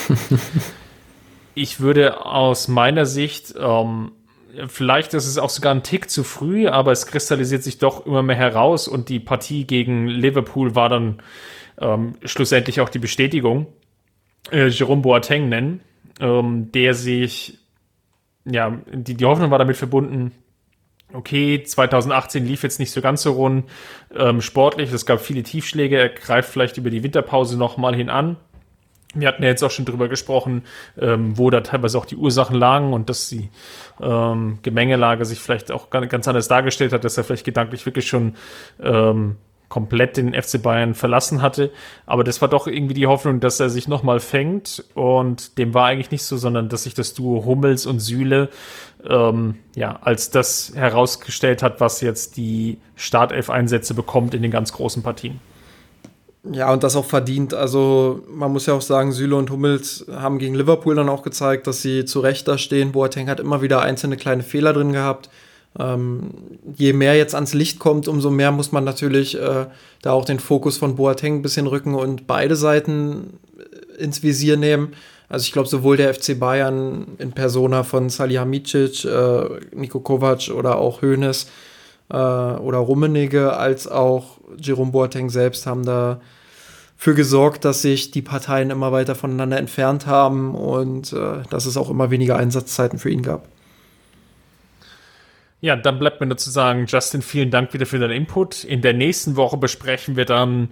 [1.55, 4.13] ich würde aus meiner Sicht, ähm,
[4.69, 8.23] vielleicht ist es auch sogar ein Tick zu früh, aber es kristallisiert sich doch immer
[8.23, 11.21] mehr heraus und die Partie gegen Liverpool war dann
[11.81, 13.67] ähm, schlussendlich auch die Bestätigung.
[14.51, 15.81] Äh, Jerome Boateng nennen,
[16.21, 17.59] ähm, der sich,
[18.45, 20.33] ja, die, die Hoffnung war damit verbunden,
[21.13, 23.65] okay, 2018 lief jetzt nicht so ganz so rund
[24.15, 28.37] ähm, sportlich, es gab viele Tiefschläge, er greift vielleicht über die Winterpause nochmal hin an.
[29.15, 30.63] Wir hatten ja jetzt auch schon drüber gesprochen,
[30.99, 33.51] ähm, wo da teilweise auch die Ursachen lagen und dass die
[34.01, 38.37] ähm, Gemengelage sich vielleicht auch ganz anders dargestellt hat, dass er vielleicht gedanklich wirklich schon
[38.83, 39.37] ähm,
[39.73, 41.71] komplett den FC Bayern verlassen hatte.
[42.05, 44.85] Aber das war doch irgendwie die Hoffnung, dass er sich nochmal fängt.
[44.93, 48.51] Und dem war eigentlich nicht so, sondern dass sich das Duo Hummels und Süle
[49.09, 55.03] ähm, ja, als das herausgestellt hat, was jetzt die Startelf-Einsätze bekommt in den ganz großen
[55.03, 55.41] Partien.
[56.45, 57.55] Ja, und das auch verdient.
[57.55, 61.67] Also man muss ja auch sagen, Süle und Hummels haben gegen Liverpool dann auch gezeigt,
[61.67, 62.93] dass sie zu Recht da stehen.
[62.93, 65.31] Boateng hat immer wieder einzelne kleine Fehler drin gehabt.
[65.79, 66.31] Ähm,
[66.77, 69.67] je mehr jetzt ans Licht kommt, umso mehr muss man natürlich äh,
[70.03, 74.57] da auch den Fokus von Boateng ein bisschen rücken und beide Seiten äh, ins Visier
[74.57, 74.93] nehmen.
[75.29, 79.45] Also ich glaube, sowohl der FC Bayern in Persona von Salihamidzic, äh,
[79.75, 81.47] Niko Kovac oder auch Hoeneß
[82.11, 86.21] äh, oder Rummenigge, als auch Jerome Boateng selbst haben da
[86.99, 91.79] für gesorgt, dass sich die Parteien immer weiter voneinander entfernt haben und äh, dass es
[91.79, 93.49] auch immer weniger Einsatzzeiten für ihn gab.
[95.63, 98.65] Ja, dann bleibt mir nur zu sagen, Justin, vielen Dank wieder für deinen Input.
[98.65, 100.71] In der nächsten Woche besprechen wir dann,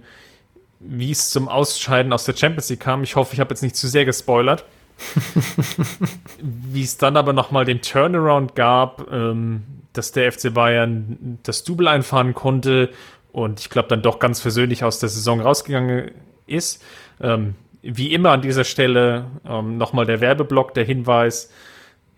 [0.81, 3.01] wie es zum Ausscheiden aus der Champions League kam.
[3.01, 4.65] Ich hoffe, ich habe jetzt nicht zu sehr gespoilert.
[6.41, 9.63] wie es dann aber nochmal den Turnaround gab, ähm,
[9.93, 12.89] dass der FC Bayern das Double einfahren konnte
[13.31, 16.11] und ich glaube dann doch ganz versöhnlich aus der Saison rausgegangen
[16.47, 16.83] ist.
[17.21, 21.49] Ähm, wie immer an dieser Stelle ähm, nochmal der Werbeblock, der Hinweis,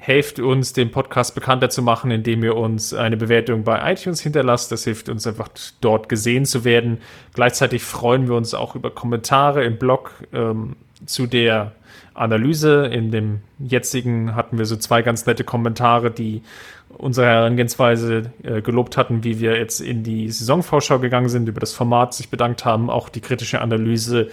[0.05, 4.69] helft uns, den Podcast bekannter zu machen, indem ihr uns eine Bewertung bei iTunes hinterlasst.
[4.69, 5.47] Das hilft uns einfach
[5.79, 6.97] dort gesehen zu werden.
[7.33, 10.75] Gleichzeitig freuen wir uns auch über Kommentare im Blog ähm,
[11.05, 11.71] zu der
[12.15, 12.87] Analyse.
[12.87, 16.41] In dem jetzigen hatten wir so zwei ganz nette Kommentare, die
[16.89, 21.71] unsere Herangehensweise äh, gelobt hatten, wie wir jetzt in die Saisonvorschau gegangen sind, über das
[21.71, 24.27] Format sich bedankt haben, auch die kritische Analyse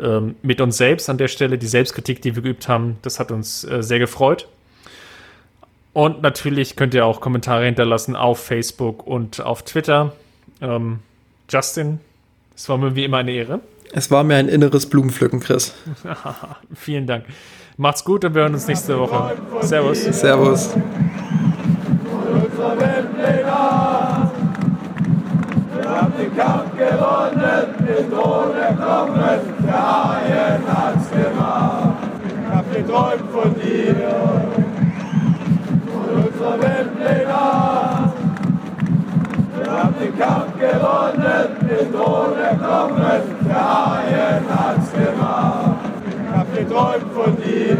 [0.00, 3.30] ähm, mit uns selbst an der Stelle, die Selbstkritik, die wir geübt haben, das hat
[3.30, 4.48] uns äh, sehr gefreut.
[5.92, 10.12] Und natürlich könnt ihr auch Kommentare hinterlassen auf Facebook und auf Twitter.
[10.60, 11.00] Ähm,
[11.50, 12.00] Justin,
[12.56, 13.60] es war mir wie immer eine Ehre.
[13.92, 15.74] Es war mir ein inneres Blumenpflücken, Chris.
[16.74, 17.26] Vielen Dank.
[17.76, 19.36] Macht's gut und wir hören uns nächste Woche.
[19.60, 20.02] Servus.
[20.02, 20.74] Servus.
[25.74, 31.98] Wir haben den Kampf gewonnen, den Thron erklommen, der Haien hat's gemacht.
[32.24, 34.41] Ich hab geträumt von dir
[36.42, 38.12] unser Weltleger.
[39.56, 45.76] Wir haben den Kampf gewonnen, den Tod erklommen, der Haien hat's gemacht.
[46.08, 47.76] Ich hab geträumt von dir,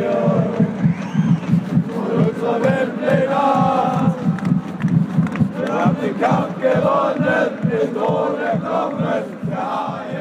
[1.93, 4.15] von unserer Weltleger.
[5.59, 10.12] Wir haben den Kampf gewonnen, den Tod erklommen, der Haien